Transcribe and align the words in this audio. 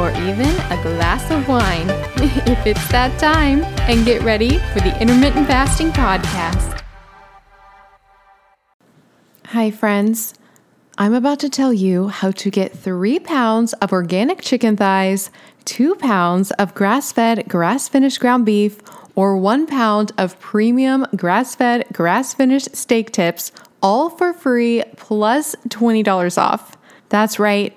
or 0.00 0.10
even 0.12 0.48
a 0.72 0.80
glass 0.82 1.30
of 1.30 1.46
wine 1.46 1.90
if 2.48 2.66
it's 2.66 2.88
that 2.88 3.16
time, 3.20 3.62
and 3.90 4.06
get 4.06 4.22
ready 4.22 4.56
for 4.72 4.80
the 4.80 4.98
Intermittent 4.98 5.46
Fasting 5.46 5.90
Podcast. 5.90 6.82
Hi, 9.48 9.70
friends. 9.70 10.32
I'm 10.96 11.12
about 11.12 11.38
to 11.40 11.50
tell 11.50 11.72
you 11.74 12.08
how 12.08 12.30
to 12.30 12.50
get 12.50 12.72
three 12.72 13.18
pounds 13.18 13.74
of 13.74 13.92
organic 13.92 14.40
chicken 14.40 14.74
thighs, 14.76 15.30
two 15.66 15.94
pounds 15.96 16.50
of 16.52 16.74
grass 16.74 17.12
fed, 17.12 17.46
grass 17.46 17.88
finished 17.88 18.20
ground 18.20 18.46
beef, 18.46 18.80
or 19.16 19.36
one 19.36 19.66
pound 19.66 20.12
of 20.16 20.38
premium 20.40 21.06
grass 21.14 21.54
fed, 21.54 21.84
grass 21.92 22.32
finished 22.32 22.74
steak 22.74 23.12
tips, 23.12 23.52
all 23.82 24.08
for 24.08 24.32
free 24.32 24.82
plus 24.96 25.54
$20 25.68 26.38
off. 26.38 26.76
That's 27.10 27.38
right. 27.38 27.76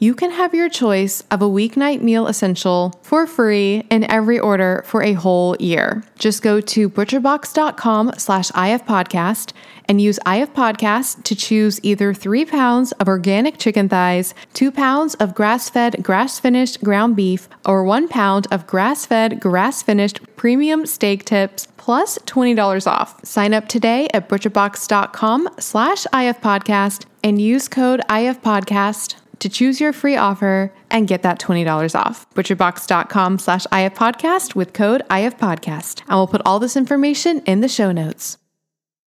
you 0.00 0.14
can 0.14 0.30
have 0.30 0.54
your 0.54 0.70
choice 0.70 1.22
of 1.30 1.42
a 1.42 1.48
weeknight 1.48 2.00
meal 2.00 2.26
essential 2.26 2.98
for 3.02 3.26
free 3.26 3.84
in 3.90 4.10
every 4.10 4.38
order 4.38 4.82
for 4.86 5.02
a 5.02 5.12
whole 5.12 5.54
year. 5.60 6.02
Just 6.18 6.40
go 6.40 6.58
to 6.58 6.88
butcherbox.com 6.88 8.14
slash 8.16 8.50
ifpodcast 8.52 9.52
and 9.84 10.00
use 10.00 10.18
ifpodcast 10.24 11.22
to 11.24 11.34
choose 11.36 11.78
either 11.82 12.14
three 12.14 12.46
pounds 12.46 12.92
of 12.92 13.08
organic 13.08 13.58
chicken 13.58 13.90
thighs, 13.90 14.32
two 14.54 14.72
pounds 14.72 15.14
of 15.16 15.34
grass-fed, 15.34 16.02
grass-finished 16.02 16.82
ground 16.82 17.14
beef, 17.14 17.46
or 17.66 17.84
one 17.84 18.08
pound 18.08 18.46
of 18.50 18.66
grass-fed, 18.66 19.38
grass-finished 19.38 20.20
premium 20.36 20.86
steak 20.86 21.26
tips 21.26 21.68
plus 21.76 22.16
$20 22.20 22.86
off. 22.86 23.22
Sign 23.22 23.52
up 23.52 23.68
today 23.68 24.08
at 24.14 24.30
butcherbox.com 24.30 25.48
slash 25.58 26.06
ifpodcast 26.06 27.04
and 27.22 27.38
use 27.38 27.68
code 27.68 28.00
ifpodcast 28.08 29.19
to 29.40 29.48
choose 29.48 29.80
your 29.80 29.92
free 29.92 30.16
offer 30.16 30.72
and 30.90 31.08
get 31.08 31.22
that 31.22 31.40
$20 31.40 31.98
off. 31.98 32.28
Butcherbox.com 32.34 33.38
slash 33.38 33.66
ifpodcast 33.66 34.54
with 34.54 34.72
code 34.72 35.02
ifpodcast. 35.10 36.00
And 36.00 36.10
we'll 36.10 36.26
put 36.26 36.42
all 36.44 36.58
this 36.58 36.76
information 36.76 37.40
in 37.40 37.60
the 37.60 37.68
show 37.68 37.92
notes. 37.92 38.38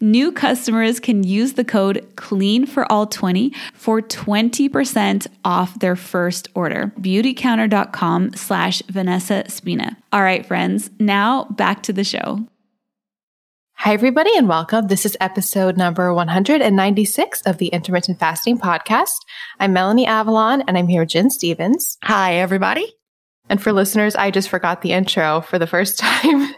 New 0.00 0.30
customers 0.30 1.00
can 1.00 1.24
use 1.24 1.54
the 1.54 1.64
code 1.64 2.06
CLEAN 2.14 2.66
for 2.66 2.90
all 2.90 3.06
20 3.06 3.52
for 3.74 4.00
20% 4.00 5.26
off 5.44 5.78
their 5.80 5.96
first 5.96 6.48
order. 6.54 6.92
Beautycounter.com 7.00 8.34
slash 8.34 8.80
Vanessa 8.88 9.44
Spina. 9.48 9.96
All 10.12 10.22
right, 10.22 10.46
friends, 10.46 10.90
now 11.00 11.44
back 11.50 11.82
to 11.84 11.92
the 11.92 12.04
show. 12.04 12.46
Hi, 13.78 13.92
everybody, 13.92 14.30
and 14.36 14.48
welcome. 14.48 14.88
This 14.88 15.06
is 15.06 15.16
episode 15.20 15.76
number 15.76 16.12
196 16.12 17.42
of 17.42 17.58
the 17.58 17.68
Intermittent 17.68 18.18
Fasting 18.18 18.58
Podcast. 18.58 19.14
I'm 19.60 19.72
Melanie 19.72 20.06
Avalon, 20.06 20.62
and 20.66 20.76
I'm 20.76 20.88
here 20.88 21.02
with 21.02 21.10
Gin 21.10 21.30
Stephens. 21.30 21.96
Hi, 22.02 22.34
everybody. 22.34 22.97
And 23.48 23.62
for 23.62 23.72
listeners, 23.72 24.14
I 24.16 24.30
just 24.30 24.48
forgot 24.48 24.82
the 24.82 24.92
intro 24.92 25.40
for 25.40 25.58
the 25.58 25.66
first 25.66 25.98
time 25.98 26.54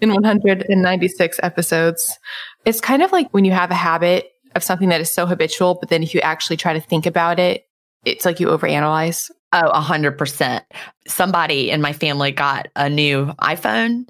in 0.00 0.12
196 0.12 1.40
episodes. 1.42 2.18
It's 2.64 2.80
kind 2.80 3.02
of 3.02 3.12
like 3.12 3.28
when 3.32 3.44
you 3.44 3.52
have 3.52 3.70
a 3.70 3.74
habit 3.74 4.32
of 4.54 4.64
something 4.64 4.88
that 4.88 5.00
is 5.00 5.12
so 5.12 5.26
habitual, 5.26 5.74
but 5.74 5.90
then 5.90 6.02
if 6.02 6.14
you 6.14 6.20
actually 6.20 6.56
try 6.56 6.72
to 6.72 6.80
think 6.80 7.06
about 7.06 7.38
it, 7.38 7.66
it's 8.04 8.24
like 8.24 8.40
you 8.40 8.48
overanalyze. 8.48 9.30
Oh, 9.52 9.68
a 9.68 9.80
hundred 9.80 10.18
percent. 10.18 10.64
Somebody 11.06 11.70
in 11.70 11.80
my 11.80 11.92
family 11.92 12.32
got 12.32 12.68
a 12.76 12.88
new 12.88 13.26
iPhone 13.40 14.08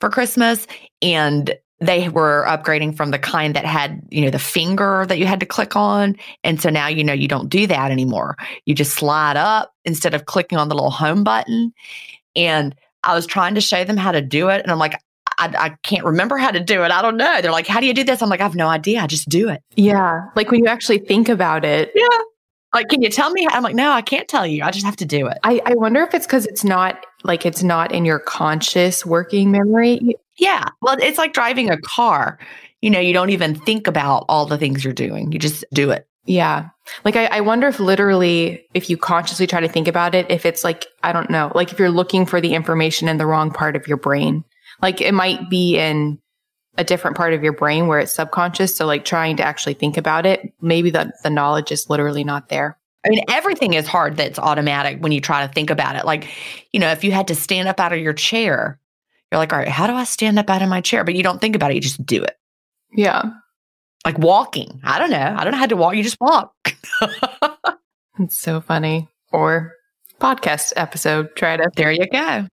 for 0.00 0.10
Christmas 0.10 0.66
and 1.02 1.56
they 1.80 2.08
were 2.08 2.44
upgrading 2.48 2.96
from 2.96 3.10
the 3.10 3.18
kind 3.18 3.54
that 3.54 3.66
had, 3.66 4.00
you 4.10 4.22
know, 4.22 4.30
the 4.30 4.38
finger 4.38 5.04
that 5.08 5.18
you 5.18 5.26
had 5.26 5.40
to 5.40 5.46
click 5.46 5.76
on. 5.76 6.16
And 6.42 6.60
so 6.60 6.70
now, 6.70 6.86
you 6.86 7.04
know, 7.04 7.12
you 7.12 7.28
don't 7.28 7.50
do 7.50 7.66
that 7.66 7.90
anymore. 7.90 8.36
You 8.64 8.74
just 8.74 8.94
slide 8.94 9.36
up 9.36 9.72
instead 9.84 10.14
of 10.14 10.24
clicking 10.24 10.56
on 10.56 10.68
the 10.68 10.74
little 10.74 10.90
home 10.90 11.22
button. 11.22 11.72
And 12.34 12.74
I 13.02 13.14
was 13.14 13.26
trying 13.26 13.54
to 13.56 13.60
show 13.60 13.84
them 13.84 13.96
how 13.96 14.12
to 14.12 14.22
do 14.22 14.48
it. 14.48 14.62
And 14.62 14.72
I'm 14.72 14.78
like, 14.78 14.94
I, 15.38 15.54
I, 15.58 15.68
can't 15.82 16.04
remember 16.04 16.38
how 16.38 16.50
to 16.50 16.60
do 16.60 16.82
it. 16.82 16.90
I 16.90 17.02
don't 17.02 17.18
know. 17.18 17.42
They're 17.42 17.52
like, 17.52 17.66
how 17.66 17.80
do 17.80 17.86
you 17.86 17.92
do 17.92 18.04
this? 18.04 18.22
I'm 18.22 18.30
like, 18.30 18.40
I 18.40 18.44
have 18.44 18.54
no 18.54 18.68
idea. 18.68 19.00
I 19.00 19.06
just 19.06 19.28
do 19.28 19.50
it. 19.50 19.62
Yeah. 19.74 20.22
Like 20.34 20.50
when 20.50 20.64
you 20.64 20.66
actually 20.66 20.98
think 20.98 21.28
about 21.28 21.62
it. 21.62 21.90
Yeah. 21.94 22.18
Like, 22.74 22.88
can 22.88 23.00
you 23.00 23.08
tell 23.08 23.30
me? 23.30 23.46
I'm 23.50 23.62
like, 23.62 23.74
no, 23.74 23.90
I 23.92 24.02
can't 24.02 24.28
tell 24.28 24.46
you. 24.46 24.62
I 24.62 24.70
just 24.70 24.84
have 24.84 24.96
to 24.96 25.06
do 25.06 25.26
it. 25.26 25.38
I, 25.44 25.60
I 25.64 25.74
wonder 25.74 26.02
if 26.02 26.14
it's 26.14 26.26
because 26.26 26.46
it's 26.46 26.64
not 26.64 27.04
like 27.24 27.46
it's 27.46 27.62
not 27.62 27.92
in 27.92 28.04
your 28.04 28.18
conscious 28.18 29.06
working 29.06 29.50
memory. 29.50 30.16
Yeah. 30.36 30.64
Well, 30.82 30.96
it's 31.00 31.18
like 31.18 31.32
driving 31.32 31.70
a 31.70 31.78
car. 31.78 32.38
You 32.82 32.90
know, 32.90 33.00
you 33.00 33.12
don't 33.12 33.30
even 33.30 33.54
think 33.54 33.86
about 33.86 34.26
all 34.28 34.46
the 34.46 34.58
things 34.58 34.84
you're 34.84 34.92
doing, 34.92 35.32
you 35.32 35.38
just 35.38 35.64
do 35.72 35.90
it. 35.90 36.06
Yeah. 36.26 36.68
Like, 37.04 37.16
I, 37.16 37.26
I 37.26 37.40
wonder 37.40 37.68
if 37.68 37.80
literally, 37.80 38.64
if 38.74 38.90
you 38.90 38.96
consciously 38.96 39.46
try 39.46 39.60
to 39.60 39.68
think 39.68 39.88
about 39.88 40.14
it, 40.14 40.26
if 40.28 40.44
it's 40.44 40.64
like, 40.64 40.86
I 41.02 41.12
don't 41.12 41.30
know, 41.30 41.52
like 41.54 41.72
if 41.72 41.78
you're 41.78 41.90
looking 41.90 42.26
for 42.26 42.40
the 42.40 42.54
information 42.54 43.08
in 43.08 43.16
the 43.16 43.26
wrong 43.26 43.50
part 43.50 43.76
of 43.76 43.86
your 43.88 43.96
brain, 43.96 44.44
like 44.82 45.00
it 45.00 45.14
might 45.14 45.48
be 45.48 45.78
in 45.78 46.18
a 46.78 46.84
different 46.84 47.16
part 47.16 47.32
of 47.32 47.42
your 47.42 47.52
brain 47.52 47.86
where 47.86 47.98
it's 47.98 48.14
subconscious. 48.14 48.74
So, 48.74 48.86
like 48.86 49.04
trying 49.04 49.36
to 49.36 49.42
actually 49.42 49.74
think 49.74 49.96
about 49.96 50.26
it, 50.26 50.52
maybe 50.60 50.90
the, 50.90 51.12
the 51.22 51.30
knowledge 51.30 51.72
is 51.72 51.88
literally 51.88 52.24
not 52.24 52.48
there. 52.48 52.78
I 53.04 53.08
mean, 53.08 53.22
everything 53.28 53.74
is 53.74 53.86
hard 53.86 54.16
that's 54.16 54.38
automatic 54.38 55.00
when 55.00 55.12
you 55.12 55.20
try 55.20 55.46
to 55.46 55.52
think 55.52 55.70
about 55.70 55.94
it. 55.96 56.04
Like, 56.04 56.28
you 56.72 56.80
know, 56.80 56.90
if 56.90 57.04
you 57.04 57.12
had 57.12 57.28
to 57.28 57.36
stand 57.36 57.68
up 57.68 57.78
out 57.78 57.92
of 57.92 58.00
your 58.00 58.12
chair, 58.12 58.80
you're 59.30 59.38
like, 59.38 59.52
all 59.52 59.58
right, 59.60 59.68
how 59.68 59.86
do 59.86 59.92
I 59.92 60.04
stand 60.04 60.38
up 60.38 60.50
out 60.50 60.62
of 60.62 60.68
my 60.68 60.80
chair? 60.80 61.04
But 61.04 61.14
you 61.14 61.22
don't 61.22 61.40
think 61.40 61.54
about 61.54 61.70
it, 61.70 61.74
you 61.74 61.80
just 61.80 62.04
do 62.04 62.22
it. 62.24 62.36
Yeah. 62.92 63.22
Like 64.04 64.18
walking. 64.18 64.80
I 64.82 64.98
don't 64.98 65.10
know. 65.10 65.34
I 65.36 65.44
don't 65.44 65.52
know 65.52 65.58
how 65.58 65.66
to 65.66 65.76
walk. 65.76 65.94
You 65.94 66.02
just 66.02 66.20
walk. 66.20 66.52
it's 68.20 68.38
so 68.38 68.60
funny. 68.60 69.08
Or 69.32 69.72
podcast 70.20 70.72
episode. 70.76 71.34
Try 71.36 71.56
to. 71.56 71.70
There 71.76 71.92
you 71.92 72.06
go. 72.06 72.46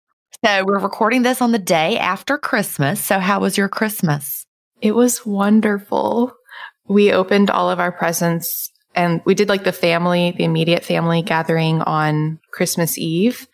So 0.46 0.66
we're 0.66 0.80
recording 0.80 1.22
this 1.22 1.42
on 1.42 1.54
the 1.54 1.58
day 1.58 1.98
after 1.98 2.38
Christmas. 2.38 3.02
So 3.02 3.20
how 3.20 3.40
was 3.40 3.58
your 3.58 3.70
Christmas? 3.70 4.46
It 4.82 4.94
was 4.94 5.26
wonderful. 5.26 6.34
We 6.86 7.14
opened 7.14 7.50
all 7.50 7.70
of 7.70 7.80
our 7.80 7.94
presents 7.94 8.70
and 8.94 9.22
we 9.24 9.36
did 9.36 9.48
like 9.48 9.64
the 9.64 9.72
family, 9.72 10.34
the 10.38 10.44
immediate 10.44 10.84
family 10.84 11.22
gathering 11.22 11.82
on 11.84 12.42
Christmas 12.52 12.98
Eve. 12.98 13.48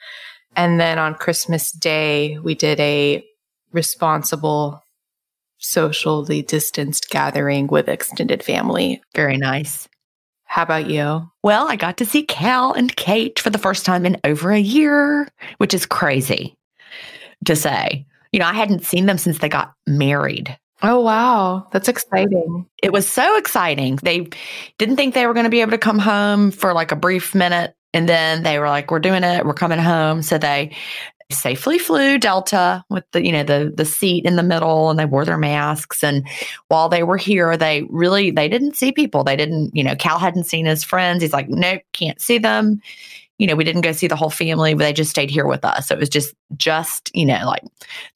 And 0.56 0.80
then 0.80 0.98
on 0.98 1.14
Christmas 1.14 1.72
Day, 1.72 2.40
we 2.40 2.56
did 2.56 2.80
a 2.80 3.24
responsible, 3.72 4.82
socially 5.60 6.42
distanced 6.42 7.12
gathering 7.12 7.68
with 7.68 7.88
extended 7.88 8.42
family. 8.42 9.00
Very 9.14 9.38
nice. 9.38 9.88
How 10.46 10.64
about 10.64 10.90
you? 10.90 11.30
Well, 11.44 11.70
I 11.70 11.76
got 11.76 11.98
to 11.98 12.06
see 12.08 12.24
Cal 12.24 12.74
and 12.74 12.96
Kate 12.96 13.38
for 13.38 13.52
the 13.52 13.60
first 13.60 13.86
time 13.86 14.08
in 14.08 14.18
over 14.24 14.52
a 14.52 14.60
year, 14.60 15.28
which 15.60 15.76
is 15.76 15.86
crazy 15.86 16.56
to 17.46 17.56
say. 17.56 18.06
You 18.32 18.40
know, 18.40 18.46
I 18.46 18.54
hadn't 18.54 18.84
seen 18.84 19.06
them 19.06 19.18
since 19.18 19.40
they 19.40 19.50
got 19.50 19.74
married. 19.88 20.56
Oh, 20.82 21.02
wow. 21.02 21.68
That's 21.72 21.90
exciting. 21.90 22.66
It 22.82 22.94
was 22.94 23.08
so 23.08 23.38
exciting. 23.38 23.98
They 23.98 24.30
didn't 24.78 24.96
think 24.96 25.14
they 25.14 25.28
were 25.28 25.34
going 25.34 25.46
to 25.46 25.50
be 25.50 25.62
able 25.62 25.72
to 25.72 25.78
come 25.78 26.00
home 26.00 26.52
for 26.52 26.74
like 26.74 26.92
a 26.92 26.96
brief 26.96 27.36
minute. 27.36 27.76
And 27.94 28.08
then 28.08 28.44
they 28.44 28.60
were 28.60 28.70
like, 28.70 28.92
we're 28.92 29.00
doing 29.00 29.24
it. 29.24 29.46
We're 29.46 29.54
coming 29.54 29.80
home. 29.80 30.22
So 30.22 30.38
they 30.38 30.76
safely 31.32 31.78
flew 31.78 32.18
Delta 32.18 32.84
with 32.90 33.04
the, 33.12 33.24
you 33.24 33.32
know, 33.32 33.44
the, 33.44 33.72
the 33.76 33.86
seat 33.86 34.26
in 34.26 34.36
the 34.36 34.44
middle 34.44 34.90
and 34.90 34.98
they 34.98 35.06
wore 35.06 35.26
their 35.26 35.38
masks. 35.38 36.04
And 36.04 36.26
while 36.70 36.88
they 36.88 37.04
were 37.04 37.18
here, 37.18 37.58
they 37.58 37.84
really, 37.90 38.32
they 38.32 38.48
didn't 38.48 38.76
see 38.76 38.92
people. 38.92 39.24
They 39.24 39.36
didn't, 39.36 39.76
you 39.76 39.84
know, 39.84 39.96
Cal 39.96 40.18
hadn't 40.18 40.46
seen 40.46 40.66
his 40.66 40.84
friends. 40.84 41.22
He's 41.22 41.34
like, 41.34 41.50
nope, 41.50 41.82
can't 41.94 42.22
see 42.22 42.38
them 42.38 42.82
you 43.40 43.48
know, 43.48 43.56
we 43.56 43.64
didn't 43.64 43.82
go 43.82 43.94
see 43.94 44.08
the 44.08 44.18
whole 44.18 44.30
family, 44.30 44.74
but 44.74 44.84
they 44.84 44.94
just 44.94 45.10
stayed 45.10 45.32
here 45.32 45.48
with 45.48 45.64
us. 45.64 45.88
So 45.88 45.96
it 45.96 46.00
was 46.00 46.10
just, 46.10 46.36
just, 46.58 47.10
you 47.16 47.26
know, 47.26 47.42
like 47.46 47.64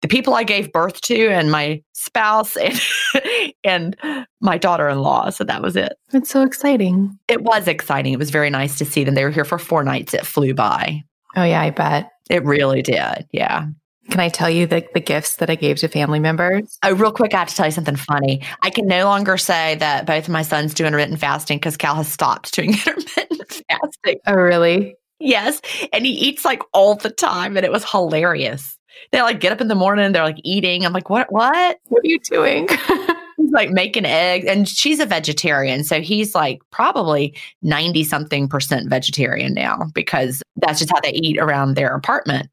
the 0.01 0.07
people 0.09 0.33
I 0.33 0.43
gave 0.43 0.73
birth 0.73 0.99
to 1.01 1.29
and 1.29 1.49
my 1.49 1.81
spouse 1.93 2.57
and, 2.57 2.79
and 3.63 3.95
my 4.41 4.57
daughter 4.57 4.89
in 4.89 4.99
law. 4.99 5.29
So 5.29 5.45
that 5.45 5.61
was 5.61 5.77
it. 5.77 5.93
It's 6.11 6.29
so 6.29 6.43
exciting. 6.43 7.17
It 7.29 7.41
was 7.41 7.69
exciting. 7.69 8.13
It 8.13 8.19
was 8.19 8.31
very 8.31 8.49
nice 8.49 8.77
to 8.79 8.85
see 8.85 9.05
them. 9.05 9.15
They 9.15 9.23
were 9.23 9.31
here 9.31 9.45
for 9.45 9.57
four 9.57 9.83
nights. 9.83 10.13
It 10.13 10.25
flew 10.25 10.53
by. 10.53 11.03
Oh, 11.37 11.43
yeah, 11.43 11.61
I 11.61 11.69
bet. 11.69 12.11
It 12.29 12.43
really 12.43 12.81
did. 12.81 13.25
Yeah. 13.31 13.67
Can 14.11 14.19
I 14.19 14.27
tell 14.27 14.49
you 14.49 14.67
the, 14.67 14.85
the 14.93 14.99
gifts 14.99 15.37
that 15.37 15.49
I 15.49 15.55
gave 15.55 15.77
to 15.77 15.87
family 15.87 16.19
members? 16.19 16.77
Oh, 16.83 16.93
real 16.93 17.13
quick, 17.13 17.33
I 17.33 17.39
have 17.39 17.47
to 17.47 17.55
tell 17.55 17.67
you 17.67 17.71
something 17.71 17.95
funny. 17.95 18.41
I 18.61 18.69
can 18.69 18.85
no 18.85 19.05
longer 19.05 19.37
say 19.37 19.75
that 19.75 20.05
both 20.05 20.25
of 20.25 20.29
my 20.29 20.41
sons 20.41 20.73
do 20.73 20.85
intermittent 20.85 21.19
fasting 21.19 21.59
because 21.59 21.77
Cal 21.77 21.95
has 21.95 22.11
stopped 22.11 22.53
doing 22.53 22.71
intermittent 22.73 23.63
fasting. 23.69 24.19
Oh, 24.27 24.33
really? 24.33 24.97
Yes. 25.23 25.61
And 25.91 26.05
he 26.05 26.11
eats 26.11 26.43
like 26.43 26.61
all 26.73 26.95
the 26.95 27.09
time. 27.09 27.55
And 27.57 27.65
it 27.65 27.71
was 27.71 27.89
hilarious. 27.89 28.77
They 29.11 29.21
like 29.21 29.39
get 29.39 29.51
up 29.51 29.61
in 29.61 29.67
the 29.67 29.75
morning, 29.75 30.11
they're 30.11 30.23
like 30.23 30.41
eating. 30.43 30.85
I'm 30.85 30.93
like, 30.93 31.09
what 31.09 31.31
what? 31.31 31.79
What 31.87 32.03
are 32.03 32.07
you 32.07 32.19
doing? 32.19 32.67
he's 33.37 33.51
like 33.51 33.69
making 33.71 34.05
eggs 34.05 34.45
and 34.45 34.67
she's 34.67 34.99
a 34.99 35.05
vegetarian 35.05 35.83
so 35.83 36.01
he's 36.01 36.35
like 36.35 36.61
probably 36.71 37.35
90 37.61 38.03
something 38.03 38.47
percent 38.47 38.89
vegetarian 38.89 39.53
now 39.53 39.79
because 39.93 40.41
that's 40.57 40.79
just 40.79 40.91
how 40.91 40.99
they 41.01 41.11
eat 41.11 41.37
around 41.39 41.73
their 41.73 41.95
apartment 41.95 42.49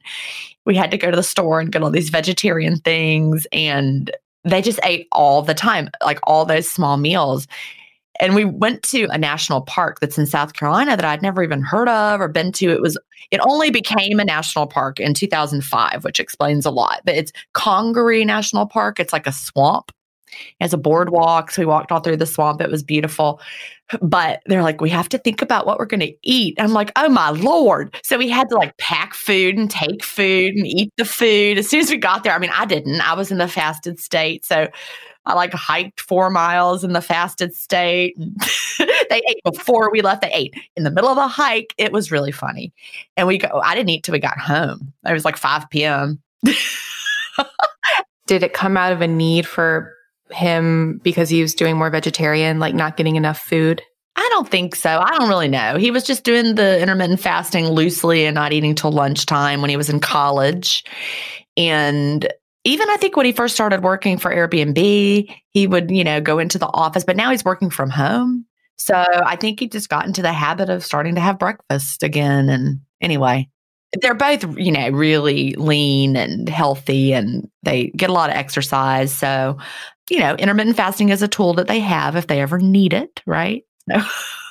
we 0.66 0.74
had 0.74 0.90
to 0.90 0.98
go 0.98 1.10
to 1.10 1.16
the 1.16 1.22
store 1.22 1.60
and 1.60 1.72
get 1.72 1.82
all 1.82 1.90
these 1.90 2.10
vegetarian 2.10 2.78
things 2.78 3.46
and 3.52 4.10
they 4.44 4.62
just 4.62 4.80
ate 4.82 5.06
all 5.12 5.42
the 5.42 5.54
time 5.54 5.88
like 6.02 6.18
all 6.24 6.44
those 6.44 6.68
small 6.68 6.96
meals 6.96 7.46
and 8.18 8.34
we 8.34 8.44
went 8.44 8.82
to 8.84 9.04
a 9.10 9.18
national 9.18 9.62
park 9.62 10.00
that's 10.00 10.18
in 10.18 10.26
South 10.26 10.54
Carolina 10.54 10.96
that 10.96 11.04
I'd 11.04 11.22
never 11.22 11.42
even 11.42 11.62
heard 11.62 11.88
of 11.88 12.20
or 12.20 12.28
been 12.28 12.52
to. 12.52 12.70
It 12.70 12.82
was 12.82 12.98
it 13.30 13.40
only 13.46 13.70
became 13.70 14.18
a 14.18 14.24
national 14.24 14.66
park 14.66 14.98
in 14.98 15.14
2005, 15.14 16.04
which 16.04 16.18
explains 16.18 16.66
a 16.66 16.70
lot. 16.70 17.00
But 17.04 17.14
it's 17.14 17.32
Congaree 17.52 18.24
National 18.24 18.66
Park. 18.66 18.98
It's 18.98 19.12
like 19.12 19.26
a 19.26 19.32
swamp. 19.32 19.92
It 20.32 20.64
has 20.64 20.72
a 20.72 20.78
boardwalk. 20.78 21.50
So 21.50 21.62
we 21.62 21.66
walked 21.66 21.92
all 21.92 22.00
through 22.00 22.16
the 22.16 22.26
swamp. 22.26 22.60
It 22.60 22.70
was 22.70 22.82
beautiful. 22.82 23.40
But 24.00 24.42
they're 24.46 24.62
like, 24.62 24.80
we 24.80 24.90
have 24.90 25.08
to 25.10 25.18
think 25.18 25.42
about 25.42 25.66
what 25.66 25.78
we're 25.78 25.86
going 25.86 26.00
to 26.00 26.14
eat. 26.22 26.54
I'm 26.58 26.72
like, 26.72 26.92
oh 26.96 27.08
my 27.08 27.30
Lord. 27.30 27.96
So 28.04 28.18
we 28.18 28.28
had 28.28 28.48
to 28.50 28.56
like 28.56 28.76
pack 28.78 29.14
food 29.14 29.56
and 29.56 29.70
take 29.70 30.04
food 30.04 30.54
and 30.54 30.66
eat 30.66 30.92
the 30.96 31.04
food 31.04 31.58
as 31.58 31.68
soon 31.68 31.80
as 31.80 31.90
we 31.90 31.96
got 31.96 32.22
there. 32.22 32.32
I 32.32 32.38
mean, 32.38 32.52
I 32.54 32.64
didn't. 32.64 33.00
I 33.00 33.14
was 33.14 33.30
in 33.30 33.38
the 33.38 33.48
fasted 33.48 33.98
state. 33.98 34.44
So 34.44 34.68
I 35.30 35.34
like 35.34 35.52
hiked 35.52 36.00
four 36.00 36.28
miles 36.28 36.82
in 36.82 36.92
the 36.92 37.00
fasted 37.00 37.54
state. 37.54 38.16
they 38.78 39.22
ate 39.28 39.40
before 39.44 39.88
we 39.92 40.02
left. 40.02 40.22
They 40.22 40.32
ate 40.32 40.54
in 40.76 40.82
the 40.82 40.90
middle 40.90 41.08
of 41.08 41.14
the 41.14 41.28
hike. 41.28 41.72
It 41.78 41.92
was 41.92 42.10
really 42.10 42.32
funny. 42.32 42.72
And 43.16 43.28
we 43.28 43.38
go, 43.38 43.60
I 43.62 43.76
didn't 43.76 43.90
eat 43.90 44.02
till 44.02 44.12
we 44.12 44.18
got 44.18 44.38
home. 44.38 44.92
It 45.06 45.12
was 45.12 45.24
like 45.24 45.36
5 45.36 45.70
p.m. 45.70 46.20
Did 48.26 48.42
it 48.42 48.54
come 48.54 48.76
out 48.76 48.92
of 48.92 49.02
a 49.02 49.06
need 49.06 49.46
for 49.46 49.94
him 50.32 51.00
because 51.04 51.28
he 51.28 51.42
was 51.42 51.54
doing 51.54 51.76
more 51.76 51.90
vegetarian, 51.90 52.58
like 52.58 52.74
not 52.74 52.96
getting 52.96 53.14
enough 53.14 53.38
food? 53.38 53.82
I 54.16 54.28
don't 54.32 54.48
think 54.48 54.74
so. 54.74 54.98
I 54.98 55.16
don't 55.16 55.28
really 55.28 55.46
know. 55.46 55.76
He 55.76 55.92
was 55.92 56.02
just 56.02 56.24
doing 56.24 56.56
the 56.56 56.80
intermittent 56.80 57.20
fasting 57.20 57.68
loosely 57.68 58.26
and 58.26 58.34
not 58.34 58.52
eating 58.52 58.74
till 58.74 58.90
lunchtime 58.90 59.60
when 59.60 59.70
he 59.70 59.76
was 59.76 59.88
in 59.88 60.00
college. 60.00 60.84
And 61.56 62.28
even 62.64 62.88
I 62.90 62.96
think 62.96 63.16
when 63.16 63.26
he 63.26 63.32
first 63.32 63.54
started 63.54 63.82
working 63.82 64.18
for 64.18 64.34
Airbnb, 64.34 65.34
he 65.50 65.66
would, 65.66 65.90
you 65.90 66.04
know, 66.04 66.20
go 66.20 66.38
into 66.38 66.58
the 66.58 66.68
office, 66.68 67.04
but 67.04 67.16
now 67.16 67.30
he's 67.30 67.44
working 67.44 67.70
from 67.70 67.90
home. 67.90 68.44
So 68.76 68.94
I 68.94 69.36
think 69.36 69.60
he 69.60 69.68
just 69.68 69.88
got 69.88 70.06
into 70.06 70.22
the 70.22 70.32
habit 70.32 70.70
of 70.70 70.84
starting 70.84 71.14
to 71.14 71.20
have 71.20 71.38
breakfast 71.38 72.02
again. 72.02 72.48
And 72.48 72.80
anyway, 73.00 73.48
they're 74.00 74.14
both, 74.14 74.44
you 74.56 74.72
know, 74.72 74.88
really 74.90 75.54
lean 75.54 76.16
and 76.16 76.48
healthy 76.48 77.12
and 77.12 77.48
they 77.62 77.88
get 77.88 78.10
a 78.10 78.14
lot 78.14 78.30
of 78.30 78.36
exercise. 78.36 79.12
So, 79.12 79.58
you 80.08 80.18
know, 80.18 80.34
intermittent 80.34 80.76
fasting 80.76 81.10
is 81.10 81.22
a 81.22 81.28
tool 81.28 81.54
that 81.54 81.68
they 81.68 81.80
have 81.80 82.16
if 82.16 82.26
they 82.26 82.40
ever 82.40 82.58
need 82.58 82.92
it, 82.92 83.22
right? 83.26 83.64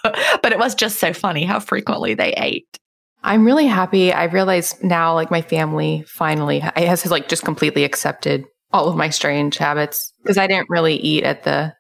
So, 0.01 0.13
but 0.42 0.54
it 0.54 0.60
was 0.60 0.75
just 0.75 0.98
so 0.98 1.12
funny 1.12 1.44
how 1.44 1.60
frequently 1.60 2.13
they 2.13 2.32
ate. 2.38 2.80
I'm 3.24 3.46
really 3.46 3.68
happy. 3.68 4.14
I 4.14 4.26
realize 4.26 4.82
now, 4.82 5.14
like 5.14 5.32
my 5.32 5.42
family 5.42 6.04
finally 6.08 6.60
has 6.60 7.06
like 7.06 7.28
just 7.28 7.44
completely 7.44 7.84
accepted 7.84 8.46
all 8.72 8.88
of 8.88 8.96
my 8.96 9.10
strange 9.10 9.58
habits 9.58 10.14
because 10.22 10.38
I 10.38 10.48
didn't 10.48 10.70
really 10.70 10.96
eat 10.96 11.24
at 11.24 11.44
the 11.44 11.74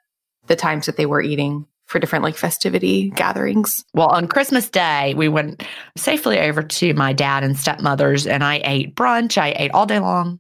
the 0.47 0.55
times 0.55 0.87
that 0.87 0.97
they 0.97 1.05
were 1.05 1.21
eating 1.21 1.65
for 1.85 1.99
different 1.99 2.23
like 2.23 2.35
festivity 2.35 3.09
gatherings. 3.11 3.85
Well, 3.93 4.07
on 4.07 4.27
Christmas 4.27 4.69
Day, 4.69 5.13
we 5.15 5.27
went 5.27 5.63
safely 5.95 6.39
over 6.39 6.61
to 6.61 6.93
my 6.93 7.13
dad 7.13 7.43
and 7.43 7.57
stepmother's, 7.57 8.27
and 8.27 8.43
I 8.43 8.61
ate 8.63 8.95
brunch. 8.95 9.37
I 9.37 9.53
ate 9.57 9.71
all 9.71 9.85
day 9.85 9.99
long. 9.99 10.39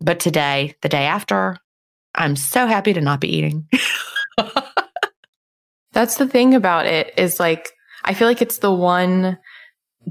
But 0.00 0.20
today, 0.20 0.74
the 0.82 0.88
day 0.88 1.04
after, 1.04 1.56
I'm 2.14 2.36
so 2.36 2.66
happy 2.66 2.92
to 2.92 3.00
not 3.00 3.20
be 3.20 3.34
eating. 3.36 3.68
That's 5.92 6.16
the 6.16 6.28
thing 6.28 6.54
about 6.54 6.86
it 6.86 7.14
is 7.16 7.38
like 7.38 7.70
I 8.04 8.14
feel 8.14 8.28
like 8.28 8.42
it's 8.42 8.58
the 8.58 8.72
one 8.72 9.38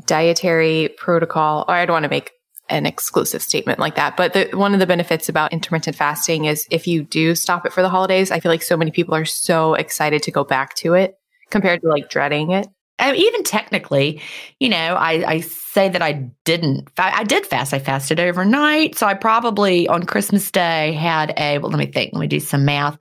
dietary 0.05 0.89
protocol, 0.97 1.65
or 1.67 1.75
I 1.75 1.85
don't 1.85 1.93
want 1.93 2.03
to 2.03 2.09
make 2.09 2.31
an 2.69 2.85
exclusive 2.85 3.41
statement 3.41 3.79
like 3.79 3.95
that. 3.95 4.17
But 4.17 4.33
the, 4.33 4.49
one 4.53 4.73
of 4.73 4.79
the 4.79 4.87
benefits 4.87 5.29
about 5.29 5.53
intermittent 5.53 5.95
fasting 5.95 6.45
is 6.45 6.67
if 6.71 6.87
you 6.87 7.03
do 7.03 7.35
stop 7.35 7.65
it 7.65 7.73
for 7.73 7.81
the 7.81 7.89
holidays, 7.89 8.31
I 8.31 8.39
feel 8.39 8.51
like 8.51 8.63
so 8.63 8.75
many 8.75 8.91
people 8.91 9.13
are 9.13 9.25
so 9.25 9.75
excited 9.75 10.23
to 10.23 10.31
go 10.31 10.43
back 10.43 10.75
to 10.75 10.93
it 10.95 11.15
compared 11.49 11.81
to 11.81 11.89
like 11.89 12.09
dreading 12.09 12.51
it. 12.51 12.67
And 12.97 13.17
even 13.17 13.43
technically, 13.43 14.21
you 14.59 14.69
know, 14.69 14.95
I, 14.95 15.29
I 15.29 15.39
say 15.41 15.89
that 15.89 16.01
I 16.01 16.13
didn't, 16.45 16.89
I 16.97 17.25
did 17.25 17.45
fast. 17.45 17.73
I 17.73 17.79
fasted 17.79 18.19
overnight. 18.19 18.97
So 18.97 19.05
I 19.05 19.13
probably 19.13 19.87
on 19.87 20.03
Christmas 20.03 20.49
Day 20.49 20.93
had 20.93 21.33
a, 21.37 21.57
well, 21.57 21.69
let 21.69 21.77
me 21.77 21.87
think, 21.87 22.13
let 22.13 22.21
me 22.21 22.27
do 22.27 22.39
some 22.39 22.63
math. 22.63 22.97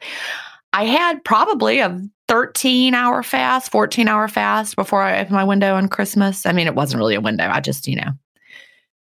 I 0.73 0.85
had 0.85 1.23
probably 1.25 1.79
a 1.79 2.03
13 2.29 2.95
hour 2.95 3.23
fast, 3.23 3.71
14 3.71 4.09
hour 4.09 4.29
fast 4.29 4.77
before 4.77 5.03
I 5.03 5.21
opened 5.21 5.37
my 5.37 5.45
window 5.45 5.75
on 5.75 5.89
Christmas. 5.89 6.47
I 6.47 6.53
mean, 6.53 6.67
it 6.67 6.75
wasn't 6.75 6.99
really 6.99 7.15
a 7.15 7.21
window. 7.21 7.49
I 7.49 7.61
just, 7.61 7.87
you 7.87 7.97
know, 7.97 8.13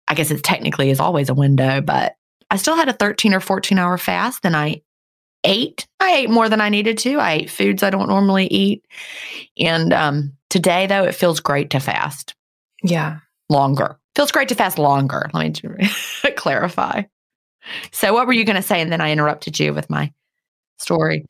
I 0.08 0.14
guess 0.14 0.32
it 0.32 0.44
technically 0.44 0.90
is 0.90 1.00
always 1.00 1.30
a 1.30 1.34
window, 1.34 1.82
but 1.82 2.16
I 2.50 2.58
still 2.58 2.76
had 2.76 2.90
a 2.90 2.94
13 2.94 3.34
or 3.34 3.40
14 3.40 3.78
hour 3.78 3.98
fast. 3.98 4.44
Then 4.44 4.56
I 4.56 4.82
ate. 5.44 5.88
I 6.00 6.14
ate 6.14 6.30
more 6.30 6.50
than 6.50 6.62
I 6.62 6.70
needed 6.70 6.98
to. 7.00 7.16
I 7.18 7.34
ate 7.34 7.50
foods 7.50 7.84
I 7.84 7.90
don't 7.90 8.10
normally 8.10 8.48
eat. 8.48 8.86
And 9.58 9.94
um, 9.94 10.34
today, 10.50 10.88
though, 10.88 11.04
it 11.04 11.16
feels 11.16 11.40
great 11.40 11.70
to 11.72 11.80
fast. 11.80 12.36
Yeah. 12.84 13.20
Longer. 13.50 14.00
Feels 14.16 14.32
great 14.32 14.50
to 14.50 14.56
fast 14.56 14.78
longer. 14.78 15.30
Let 15.34 15.64
me 15.64 15.90
clarify. 16.36 17.04
So, 17.92 18.14
what 18.14 18.28
were 18.28 18.34
you 18.34 18.46
going 18.46 18.56
to 18.56 18.62
say? 18.62 18.82
And 18.82 18.92
then 18.92 19.02
I 19.02 19.12
interrupted 19.12 19.60
you 19.60 19.74
with 19.74 19.90
my 19.90 20.12
story 20.80 21.26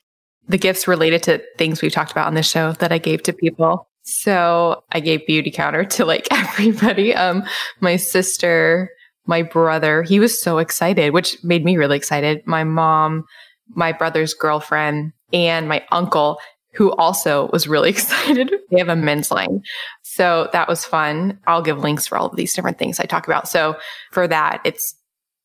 the 0.48 0.58
gifts 0.58 0.88
related 0.88 1.24
to 1.24 1.42
things 1.58 1.82
we've 1.82 1.92
talked 1.92 2.12
about 2.12 2.28
on 2.28 2.34
the 2.34 2.44
show 2.44 2.74
that 2.74 2.92
I 2.92 2.98
gave 2.98 3.24
to 3.24 3.34
people. 3.34 3.88
So 4.04 4.84
I 4.92 5.02
gave 5.02 5.22
Beautycounter 5.28 5.88
to 5.92 6.06
like 6.06 6.28
everybody. 6.32 7.14
Um, 7.14 7.44
my 7.82 7.98
sister, 7.98 8.90
my 9.26 9.42
brother, 9.42 10.04
he 10.04 10.20
was 10.20 10.42
so 10.42 10.58
excited, 10.60 11.14
which 11.14 11.38
made 11.44 11.66
me 11.66 11.78
really 11.78 11.98
excited. 11.98 12.42
My 12.46 12.64
mom, 12.64 13.26
my 13.70 13.92
brother's 13.92 14.34
girlfriend, 14.34 15.12
and 15.34 15.68
my 15.68 15.86
uncle, 15.92 16.40
who 16.74 16.92
also 16.94 17.50
was 17.52 17.68
really 17.68 17.90
excited. 17.98 18.54
They 18.72 18.80
have 18.80 18.90
a 18.90 18.96
men's 18.96 19.32
line. 19.32 19.62
So 20.04 20.50
that 20.54 20.70
was 20.70 20.86
fun. 20.86 21.40
I'll 21.48 21.62
give 21.62 21.80
links 21.80 22.08
for 22.08 22.18
all 22.18 22.28
of 22.28 22.36
these 22.38 22.54
different 22.54 22.80
things 22.80 23.00
I 23.00 23.04
talk 23.04 23.28
about. 23.28 23.50
So 23.50 23.76
for 24.12 24.28
that, 24.28 24.62
it's 24.64 24.96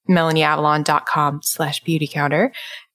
melanieavalon.com 0.08 1.40
slash 1.42 1.82
beautycounter. 1.82 2.50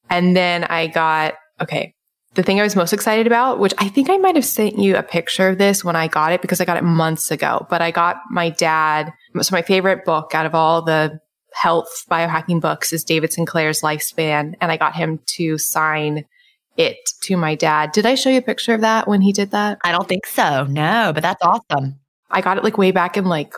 And 0.08 0.34
then 0.34 0.64
I 0.64 0.86
got, 0.86 1.34
okay, 1.60 1.94
the 2.34 2.42
thing 2.42 2.60
I 2.60 2.62
was 2.62 2.76
most 2.76 2.92
excited 2.92 3.26
about, 3.26 3.58
which 3.58 3.74
I 3.78 3.88
think 3.88 4.10
I 4.10 4.16
might 4.18 4.36
have 4.36 4.44
sent 4.44 4.78
you 4.78 4.96
a 4.96 5.02
picture 5.02 5.48
of 5.48 5.58
this 5.58 5.84
when 5.84 5.96
I 5.96 6.08
got 6.08 6.32
it 6.32 6.42
because 6.42 6.60
I 6.60 6.64
got 6.64 6.76
it 6.76 6.84
months 6.84 7.30
ago, 7.30 7.66
but 7.70 7.82
I 7.82 7.90
got 7.90 8.20
my 8.30 8.50
dad. 8.50 9.12
So 9.40 9.54
my 9.54 9.62
favorite 9.62 10.04
book 10.04 10.34
out 10.34 10.46
of 10.46 10.54
all 10.54 10.82
the 10.82 11.20
health 11.54 12.04
biohacking 12.10 12.60
books 12.60 12.92
is 12.92 13.02
David 13.02 13.32
Sinclair's 13.32 13.80
Lifespan. 13.80 14.54
And 14.60 14.70
I 14.70 14.76
got 14.76 14.94
him 14.94 15.20
to 15.36 15.58
sign 15.58 16.26
it 16.76 16.96
to 17.22 17.36
my 17.36 17.54
dad. 17.54 17.92
Did 17.92 18.06
I 18.06 18.14
show 18.14 18.30
you 18.30 18.38
a 18.38 18.42
picture 18.42 18.74
of 18.74 18.82
that 18.82 19.08
when 19.08 19.20
he 19.20 19.32
did 19.32 19.50
that? 19.50 19.78
I 19.82 19.90
don't 19.90 20.08
think 20.08 20.26
so. 20.26 20.64
No, 20.64 21.10
but 21.12 21.22
that's 21.22 21.42
awesome. 21.42 21.98
I 22.30 22.40
got 22.40 22.58
it 22.58 22.64
like 22.64 22.78
way 22.78 22.92
back 22.92 23.16
in 23.16 23.24
like 23.24 23.54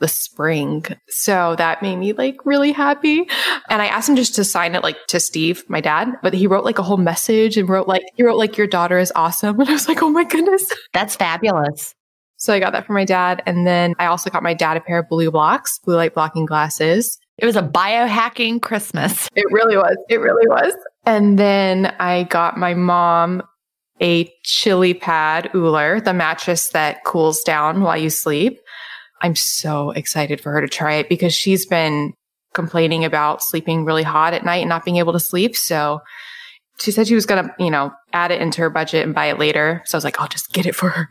the 0.00 0.08
spring. 0.08 0.84
So 1.08 1.54
that 1.56 1.82
made 1.82 1.96
me 1.96 2.12
like 2.12 2.44
really 2.44 2.72
happy. 2.72 3.28
And 3.68 3.80
I 3.80 3.86
asked 3.86 4.08
him 4.08 4.16
just 4.16 4.34
to 4.34 4.44
sign 4.44 4.74
it 4.74 4.82
like 4.82 4.98
to 5.08 5.20
Steve, 5.20 5.64
my 5.68 5.80
dad, 5.80 6.12
but 6.22 6.34
he 6.34 6.46
wrote 6.46 6.64
like 6.64 6.78
a 6.78 6.82
whole 6.82 6.96
message 6.96 7.56
and 7.56 7.68
wrote 7.68 7.88
like, 7.88 8.02
he 8.14 8.22
wrote 8.22 8.36
like, 8.36 8.56
your 8.56 8.66
daughter 8.66 8.98
is 8.98 9.12
awesome. 9.14 9.60
And 9.64 9.68
I 9.68 9.72
was 9.72 9.88
like, 9.88 10.02
oh 10.02 10.10
my 10.10 10.24
goodness. 10.24 10.70
That's 10.92 11.16
fabulous. 11.16 11.94
So 12.36 12.52
I 12.52 12.60
got 12.60 12.72
that 12.72 12.86
for 12.86 12.92
my 12.92 13.04
dad. 13.04 13.42
And 13.46 13.66
then 13.66 13.94
I 13.98 14.06
also 14.06 14.28
got 14.30 14.42
my 14.42 14.52
dad 14.52 14.76
a 14.76 14.80
pair 14.80 14.98
of 14.98 15.06
BLUblox, 15.08 15.82
blue 15.84 15.96
light 15.96 16.14
blocking 16.14 16.44
glasses. 16.44 17.18
It 17.38 17.46
was 17.46 17.56
a 17.56 17.62
biohacking 17.62 18.62
Christmas. 18.62 19.28
It 19.34 19.46
really 19.50 19.76
was. 19.76 19.96
It 20.08 20.18
really 20.20 20.46
was. 20.46 20.74
And 21.06 21.38
then 21.38 21.94
I 21.98 22.24
got 22.24 22.58
my 22.58 22.74
mom 22.74 23.42
a 24.00 24.32
Chilipad 24.44 25.54
Ooler, 25.54 26.00
the 26.00 26.12
mattress 26.12 26.68
that 26.70 27.04
cools 27.04 27.42
down 27.42 27.82
while 27.82 27.96
you 27.96 28.10
sleep. 28.10 28.60
I'm 29.24 29.34
so 29.34 29.90
excited 29.92 30.42
for 30.42 30.52
her 30.52 30.60
to 30.60 30.68
try 30.68 30.96
it 30.96 31.08
because 31.08 31.32
she's 31.32 31.64
been 31.64 32.12
complaining 32.52 33.06
about 33.06 33.42
sleeping 33.42 33.86
really 33.86 34.02
hot 34.02 34.34
at 34.34 34.44
night 34.44 34.58
and 34.58 34.68
not 34.68 34.84
being 34.84 34.98
able 34.98 35.14
to 35.14 35.18
sleep. 35.18 35.56
So 35.56 36.00
she 36.78 36.90
said 36.90 37.06
she 37.06 37.14
was 37.14 37.24
going 37.24 37.42
to, 37.42 37.54
you 37.58 37.70
know, 37.70 37.90
add 38.12 38.32
it 38.32 38.42
into 38.42 38.60
her 38.60 38.68
budget 38.68 39.02
and 39.02 39.14
buy 39.14 39.26
it 39.26 39.38
later. 39.38 39.80
So 39.86 39.96
I 39.96 39.98
was 39.98 40.04
like, 40.04 40.20
I'll 40.20 40.28
just 40.28 40.52
get 40.52 40.66
it 40.66 40.74
for 40.74 40.90
her. 40.90 41.08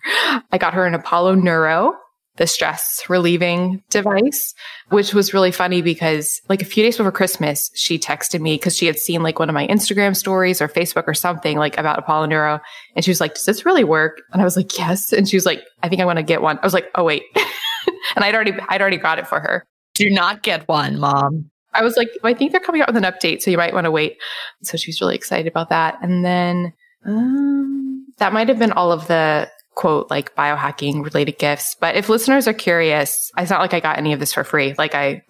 I 0.51 0.59
got 0.59 0.75
her 0.75 0.85
an 0.85 0.93
Apollo 0.93 1.35
Neuro, 1.35 1.95
the 2.35 2.45
stress 2.45 3.01
relieving 3.09 3.81
device, 3.89 4.53
which 4.89 5.15
was 5.15 5.33
really 5.33 5.51
funny 5.51 5.81
because 5.81 6.39
like 6.49 6.61
a 6.61 6.65
few 6.65 6.83
days 6.83 6.97
before 6.97 7.11
Christmas, 7.11 7.71
she 7.73 7.97
texted 7.97 8.41
me 8.41 8.57
because 8.57 8.77
she 8.77 8.85
had 8.85 8.99
seen 8.99 9.23
like 9.23 9.39
one 9.39 9.49
of 9.49 9.55
my 9.55 9.65
Instagram 9.65 10.15
stories 10.15 10.61
or 10.61 10.67
Facebook 10.67 11.05
or 11.07 11.15
something 11.15 11.57
like 11.57 11.79
about 11.79 11.97
Apollo 11.97 12.27
Neuro. 12.27 12.59
And 12.95 13.03
she 13.03 13.09
was 13.09 13.19
like, 13.19 13.33
does 13.33 13.45
this 13.45 13.65
really 13.65 13.83
work? 13.83 14.21
And 14.31 14.39
I 14.39 14.45
was 14.45 14.55
like, 14.55 14.77
yes. 14.77 15.11
And 15.11 15.27
she 15.27 15.35
was 15.35 15.47
like, 15.47 15.63
I 15.81 15.89
think 15.89 15.99
I 15.99 16.05
want 16.05 16.17
to 16.17 16.23
get 16.23 16.43
one. 16.43 16.59
I 16.59 16.65
was 16.65 16.75
like, 16.75 16.91
oh, 16.93 17.03
wait. 17.03 17.23
and 18.15 18.23
I'd 18.25 18.35
already, 18.35 18.53
I'd 18.69 18.81
already 18.81 18.97
got 18.97 19.19
it 19.19 19.27
for 19.27 19.39
her. 19.39 19.65
Do 19.95 20.09
not 20.09 20.43
get 20.43 20.67
one, 20.67 20.99
mom. 20.99 21.49
I 21.73 21.83
was 21.83 21.97
like, 21.97 22.09
I 22.23 22.33
think 22.33 22.51
they're 22.51 22.61
coming 22.61 22.81
out 22.81 22.87
with 22.87 22.97
an 22.97 23.03
update, 23.03 23.41
so 23.41 23.49
you 23.49 23.57
might 23.57 23.73
want 23.73 23.85
to 23.85 23.91
wait. 23.91 24.17
So 24.63 24.77
she's 24.77 25.01
really 25.01 25.15
excited 25.15 25.47
about 25.47 25.69
that. 25.69 25.97
And 26.01 26.23
then 26.23 26.73
um, 27.05 28.05
that 28.17 28.33
might 28.33 28.47
have 28.47 28.59
been 28.59 28.71
all 28.71 28.91
of 28.91 29.07
the 29.07 29.49
quote 29.75 30.09
like 30.09 30.35
biohacking 30.35 31.03
related 31.03 31.39
gifts. 31.39 31.75
But 31.79 31.95
if 31.95 32.09
listeners 32.09 32.47
are 32.47 32.53
curious, 32.53 33.31
it's 33.37 33.49
not 33.49 33.59
like 33.59 33.73
I 33.73 33.79
got 33.79 33.97
any 33.97 34.13
of 34.13 34.19
this 34.19 34.33
for 34.33 34.43
free. 34.43 34.75
Like 34.77 34.93
I 34.95 35.23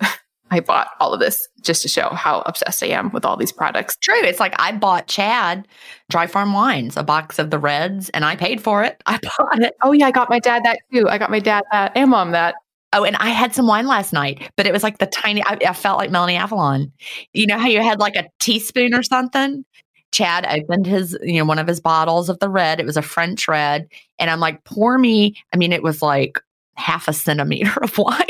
I 0.54 0.60
bought 0.60 0.90
all 1.00 1.14
of 1.14 1.20
this 1.20 1.48
just 1.62 1.82
to 1.82 1.88
show 1.88 2.10
how 2.10 2.42
obsessed 2.46 2.84
I 2.84 2.88
am 2.88 3.12
with 3.12 3.26
all 3.26 3.36
these 3.36 3.52
products. 3.52 3.96
True. 3.96 4.22
It's 4.22 4.40
like 4.40 4.54
I 4.60 4.72
bought 4.72 5.08
Chad 5.08 5.68
Dry 6.10 6.28
Farm 6.28 6.54
Wines, 6.54 6.96
a 6.96 7.04
box 7.04 7.40
of 7.40 7.50
the 7.50 7.58
reds, 7.58 8.10
and 8.10 8.24
I 8.24 8.36
paid 8.36 8.62
for 8.62 8.84
it. 8.84 9.02
I 9.08 9.20
bought 9.38 9.62
it. 9.62 9.74
Oh 9.82 9.92
yeah, 9.92 10.08
I 10.08 10.12
got 10.12 10.30
my 10.30 10.40
dad 10.40 10.64
that 10.64 10.80
too. 10.94 11.10
I 11.10 11.18
got 11.18 11.32
my 11.32 11.40
dad 11.40 11.64
that 11.72 11.92
and 11.96 12.12
mom 12.12 12.32
that. 12.32 12.56
Oh, 12.96 13.04
and 13.04 13.16
I 13.16 13.30
had 13.30 13.56
some 13.56 13.66
wine 13.66 13.88
last 13.88 14.14
night, 14.14 14.52
but 14.56 14.68
it 14.68 14.72
was 14.72 14.84
like 14.84 15.00
the 15.00 15.08
tiny, 15.08 15.44
I, 15.44 15.58
I, 15.68 15.74
felt 15.74 15.98
like 15.98 16.12
Melanie 16.12 16.36
Avalon. 16.36 16.92
You 17.34 17.48
know 17.48 17.58
how 17.58 17.68
you 17.68 17.82
had 17.82 18.00
like 18.00 18.16
a 18.16 18.30
teaspoon 18.40 18.94
or 18.94 19.02
something? 19.02 19.66
Chad 20.12 20.46
opened 20.48 20.86
his, 20.86 21.18
you 21.24 21.40
know, 21.40 21.46
one 21.46 21.58
of 21.58 21.66
his 21.66 21.80
bottles 21.80 22.30
of 22.30 22.38
the 22.38 22.50
red. 22.50 22.80
It 22.80 22.86
was 22.86 22.96
a 22.96 23.02
French 23.02 23.48
red. 23.48 23.88
And 24.20 24.30
I'm 24.30 24.40
like, 24.40 24.64
pour 24.64 25.00
me. 25.00 25.36
I 25.52 25.58
mean, 25.58 25.74
it 25.74 25.82
was 25.82 26.04
like 26.04 26.40
half 26.76 27.08
a 27.08 27.14
centimeter 27.14 27.74
of 27.84 27.98
wine 27.98 28.28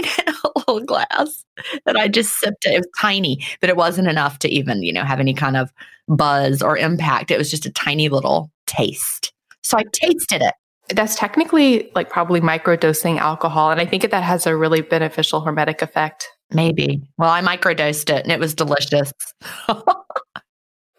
little 0.68 0.86
glass 0.86 1.44
that 1.86 1.96
I 1.96 2.08
just 2.08 2.40
sipped 2.40 2.66
it. 2.66 2.74
It 2.74 2.80
was 2.80 2.88
tiny, 3.00 3.44
but 3.62 3.70
it 3.70 3.78
wasn't 3.78 4.08
enough 4.08 4.40
to 4.40 4.50
even, 4.50 4.84
you 4.84 4.94
know, 4.94 5.04
have 5.04 5.20
any 5.20 5.34
kind 5.34 5.58
of 5.58 5.72
buzz 6.08 6.62
or 6.62 6.78
impact. 6.78 7.32
It 7.32 7.38
was 7.38 7.50
just 7.50 7.66
a 7.66 7.72
tiny 7.72 8.10
little 8.10 8.52
taste. 8.68 9.32
So 9.64 9.78
I 9.78 9.84
tasted 9.94 10.42
it 10.42 10.54
that's 10.90 11.16
technically 11.16 11.92
like 11.96 12.10
probably 12.10 12.42
microdosing 12.42 13.18
alcohol. 13.18 13.72
And 13.72 13.80
I 13.80 13.86
think 13.86 14.10
that 14.10 14.24
has 14.24 14.46
a 14.46 14.56
really 14.56 14.82
beneficial 14.82 15.42
hormetic 15.42 15.82
effect. 15.82 16.28
Maybe. 16.52 17.02
Well, 17.18 17.30
I 17.30 17.42
microdosed 17.42 18.10
it 18.10 18.24
and 18.24 18.32
it 18.32 18.40
was 18.40 18.54
delicious. 18.54 19.12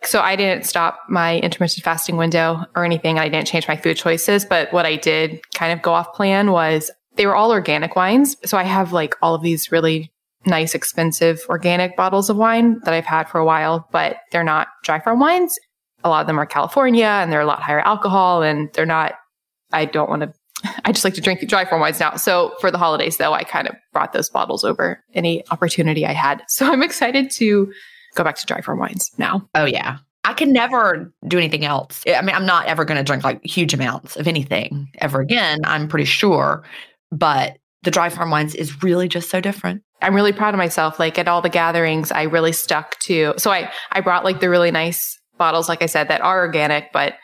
so 0.03 0.21
I 0.21 0.37
didn't 0.37 0.65
stop 0.65 1.01
my 1.09 1.39
intermittent 1.39 1.85
fasting 1.85 2.17
window 2.17 2.65
or 2.75 2.85
anything. 2.85 3.19
I 3.19 3.29
didn't 3.29 3.47
change 3.47 3.69
my 3.69 3.77
food 3.77 3.97
choices. 3.97 4.45
But 4.45 4.73
what 4.73 4.87
I 4.87 4.97
did 4.97 5.41
kind 5.53 5.73
of 5.73 5.83
go 5.83 5.93
off 5.93 6.13
plan 6.15 6.51
was 6.51 6.91
they 7.17 7.27
were 7.27 7.37
all 7.37 7.53
organic 7.53 7.97
wines. 7.97 8.37
So 8.45 8.59
I 8.59 8.65
have 8.65 8.93
like 8.93 9.15
all 9.23 9.35
of 9.35 9.43
these 9.43 9.71
really 9.71 10.13
nice, 10.47 10.75
expensive 10.75 11.41
organic 11.49 11.97
bottles 11.97 12.29
of 12.29 12.37
wine 12.37 12.81
that 12.85 12.93
I've 12.93 13.07
had 13.07 13.29
for 13.29 13.39
a 13.39 13.45
while, 13.45 13.89
but 13.93 14.19
they're 14.31 14.45
not 14.45 14.69
dry 14.83 15.01
farm 15.01 15.21
wines. 15.21 15.59
A 16.03 16.09
lot 16.09 16.21
of 16.21 16.27
them 16.27 16.39
are 16.39 16.47
California 16.47 17.07
and 17.07 17.33
they're 17.33 17.41
a 17.41 17.47
lot 17.47 17.63
higher 17.63 17.81
alcohol 17.81 18.43
and 18.43 18.71
they're 18.75 18.85
not 18.85 19.15
I 19.73 19.85
don't 19.85 20.09
want 20.09 20.23
to. 20.23 20.33
I 20.85 20.93
just 20.93 21.05
like 21.05 21.15
to 21.15 21.21
drink 21.21 21.47
dry 21.49 21.65
farm 21.65 21.81
wines 21.81 22.01
now. 22.01 22.17
So 22.17 22.55
for 22.61 22.71
the 22.71 22.79
holidays, 22.79 23.17
though, 23.17 23.33
I 23.33 23.43
kind 23.43 23.69
of 23.69 23.75
brought 23.93 24.13
those 24.13 24.31
bottles 24.31 24.65
over 24.65 25.03
any 25.13 25.45
opportunity 25.51 26.07
I 26.07 26.13
had. 26.13 26.43
So 26.49 26.73
I'm 26.73 26.83
excited 26.83 27.31
to 27.33 27.73
go 28.15 28.25
back 28.25 28.37
to 28.37 28.47
dry 28.47 28.61
farm 28.61 28.79
wines 28.79 29.11
now. 29.19 29.49
Oh 29.55 29.65
yeah, 29.65 29.99
I 30.25 30.33
can 30.33 30.53
never 30.53 31.13
do 31.27 31.37
anything 31.37 31.65
else. 31.65 32.03
I 32.07 32.23
mean, 32.23 32.35
I'm 32.35 32.47
not 32.47 32.67
ever 32.67 32.85
going 32.85 32.99
to 32.99 33.05
drink 33.05 33.25
like 33.25 33.45
huge 33.45 33.75
amounts 33.75 34.17
of 34.17 34.29
anything 34.29 34.89
ever 34.99 35.21
again. 35.21 35.61
I'm 35.65 35.89
pretty 35.89 36.07
sure, 36.07 36.63
but 37.15 37.57
the 37.83 37.91
dry 37.91 38.09
farm 38.09 38.31
wines 38.31 38.55
is 38.55 38.83
really 38.83 39.09
just 39.09 39.31
so 39.31 39.41
different. 39.41 39.83
I'm 40.03 40.15
really 40.15 40.33
proud 40.33 40.55
of 40.55 40.59
myself. 40.59 40.99
Like 40.99 41.19
at 41.19 41.29
all 41.29 41.43
the 41.43 41.49
gatherings, 41.49 42.11
I 42.11 42.23
really 42.23 42.53
stuck 42.53 42.99
to. 43.01 43.35
So 43.37 43.51
I 43.51 43.71
I 43.93 44.01
brought 44.01 44.25
like 44.25 44.41
the 44.41 44.51
really 44.51 44.71
nice 44.71 45.19
bottles, 45.39 45.69
like 45.69 45.83
I 45.83 45.87
said, 45.87 46.09
that 46.09 46.21
are 46.21 46.41
organic, 46.41 46.93
but 46.93 47.15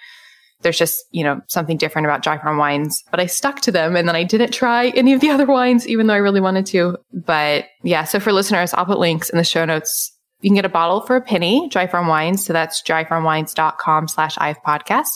there's 0.62 0.79
just, 0.79 1.05
you 1.11 1.24
know, 1.24 1.40
something 1.48 1.79
different 1.79 2.07
about 2.07 2.22
dry 2.22 2.38
farm 2.38 2.59
wines, 2.59 3.03
but 3.11 3.18
I 3.18 3.26
stuck 3.26 3.61
to 3.62 3.72
them 3.72 3.96
and 3.96 4.07
then 4.07 4.16
I 4.16 4.24
didn't 4.24 4.53
try 4.53 4.88
any 4.88 5.12
of 5.14 5.20
the 5.20 5.31
other 5.35 5.46
wines, 5.46 5.88
even 5.88 6.07
though 6.07 6.14
I 6.14 6.18
really 6.18 6.40
wanted 6.40 6.66
to. 6.66 6.98
But 7.12 7.66
yeah, 7.83 8.05
so 8.05 8.20
for 8.20 8.33
listeners, 8.33 8.74
I'll 8.74 8.87
put 8.87 8.98
links 8.98 9.31
in 9.31 9.38
the 9.38 9.44
show 9.44 9.64
notes. 9.64 10.16
You 10.40 10.50
can 10.50 10.57
get 10.57 10.64
a 10.64 10.70
bottle 10.70 11.03
for 11.03 11.16
a 11.16 11.20
penny, 11.20 11.68
dry 11.70 11.87
farm 11.87 12.07
wines. 12.07 12.44
So 12.44 12.53
that's 12.53 12.83
dryfarmwines.com 12.83 14.09
slash 14.09 14.37
IF 14.40 14.57
podcast. 14.66 15.11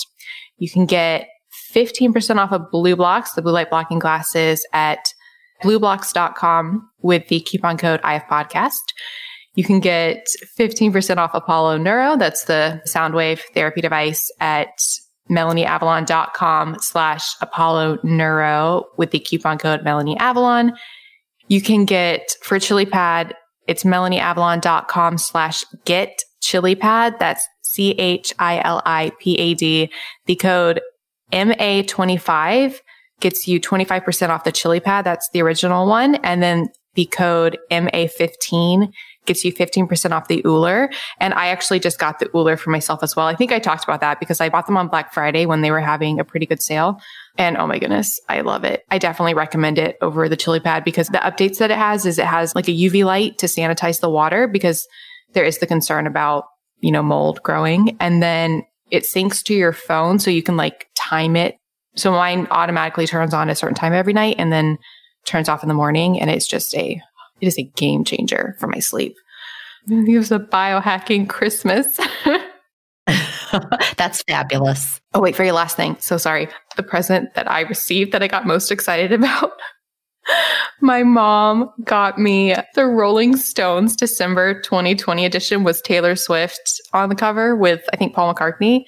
You 0.59 0.71
can 0.71 0.87
get 0.87 1.29
15% 1.75 2.37
off 2.37 2.53
of 2.53 2.63
BLUblox, 2.73 3.35
the 3.35 3.43
blue 3.43 3.53
light 3.53 3.71
blocking 3.71 3.99
glasses 3.99 4.67
at 4.73 5.13
blublox.com 5.63 6.89
with 7.03 7.29
the 7.29 7.41
coupon 7.41 7.77
code 7.79 8.01
IF 8.05 8.23
podcast. 8.25 8.83
You 9.55 9.65
can 9.65 9.81
get 9.81 10.27
15% 10.59 11.17
off 11.17 11.31
Apollo 11.33 11.79
Neuro. 11.79 12.17
That's 12.17 12.45
the 12.45 12.83
sound 12.85 13.15
wave 13.15 13.43
therapy 13.55 13.81
device 13.81 14.31
at 14.41 14.77
melanieavalon.com 15.31 16.77
slash 16.81 17.35
Apollo 17.41 17.99
Neuro 18.03 18.85
with 18.97 19.11
the 19.11 19.21
coupon 19.21 19.59
code 19.59 19.83
Melanie 19.85 20.19
Avalon. 20.19 20.73
You 21.49 21.61
can 21.61 21.85
get 21.85 22.35
for 22.43 22.59
Chilipad, 22.59 23.33
it's 23.67 23.85
melanieavalon.com 23.85 25.19
slash 25.19 25.65
get 25.85 26.23
chili 26.41 26.75
pad. 26.75 27.17
That's 27.19 27.47
C 27.63 27.93
H 27.93 28.35
I 28.39 28.61
L 28.65 28.83
I 28.85 29.13
P 29.21 29.37
A 29.37 29.55
D. 29.55 29.91
The 30.27 30.37
code 30.37 30.81
MA25 31.35 32.79
gets 33.21 33.47
you 33.47 33.61
25% 33.61 34.29
off 34.29 34.45
the 34.45 34.53
Chilipad. 34.53 35.05
That's 35.05 35.29
the 35.33 35.43
original 35.43 35.87
one. 35.87 36.15
And 36.17 36.43
then 36.43 36.69
the 36.95 37.07
code 37.07 37.59
MA15 37.71 38.93
gets 39.27 39.45
you 39.45 39.53
15% 39.53 40.13
off 40.13 40.29
the 40.29 40.43
Ooler. 40.45 40.93
And 41.19 41.35
I 41.35 41.49
actually 41.49 41.81
just 41.81 41.99
got 41.99 42.19
the 42.19 42.31
Ooler 42.37 42.57
for 42.57 42.71
myself 42.71 43.03
as 43.03 43.17
well. 43.17 43.27
I 43.27 43.35
think 43.35 43.53
I 43.53 43.59
talked 43.59 43.85
about 43.85 44.01
that 44.01 44.21
because 44.21 44.41
I 44.41 44.49
bought 44.49 44.67
them 44.67 44.77
on 44.77 44.89
Black 44.89 45.13
Friday 45.13 45.47
when 45.47 45.63
they 45.63 45.71
were 45.71 45.81
having 45.81 46.21
a 46.21 46.25
pretty 46.25 46.47
good 46.47 46.63
sale. 46.63 47.01
And 47.37 47.57
oh 47.57 47.67
my 47.67 47.79
goodness, 47.79 48.21
I 48.29 48.43
love 48.43 48.65
it. 48.65 48.85
I 48.91 48.99
definitely 48.99 49.35
recommend 49.35 49.79
it 49.79 49.97
over 50.01 50.29
the 50.29 50.37
Chilipad 50.37 50.85
because 50.85 51.09
the 51.09 51.19
updates 51.19 51.59
that 51.59 51.71
it 51.71 51.79
has 51.79 52.07
is 52.07 52.19
it 52.19 52.27
has 52.27 52.55
like 52.55 52.69
a 52.69 52.73
UV 52.73 53.05
light 53.05 53.39
to 53.39 53.47
sanitize 53.47 54.01
the 54.01 54.11
water 54.11 54.47
because 54.47 54.87
there 55.33 55.45
is 55.45 55.59
the 55.59 55.67
concern 55.67 56.07
about, 56.07 56.45
you 56.81 56.93
know, 56.93 57.03
mold 57.03 57.43
growing. 57.43 57.97
And 57.99 58.23
then 58.23 58.63
it 58.91 59.05
syncs 59.05 59.43
to 59.45 59.55
your 59.55 59.73
phone 59.73 60.19
so 60.19 60.31
you 60.31 60.43
can 60.43 60.57
like 60.57 60.87
time 61.09 61.37
it. 61.37 61.57
So 61.97 62.11
mine 62.11 62.47
automatically 62.51 63.07
turns 63.07 63.35
on 63.35 63.51
a 63.51 63.55
certain 63.55 63.75
time 63.75 63.93
every 63.93 64.13
night 64.13 64.37
and 64.39 64.53
then 64.53 64.79
turns 65.25 65.49
off 65.49 65.63
in 65.63 65.69
the 65.69 65.75
morning. 65.75 66.21
And 66.21 66.31
it's 66.31 66.47
just 66.47 66.75
a 66.75 67.01
it 67.41 67.47
is 67.47 67.59
a 67.59 67.71
game 67.77 68.05
changer 68.05 68.57
for 68.59 68.67
my 68.67 68.79
sleep. 68.79 69.17
It 69.89 70.17
was 70.17 70.33
a 70.33 70.39
biohacking 70.39 71.29
Christmas. 71.29 71.99
That's 73.97 74.23
fabulous. 74.23 75.01
Oh, 75.13 75.21
wait, 75.21 75.37
for 75.37 75.45
your 75.45 75.53
last 75.53 75.77
thing. 75.77 75.97
So 76.01 76.17
sorry. 76.17 76.49
The 76.77 76.83
present 76.83 77.35
that 77.35 77.51
I 77.51 77.61
received 77.61 78.13
that 78.13 78.23
I 78.23 78.29
got 78.29 78.47
most 78.47 78.71
excited 78.71 79.13
about. 79.13 79.53
My 80.81 81.03
mom 81.03 81.71
got 81.85 82.19
me 82.19 82.57
the 82.75 82.87
Rolling 82.87 83.37
Stones 83.37 83.95
December 83.95 84.61
2020 84.63 85.25
edition 85.25 85.65
was 85.65 85.81
Taylor 85.81 86.17
Swift 86.17 86.81
on 86.93 87.11
the 87.11 87.15
cover 87.15 87.55
with 87.55 87.83
I 87.93 87.97
think 87.97 88.15
Paul 88.15 88.35
McCartney. 88.35 88.85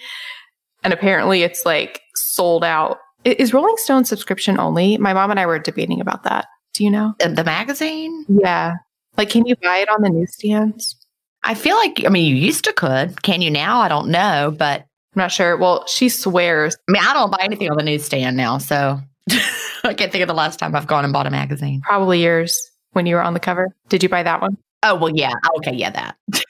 And 0.87 0.93
apparently 0.93 1.43
it's 1.43 1.67
like 1.67 2.01
sold 2.15 2.63
out. 2.63 2.99
Is 3.25 3.53
Rolling 3.53 3.75
Stone 3.79 4.05
subscription 4.05 4.61
only? 4.61 4.97
My 4.99 5.15
mom 5.15 5.33
and 5.33 5.41
I 5.41 5.45
were 5.45 5.59
debating 5.59 6.01
about 6.01 6.23
that. 6.23 6.47
Do 6.75 6.85
you 6.85 6.93
know? 6.93 7.13
Uh, 7.21 7.27
the 7.27 7.43
magazine? 7.43 8.25
Yeah. 8.29 8.75
Like, 9.17 9.29
can 9.29 9.47
you 9.47 9.57
buy 9.57 9.79
it 9.79 9.89
on 9.89 10.03
the 10.03 10.11
newsstands? 10.11 10.95
I 11.43 11.55
feel 11.55 11.75
like, 11.75 12.05
I 12.07 12.09
mean, 12.09 12.31
you 12.31 12.37
used 12.37 12.63
to 12.67 12.73
could. 12.73 13.21
Can 13.23 13.43
you 13.43 13.51
now? 13.51 13.81
I 13.81 13.89
don't 13.89 14.11
know, 14.11 14.55
but 14.57 14.83
I'm 14.83 14.87
not 15.17 15.33
sure. 15.33 15.57
Well, 15.57 15.85
she 15.89 16.09
swears. 16.09 16.77
I 16.89 16.93
mean, 16.93 17.03
I 17.05 17.15
don't 17.15 17.33
buy 17.33 17.41
anything 17.43 17.69
on 17.69 17.77
the 17.77 17.83
newsstand 17.83 18.37
now. 18.37 18.59
So 18.59 19.01
I 19.83 19.93
can't 19.93 20.13
think 20.13 20.23
of 20.23 20.29
the 20.29 20.35
last 20.35 20.61
time 20.61 20.73
I've 20.77 20.87
gone 20.87 21.03
and 21.03 21.13
bought 21.13 21.27
a 21.27 21.31
magazine. 21.31 21.81
Probably 21.81 22.23
yours 22.23 22.57
when 22.93 23.07
you 23.07 23.17
were 23.17 23.23
on 23.23 23.35
the 23.35 23.41
cover. 23.41 23.75
Did 23.89 24.05
you 24.05 24.09
buy 24.09 24.23
that 24.23 24.41
one? 24.41 24.57
Oh, 24.85 24.95
well, 24.95 25.11
yeah. 25.13 25.33
Okay. 25.57 25.75
Yeah, 25.75 25.91
that. 25.91 26.17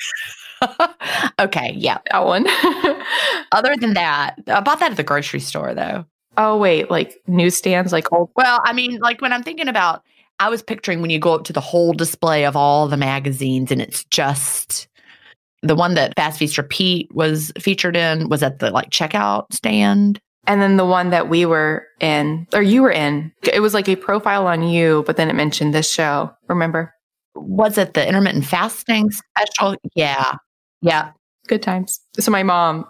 okay. 1.39 1.75
Yeah. 1.77 1.99
That 2.11 2.25
one. 2.25 2.47
Other 3.53 3.77
than 3.77 3.95
that, 3.95 4.37
I 4.49 4.61
bought 4.61 4.81
that 4.81 4.91
at 4.91 4.97
the 4.97 5.03
grocery 5.03 5.41
store, 5.41 5.75
though. 5.75 6.05
Oh, 6.37 6.57
wait. 6.59 6.91
Like 6.91 7.17
newsstands, 7.27 7.93
like 7.93 8.13
old. 8.13 8.31
Well, 8.37 8.61
I 8.65 8.73
mean, 8.73 8.99
like 9.01 9.21
when 9.21 9.33
I'm 9.33 9.43
thinking 9.43 9.69
about 9.69 10.03
I 10.39 10.49
was 10.49 10.63
picturing 10.63 11.01
when 11.01 11.11
you 11.11 11.19
go 11.19 11.35
up 11.35 11.45
to 11.45 11.53
the 11.53 11.61
whole 11.61 11.93
display 11.93 12.45
of 12.45 12.57
all 12.57 12.89
the 12.89 12.97
magazines 12.97 13.73
and 13.73 13.81
it's 13.81 14.05
just 14.05 14.89
the 15.63 15.75
one 15.75 15.95
that 15.95 16.13
Fast 16.17 16.39
Feast 16.39 16.59
Repeat 16.59 17.15
was 17.15 17.53
featured 17.59 17.97
in 17.97 18.29
was 18.29 18.43
at 18.43 18.59
the 18.59 18.71
like 18.71 18.91
checkout 18.91 19.53
stand. 19.53 20.21
And 20.47 20.63
then 20.63 20.77
the 20.77 20.85
one 20.85 21.11
that 21.11 21.29
we 21.29 21.45
were 21.45 21.87
in, 22.01 22.47
or 22.55 22.63
you 22.63 22.83
were 22.83 22.91
in, 22.91 23.33
it 23.53 23.61
was 23.61 23.75
like 23.75 23.89
a 23.89 23.97
profile 23.97 24.47
on 24.47 24.63
you, 24.63 25.03
but 25.07 25.17
then 25.17 25.29
it 25.29 25.35
mentioned 25.35 25.75
this 25.75 25.91
show. 25.91 26.31
Remember? 26.49 26.93
Was 27.35 27.79
it 27.79 27.95
the 27.95 28.07
intermittent 28.07 28.45
fasting 28.45 29.11
special? 29.11 29.77
Yeah. 29.97 30.37
Yeah. 30.81 31.13
Good 31.49 31.63
times. 31.63 32.01
So 32.19 32.31
my 32.31 32.43
mom, 32.43 32.87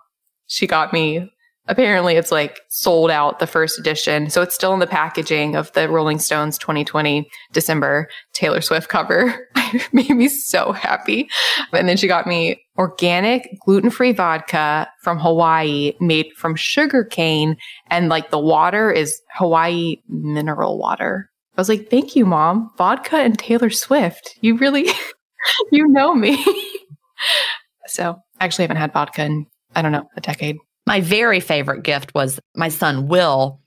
she 0.46 0.66
got 0.66 0.92
me 0.92 1.30
apparently 1.68 2.14
it's 2.14 2.32
like 2.32 2.60
sold 2.68 3.10
out 3.10 3.38
the 3.38 3.46
first 3.46 3.78
edition. 3.78 4.30
So 4.30 4.42
it's 4.42 4.54
still 4.54 4.72
in 4.72 4.80
the 4.80 4.86
packaging 4.86 5.56
of 5.56 5.72
the 5.72 5.88
Rolling 5.88 6.18
Stones 6.18 6.58
2020 6.58 7.28
December 7.52 8.08
Taylor 8.32 8.60
Swift 8.60 8.88
cover. 8.88 9.48
it 9.56 9.92
made 9.92 10.10
me 10.10 10.28
so 10.28 10.72
happy. 10.72 11.28
And 11.72 11.88
then 11.88 11.96
she 11.96 12.06
got 12.06 12.26
me 12.26 12.62
organic 12.78 13.48
gluten 13.64 13.90
free 13.90 14.12
vodka 14.12 14.88
from 15.02 15.18
Hawaii 15.18 15.94
made 16.00 16.26
from 16.36 16.54
sugar 16.56 17.04
cane. 17.04 17.56
And 17.88 18.08
like 18.08 18.30
the 18.30 18.38
water 18.38 18.90
is 18.90 19.20
Hawaii 19.34 19.96
mineral 20.08 20.78
water. 20.78 21.30
I 21.56 21.60
was 21.60 21.68
like, 21.68 21.88
thank 21.88 22.14
you, 22.14 22.26
mom. 22.26 22.70
Vodka 22.76 23.16
and 23.16 23.38
Taylor 23.38 23.70
Swift. 23.70 24.36
You 24.42 24.56
really, 24.56 24.88
you 25.72 25.88
know 25.88 26.14
me. 26.14 26.44
so 27.96 28.22
I 28.38 28.44
actually 28.44 28.64
haven't 28.64 28.76
had 28.76 28.92
vodka 28.92 29.24
in, 29.24 29.46
I 29.74 29.82
don't 29.82 29.92
know, 29.92 30.08
a 30.16 30.20
decade. 30.20 30.58
My 30.86 31.00
very 31.00 31.40
favorite 31.40 31.82
gift 31.82 32.14
was 32.14 32.38
my 32.54 32.68
son 32.68 33.08
Will 33.08 33.60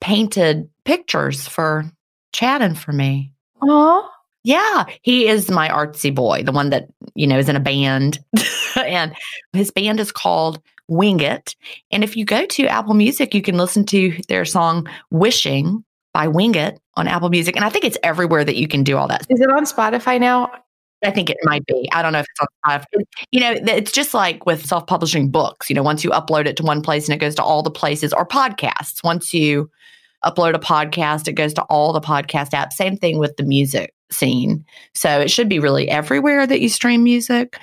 painted 0.00 0.68
pictures 0.84 1.48
for 1.48 1.90
Chad 2.32 2.60
and 2.60 2.78
for 2.78 2.92
me. 2.92 3.32
Aw. 3.62 4.10
Yeah, 4.44 4.84
he 5.02 5.28
is 5.28 5.50
my 5.50 5.68
artsy 5.68 6.14
boy, 6.14 6.42
the 6.42 6.52
one 6.52 6.70
that, 6.70 6.88
you 7.14 7.26
know, 7.26 7.38
is 7.38 7.48
in 7.48 7.56
a 7.56 7.60
band. 7.60 8.18
and 8.76 9.14
his 9.52 9.70
band 9.70 10.00
is 10.00 10.12
called 10.12 10.60
Wing 10.88 11.20
It. 11.20 11.54
And 11.90 12.02
if 12.02 12.16
you 12.16 12.24
go 12.24 12.46
to 12.46 12.66
Apple 12.66 12.94
Music, 12.94 13.34
you 13.34 13.42
can 13.42 13.56
listen 13.56 13.84
to 13.86 14.16
their 14.28 14.44
song 14.44 14.88
Wishing 15.10 15.84
by 16.14 16.28
Wing 16.28 16.54
It 16.54 16.80
on 16.94 17.08
Apple 17.08 17.30
Music. 17.30 17.56
And 17.56 17.64
I 17.64 17.68
think 17.68 17.84
it's 17.84 17.98
everywhere 18.02 18.44
that 18.44 18.56
you 18.56 18.68
can 18.68 18.84
do 18.84 18.96
all 18.96 19.08
that. 19.08 19.26
Is 19.28 19.40
it 19.40 19.50
on 19.50 19.64
Spotify 19.64 20.20
now? 20.20 20.50
I 21.04 21.10
think 21.10 21.30
it 21.30 21.36
might 21.44 21.64
be. 21.66 21.88
I 21.92 22.02
don't 22.02 22.12
know 22.12 22.20
if 22.20 22.26
it's 22.28 22.40
on 22.40 22.80
Spotify. 22.80 23.04
You 23.30 23.40
know, 23.40 23.54
it's 23.66 23.92
just 23.92 24.14
like 24.14 24.46
with 24.46 24.66
self 24.66 24.86
publishing 24.86 25.30
books. 25.30 25.70
You 25.70 25.76
know, 25.76 25.82
once 25.82 26.02
you 26.02 26.10
upload 26.10 26.46
it 26.46 26.56
to 26.56 26.62
one 26.62 26.82
place 26.82 27.08
and 27.08 27.14
it 27.14 27.18
goes 27.18 27.34
to 27.36 27.42
all 27.42 27.62
the 27.62 27.70
places, 27.70 28.12
or 28.12 28.26
podcasts. 28.26 29.04
Once 29.04 29.32
you 29.32 29.70
upload 30.24 30.54
a 30.54 30.58
podcast, 30.58 31.28
it 31.28 31.34
goes 31.34 31.54
to 31.54 31.62
all 31.64 31.92
the 31.92 32.00
podcast 32.00 32.50
apps. 32.50 32.72
Same 32.72 32.96
thing 32.96 33.18
with 33.18 33.36
the 33.36 33.44
music 33.44 33.94
scene. 34.10 34.64
So 34.94 35.20
it 35.20 35.30
should 35.30 35.48
be 35.48 35.58
really 35.58 35.88
everywhere 35.88 36.46
that 36.46 36.60
you 36.60 36.68
stream 36.68 37.04
music. 37.04 37.58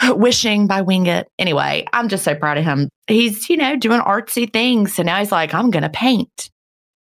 Wishing 0.08 0.66
by 0.66 0.80
Wing 0.80 1.06
It. 1.06 1.28
Anyway, 1.38 1.86
I'm 1.92 2.08
just 2.08 2.24
so 2.24 2.34
proud 2.34 2.58
of 2.58 2.64
him. 2.64 2.88
He's, 3.06 3.48
you 3.48 3.56
know, 3.56 3.76
doing 3.76 4.00
artsy 4.00 4.50
things. 4.50 4.94
So 4.94 5.02
now 5.02 5.18
he's 5.18 5.32
like, 5.32 5.54
I'm 5.54 5.70
going 5.70 5.82
to 5.82 5.90
paint. 5.90 6.50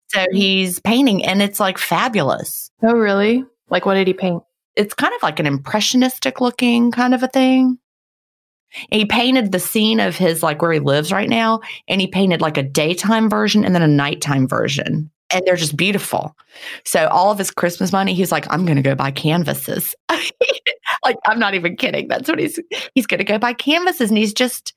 So 0.10 0.20
mm-hmm. 0.20 0.36
he's 0.36 0.80
painting 0.80 1.26
and 1.26 1.42
it's 1.42 1.60
like 1.60 1.78
fabulous. 1.78 2.70
Oh, 2.84 2.94
really? 2.94 3.46
Like, 3.70 3.86
what 3.86 3.94
did 3.94 4.08
he 4.08 4.14
paint? 4.14 4.44
It's 4.76 4.94
kind 4.94 5.14
of 5.14 5.24
like 5.24 5.40
an 5.40 5.46
impressionistic 5.46 6.42
looking 6.42 6.92
kind 6.92 7.14
of 7.14 7.24
a 7.24 7.28
thing. 7.28 7.78
And 8.90 9.00
he 9.00 9.06
painted 9.06 9.52
the 9.52 9.60
scene 9.60 10.00
of 10.00 10.16
his 10.16 10.42
like 10.42 10.62
where 10.62 10.72
he 10.72 10.80
lives 10.80 11.12
right 11.12 11.28
now, 11.28 11.60
and 11.88 12.00
he 12.00 12.08
painted 12.08 12.42
like 12.42 12.58
a 12.58 12.64
daytime 12.64 13.30
version 13.30 13.66
and 13.66 13.76
then 13.76 13.82
a 13.82 13.88
nighttime 13.88 14.48
version. 14.48 15.12
And 15.34 15.44
they're 15.46 15.56
just 15.56 15.78
beautiful. 15.78 16.36
So 16.86 17.08
all 17.08 17.32
of 17.32 17.38
his 17.38 17.52
Christmas 17.52 17.92
money, 17.92 18.14
he's 18.14 18.32
like, 18.32 18.52
I'm 18.52 18.66
gonna 18.66 18.82
go 18.82 18.96
buy 18.96 19.12
canvases. 19.12 19.94
like, 21.04 21.18
I'm 21.26 21.40
not 21.40 21.54
even 21.54 21.76
kidding. 21.76 22.08
That's 22.08 22.30
what 22.30 22.40
he's 22.40 22.60
he's 22.96 23.08
gonna 23.08 23.26
go 23.26 23.38
buy 23.38 23.54
canvases. 23.54 24.10
And 24.10 24.18
he's 24.18 24.34
just 24.34 24.74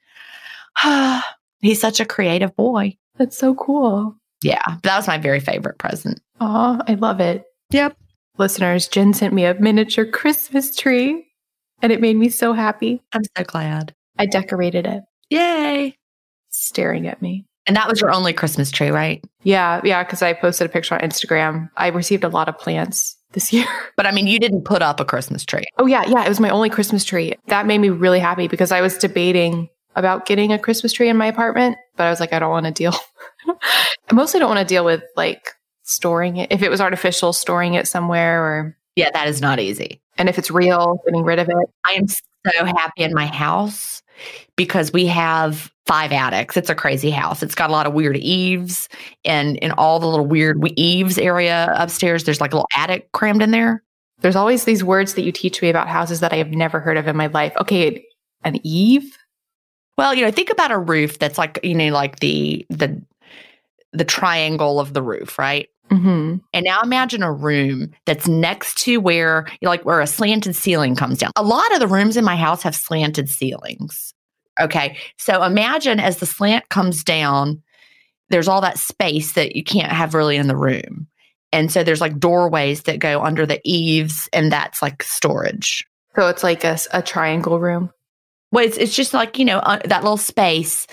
he's 1.60 1.80
such 1.80 2.00
a 2.00 2.04
creative 2.04 2.54
boy. 2.56 2.96
That's 3.16 3.38
so 3.38 3.54
cool. 3.54 4.16
Yeah. 4.42 4.76
That 4.82 4.96
was 4.96 5.06
my 5.06 5.18
very 5.18 5.40
favorite 5.40 5.78
present. 5.78 6.20
Oh, 6.40 6.80
I 6.86 6.94
love 6.94 7.20
it. 7.20 7.44
Yep 7.70 7.96
listeners, 8.38 8.88
Gin 8.88 9.14
sent 9.14 9.34
me 9.34 9.44
a 9.44 9.54
miniature 9.54 10.06
Christmas 10.06 10.74
tree 10.74 11.26
and 11.82 11.92
it 11.92 12.00
made 12.00 12.16
me 12.16 12.28
so 12.28 12.52
happy. 12.52 13.02
I'm 13.12 13.22
so 13.36 13.44
glad. 13.44 13.94
I 14.18 14.26
decorated 14.26 14.86
it. 14.86 15.02
Yay. 15.30 15.96
Staring 16.50 17.06
at 17.06 17.20
me. 17.20 17.46
And 17.66 17.76
that 17.76 17.88
was 17.88 18.00
your 18.00 18.10
only 18.10 18.32
Christmas 18.32 18.70
tree, 18.70 18.90
right? 18.90 19.24
Yeah, 19.42 19.80
yeah, 19.84 20.04
because 20.04 20.22
I 20.22 20.34
posted 20.34 20.66
a 20.66 20.70
picture 20.70 20.94
on 20.94 21.00
Instagram. 21.00 21.70
I 21.76 21.88
received 21.88 22.24
a 22.24 22.28
lot 22.28 22.48
of 22.48 22.58
plants 22.58 23.16
this 23.32 23.52
year. 23.52 23.66
But 23.96 24.06
I 24.06 24.12
mean, 24.12 24.26
you 24.26 24.38
didn't 24.38 24.64
put 24.64 24.82
up 24.82 25.00
a 25.00 25.04
Christmas 25.04 25.44
tree. 25.44 25.64
Oh, 25.78 25.86
yeah, 25.86 26.04
yeah. 26.06 26.24
It 26.24 26.28
was 26.28 26.40
my 26.40 26.50
only 26.50 26.70
Christmas 26.70 27.04
tree. 27.04 27.34
That 27.46 27.66
made 27.66 27.78
me 27.78 27.90
really 27.90 28.20
happy 28.20 28.48
because 28.48 28.72
I 28.72 28.80
was 28.80 28.98
debating 28.98 29.68
about 29.96 30.26
getting 30.26 30.52
a 30.52 30.58
Christmas 30.58 30.92
tree 30.92 31.08
in 31.08 31.16
my 31.16 31.26
apartment, 31.26 31.76
but 31.96 32.06
I 32.06 32.10
was 32.10 32.20
like, 32.20 32.32
I 32.32 32.38
don't 32.38 32.50
want 32.50 32.66
to 32.66 32.72
deal. 32.72 32.94
I 33.46 34.12
mostly 34.12 34.40
don't 34.40 34.48
want 34.48 34.66
to 34.66 34.72
deal 34.72 34.84
with 34.84 35.02
like 35.16 35.50
storing 35.84 36.38
it. 36.38 36.50
If 36.50 36.62
it 36.62 36.70
was 36.70 36.80
artificial, 36.80 37.32
storing 37.32 37.74
it 37.74 37.86
somewhere 37.86 38.42
or 38.42 38.76
Yeah, 38.96 39.10
that 39.12 39.28
is 39.28 39.40
not 39.40 39.60
easy. 39.60 40.00
And 40.18 40.28
if 40.28 40.38
it's 40.38 40.50
real, 40.50 41.00
getting 41.04 41.22
rid 41.22 41.38
of 41.38 41.48
it. 41.48 41.70
I 41.84 41.92
am 41.92 42.08
so 42.08 42.64
happy 42.64 43.02
in 43.02 43.14
my 43.14 43.26
house 43.26 44.02
because 44.56 44.92
we 44.92 45.06
have 45.06 45.72
five 45.86 46.12
attics. 46.12 46.56
It's 46.56 46.70
a 46.70 46.74
crazy 46.74 47.10
house. 47.10 47.42
It's 47.42 47.54
got 47.54 47.68
a 47.70 47.72
lot 47.72 47.86
of 47.86 47.92
weird 47.92 48.16
eaves 48.16 48.88
and 49.24 49.56
in 49.58 49.72
all 49.72 50.00
the 50.00 50.06
little 50.06 50.26
weird 50.26 50.58
eaves 50.76 51.18
area 51.18 51.74
upstairs, 51.76 52.24
there's 52.24 52.40
like 52.40 52.52
a 52.52 52.56
little 52.56 52.68
attic 52.76 53.12
crammed 53.12 53.42
in 53.42 53.50
there. 53.50 53.82
There's 54.20 54.36
always 54.36 54.64
these 54.64 54.82
words 54.82 55.14
that 55.14 55.22
you 55.22 55.32
teach 55.32 55.60
me 55.60 55.68
about 55.68 55.88
houses 55.88 56.20
that 56.20 56.32
I 56.32 56.36
have 56.36 56.52
never 56.52 56.80
heard 56.80 56.96
of 56.96 57.06
in 57.08 57.16
my 57.16 57.26
life. 57.26 57.52
Okay, 57.60 58.06
an 58.44 58.58
eave? 58.62 59.18
Well, 59.98 60.14
you 60.14 60.24
know, 60.24 60.30
think 60.30 60.50
about 60.50 60.70
a 60.70 60.78
roof 60.78 61.18
that's 61.18 61.36
like, 61.36 61.58
you 61.62 61.74
know, 61.74 61.88
like 61.88 62.20
the 62.20 62.64
the 62.70 63.02
the 63.92 64.04
triangle 64.04 64.80
of 64.80 64.92
the 64.92 65.02
roof, 65.02 65.38
right? 65.38 65.68
Mm-hmm. 65.90 66.36
And 66.52 66.64
now 66.64 66.80
imagine 66.82 67.22
a 67.22 67.32
room 67.32 67.90
that's 68.06 68.26
next 68.26 68.78
to 68.78 68.98
where, 68.98 69.46
like, 69.62 69.84
where 69.84 70.00
a 70.00 70.06
slanted 70.06 70.56
ceiling 70.56 70.96
comes 70.96 71.18
down. 71.18 71.30
A 71.36 71.42
lot 71.42 71.72
of 71.72 71.80
the 71.80 71.86
rooms 71.86 72.16
in 72.16 72.24
my 72.24 72.36
house 72.36 72.62
have 72.62 72.74
slanted 72.74 73.28
ceilings. 73.28 74.14
Okay. 74.60 74.96
So 75.18 75.42
imagine 75.42 76.00
as 76.00 76.18
the 76.18 76.26
slant 76.26 76.68
comes 76.68 77.04
down, 77.04 77.62
there's 78.30 78.48
all 78.48 78.60
that 78.62 78.78
space 78.78 79.34
that 79.34 79.56
you 79.56 79.62
can't 79.62 79.92
have 79.92 80.14
really 80.14 80.36
in 80.36 80.48
the 80.48 80.56
room. 80.56 81.08
And 81.52 81.70
so 81.70 81.84
there's 81.84 82.00
like 82.00 82.18
doorways 82.18 82.82
that 82.84 82.98
go 82.98 83.22
under 83.22 83.46
the 83.46 83.60
eaves, 83.64 84.28
and 84.32 84.50
that's 84.50 84.82
like 84.82 85.02
storage. 85.04 85.84
So 86.16 86.28
it's 86.28 86.42
like 86.42 86.64
a, 86.64 86.78
a 86.92 87.02
triangle 87.02 87.60
room. 87.60 87.90
Well, 88.50 88.64
it's, 88.64 88.76
it's 88.76 88.94
just 88.94 89.14
like, 89.14 89.38
you 89.38 89.44
know, 89.44 89.58
uh, 89.58 89.80
that 89.84 90.02
little 90.02 90.16
space. 90.16 90.86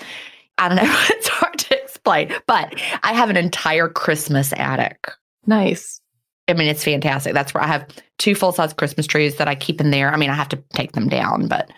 I 0.58 0.68
don't 0.68 0.76
know. 0.76 0.82
it's 1.10 1.28
hard 1.28 1.58
to 1.58 1.81
but 2.04 2.74
I 3.02 3.12
have 3.12 3.30
an 3.30 3.36
entire 3.36 3.88
Christmas 3.88 4.52
attic. 4.54 5.10
Nice. 5.46 6.00
I 6.48 6.54
mean, 6.54 6.68
it's 6.68 6.84
fantastic. 6.84 7.34
That's 7.34 7.54
where 7.54 7.62
I 7.62 7.68
have 7.68 7.86
two 8.18 8.34
full 8.34 8.52
size 8.52 8.72
Christmas 8.72 9.06
trees 9.06 9.36
that 9.36 9.48
I 9.48 9.54
keep 9.54 9.80
in 9.80 9.90
there. 9.90 10.12
I 10.12 10.16
mean, 10.16 10.30
I 10.30 10.34
have 10.34 10.48
to 10.50 10.62
take 10.74 10.92
them 10.92 11.08
down, 11.08 11.48
but 11.48 11.70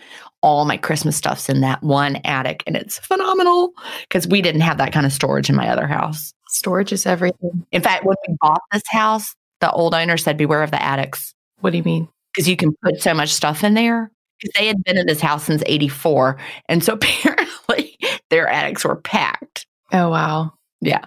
all 0.42 0.64
my 0.64 0.76
Christmas 0.76 1.16
stuff's 1.16 1.48
in 1.48 1.60
that 1.62 1.82
one 1.82 2.16
attic 2.24 2.62
and 2.66 2.76
it's 2.76 2.98
phenomenal 2.98 3.72
because 4.08 4.28
we 4.28 4.42
didn't 4.42 4.60
have 4.60 4.76
that 4.76 4.92
kind 4.92 5.06
of 5.06 5.12
storage 5.12 5.48
in 5.48 5.56
my 5.56 5.68
other 5.68 5.86
house. 5.86 6.34
Storage 6.48 6.92
is 6.92 7.06
everything. 7.06 7.66
In 7.72 7.82
fact, 7.82 8.04
when 8.04 8.16
we 8.28 8.36
bought 8.40 8.60
this 8.70 8.82
house, 8.90 9.34
the 9.60 9.70
old 9.72 9.94
owner 9.94 10.16
said, 10.16 10.36
Beware 10.36 10.62
of 10.62 10.70
the 10.70 10.82
attics. 10.82 11.34
What 11.60 11.70
do 11.70 11.78
you 11.78 11.82
mean? 11.82 12.08
Because 12.34 12.48
you 12.48 12.56
can 12.56 12.74
put 12.82 13.00
so 13.00 13.14
much 13.14 13.32
stuff 13.32 13.64
in 13.64 13.74
there. 13.74 14.10
Because 14.38 14.52
they 14.58 14.66
had 14.66 14.84
been 14.84 14.98
in 14.98 15.06
this 15.06 15.20
house 15.20 15.44
since 15.44 15.62
84. 15.64 16.36
And 16.68 16.84
so 16.84 16.92
apparently 17.00 17.96
their 18.28 18.46
attics 18.46 18.84
were 18.84 18.96
packed. 18.96 19.66
Oh, 19.92 20.10
wow. 20.10 20.52
Yeah. 20.80 21.04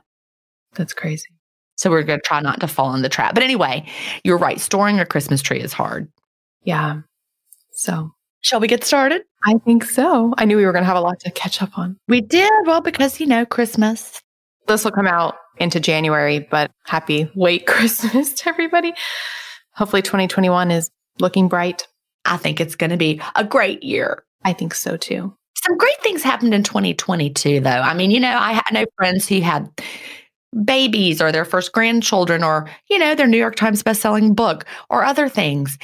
That's 0.76 0.94
crazy. 0.94 1.28
So 1.76 1.90
we're 1.90 2.04
going 2.04 2.20
to 2.20 2.26
try 2.26 2.40
not 2.40 2.60
to 2.62 2.68
fall 2.68 2.94
in 2.96 3.02
the 3.02 3.10
trap. 3.10 3.34
But 3.34 3.44
anyway, 3.44 3.86
you're 4.24 4.38
right. 4.38 4.60
Storing 4.60 5.00
a 5.00 5.06
Christmas 5.06 5.42
tree 5.42 5.60
is 5.60 5.74
hard. 5.74 6.12
Yeah. 6.64 7.02
So, 7.74 8.12
shall 8.42 8.60
we 8.60 8.68
get 8.68 8.84
started? 8.84 9.22
I 9.46 9.56
think 9.60 9.84
so. 9.84 10.34
I 10.38 10.46
knew 10.46 10.58
we 10.58 10.66
were 10.66 10.72
going 10.72 10.84
to 10.84 10.88
have 10.88 10.98
a 10.98 11.02
lot 11.02 11.20
to 11.22 11.32
catch 11.32 11.62
up 11.62 11.78
on. 11.78 11.98
We 12.08 12.22
did. 12.22 12.52
Well, 12.66 12.82
because, 12.82 13.20
you 13.20 13.28
know, 13.28 13.46
Christmas. 13.46 14.22
This 14.68 14.84
will 14.84 14.92
come 14.92 15.08
out 15.08 15.36
into 15.60 15.80
January, 15.80 16.40
but 16.40 16.72
happy 16.86 17.32
late 17.36 17.68
Christmas 17.68 18.34
to 18.34 18.50
everybody. 18.50 18.94
Hopefully, 19.74 20.02
2021 20.02 20.72
is 20.72 20.90
looking 21.20 21.48
bright. 21.48 21.88
I 22.26 22.38
think 22.38 22.60
it's 22.60 22.76
going 22.76 22.90
to 22.90 22.98
be 22.98 23.22
a 23.36 23.44
great 23.44 23.84
year. 23.84 24.24
I 24.44 24.54
think 24.54 24.74
so 24.74 24.98
too 24.98 25.38
some 25.64 25.78
great 25.78 26.00
things 26.02 26.24
happened 26.24 26.54
in 26.54 26.64
2022, 26.64 27.60
though. 27.60 27.70
I 27.70 27.94
mean, 27.94 28.12
you 28.12 28.20
know, 28.20 28.36
I, 28.40 28.62
know 28.72 28.86
friends 28.96 29.28
who 29.28 29.42
had 29.42 29.70
babies 30.64 31.22
or 31.22 31.32
their 31.32 31.46
first 31.46 31.72
grandchildren 31.72 32.44
or, 32.44 32.70
you 32.90 33.00
know, 33.00 33.16
their 33.16 33.28
New 33.28 33.38
York 33.38 33.56
Times 33.56 33.84
bestselling 33.84 34.36
book 34.36 34.66
or 34.90 35.04
other 35.04 35.30
things. 35.30 35.78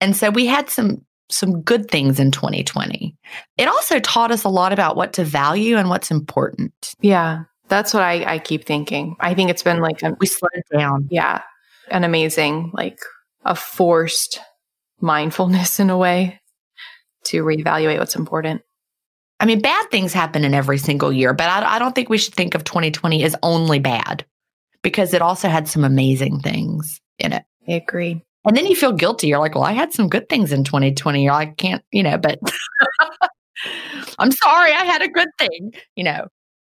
And 0.00 0.16
so 0.16 0.30
we 0.30 0.46
had 0.46 0.68
some 0.68 1.04
some 1.32 1.62
good 1.62 1.88
things 1.88 2.18
in 2.18 2.32
2020. 2.32 3.16
It 3.56 3.68
also 3.68 4.00
taught 4.00 4.32
us 4.32 4.42
a 4.42 4.48
lot 4.48 4.72
about 4.72 4.96
what 4.96 5.12
to 5.12 5.22
value 5.22 5.76
and 5.76 5.88
what's 5.88 6.10
important. 6.10 6.94
Yeah. 7.00 7.44
That's 7.68 7.94
what 7.94 8.02
I, 8.02 8.34
I 8.34 8.38
keep 8.40 8.64
thinking. 8.64 9.14
I 9.20 9.32
think 9.34 9.48
it's 9.48 9.62
been 9.62 9.80
like 9.80 10.02
a, 10.02 10.16
we 10.18 10.26
slowed 10.26 10.50
down. 10.72 11.06
Yeah. 11.08 11.42
An 11.88 12.02
amazing, 12.02 12.72
like 12.74 12.98
a 13.44 13.54
forced 13.54 14.40
mindfulness 15.00 15.78
in 15.78 15.88
a 15.88 15.96
way 15.96 16.40
to 17.26 17.44
reevaluate 17.44 18.00
what's 18.00 18.16
important. 18.16 18.62
I 19.40 19.46
mean, 19.46 19.60
bad 19.60 19.90
things 19.90 20.12
happen 20.12 20.44
in 20.44 20.54
every 20.54 20.78
single 20.78 21.12
year, 21.12 21.32
but 21.32 21.48
I, 21.48 21.76
I 21.76 21.78
don't 21.78 21.94
think 21.94 22.10
we 22.10 22.18
should 22.18 22.34
think 22.34 22.54
of 22.54 22.64
2020 22.64 23.24
as 23.24 23.34
only 23.42 23.78
bad 23.78 24.24
because 24.82 25.14
it 25.14 25.22
also 25.22 25.48
had 25.48 25.66
some 25.66 25.82
amazing 25.82 26.40
things 26.40 27.00
in 27.18 27.32
it. 27.32 27.44
I 27.68 27.72
agree. 27.72 28.22
And 28.44 28.56
then 28.56 28.66
you 28.66 28.76
feel 28.76 28.92
guilty. 28.92 29.28
You're 29.28 29.38
like, 29.38 29.54
well, 29.54 29.64
I 29.64 29.72
had 29.72 29.92
some 29.92 30.08
good 30.08 30.28
things 30.28 30.52
in 30.52 30.64
2020. 30.64 31.28
I 31.28 31.46
can't, 31.46 31.82
you 31.90 32.02
know, 32.02 32.18
but 32.18 32.38
I'm 34.18 34.32
sorry, 34.32 34.72
I 34.72 34.84
had 34.84 35.02
a 35.02 35.08
good 35.08 35.28
thing, 35.38 35.72
you 35.96 36.04
know. 36.04 36.28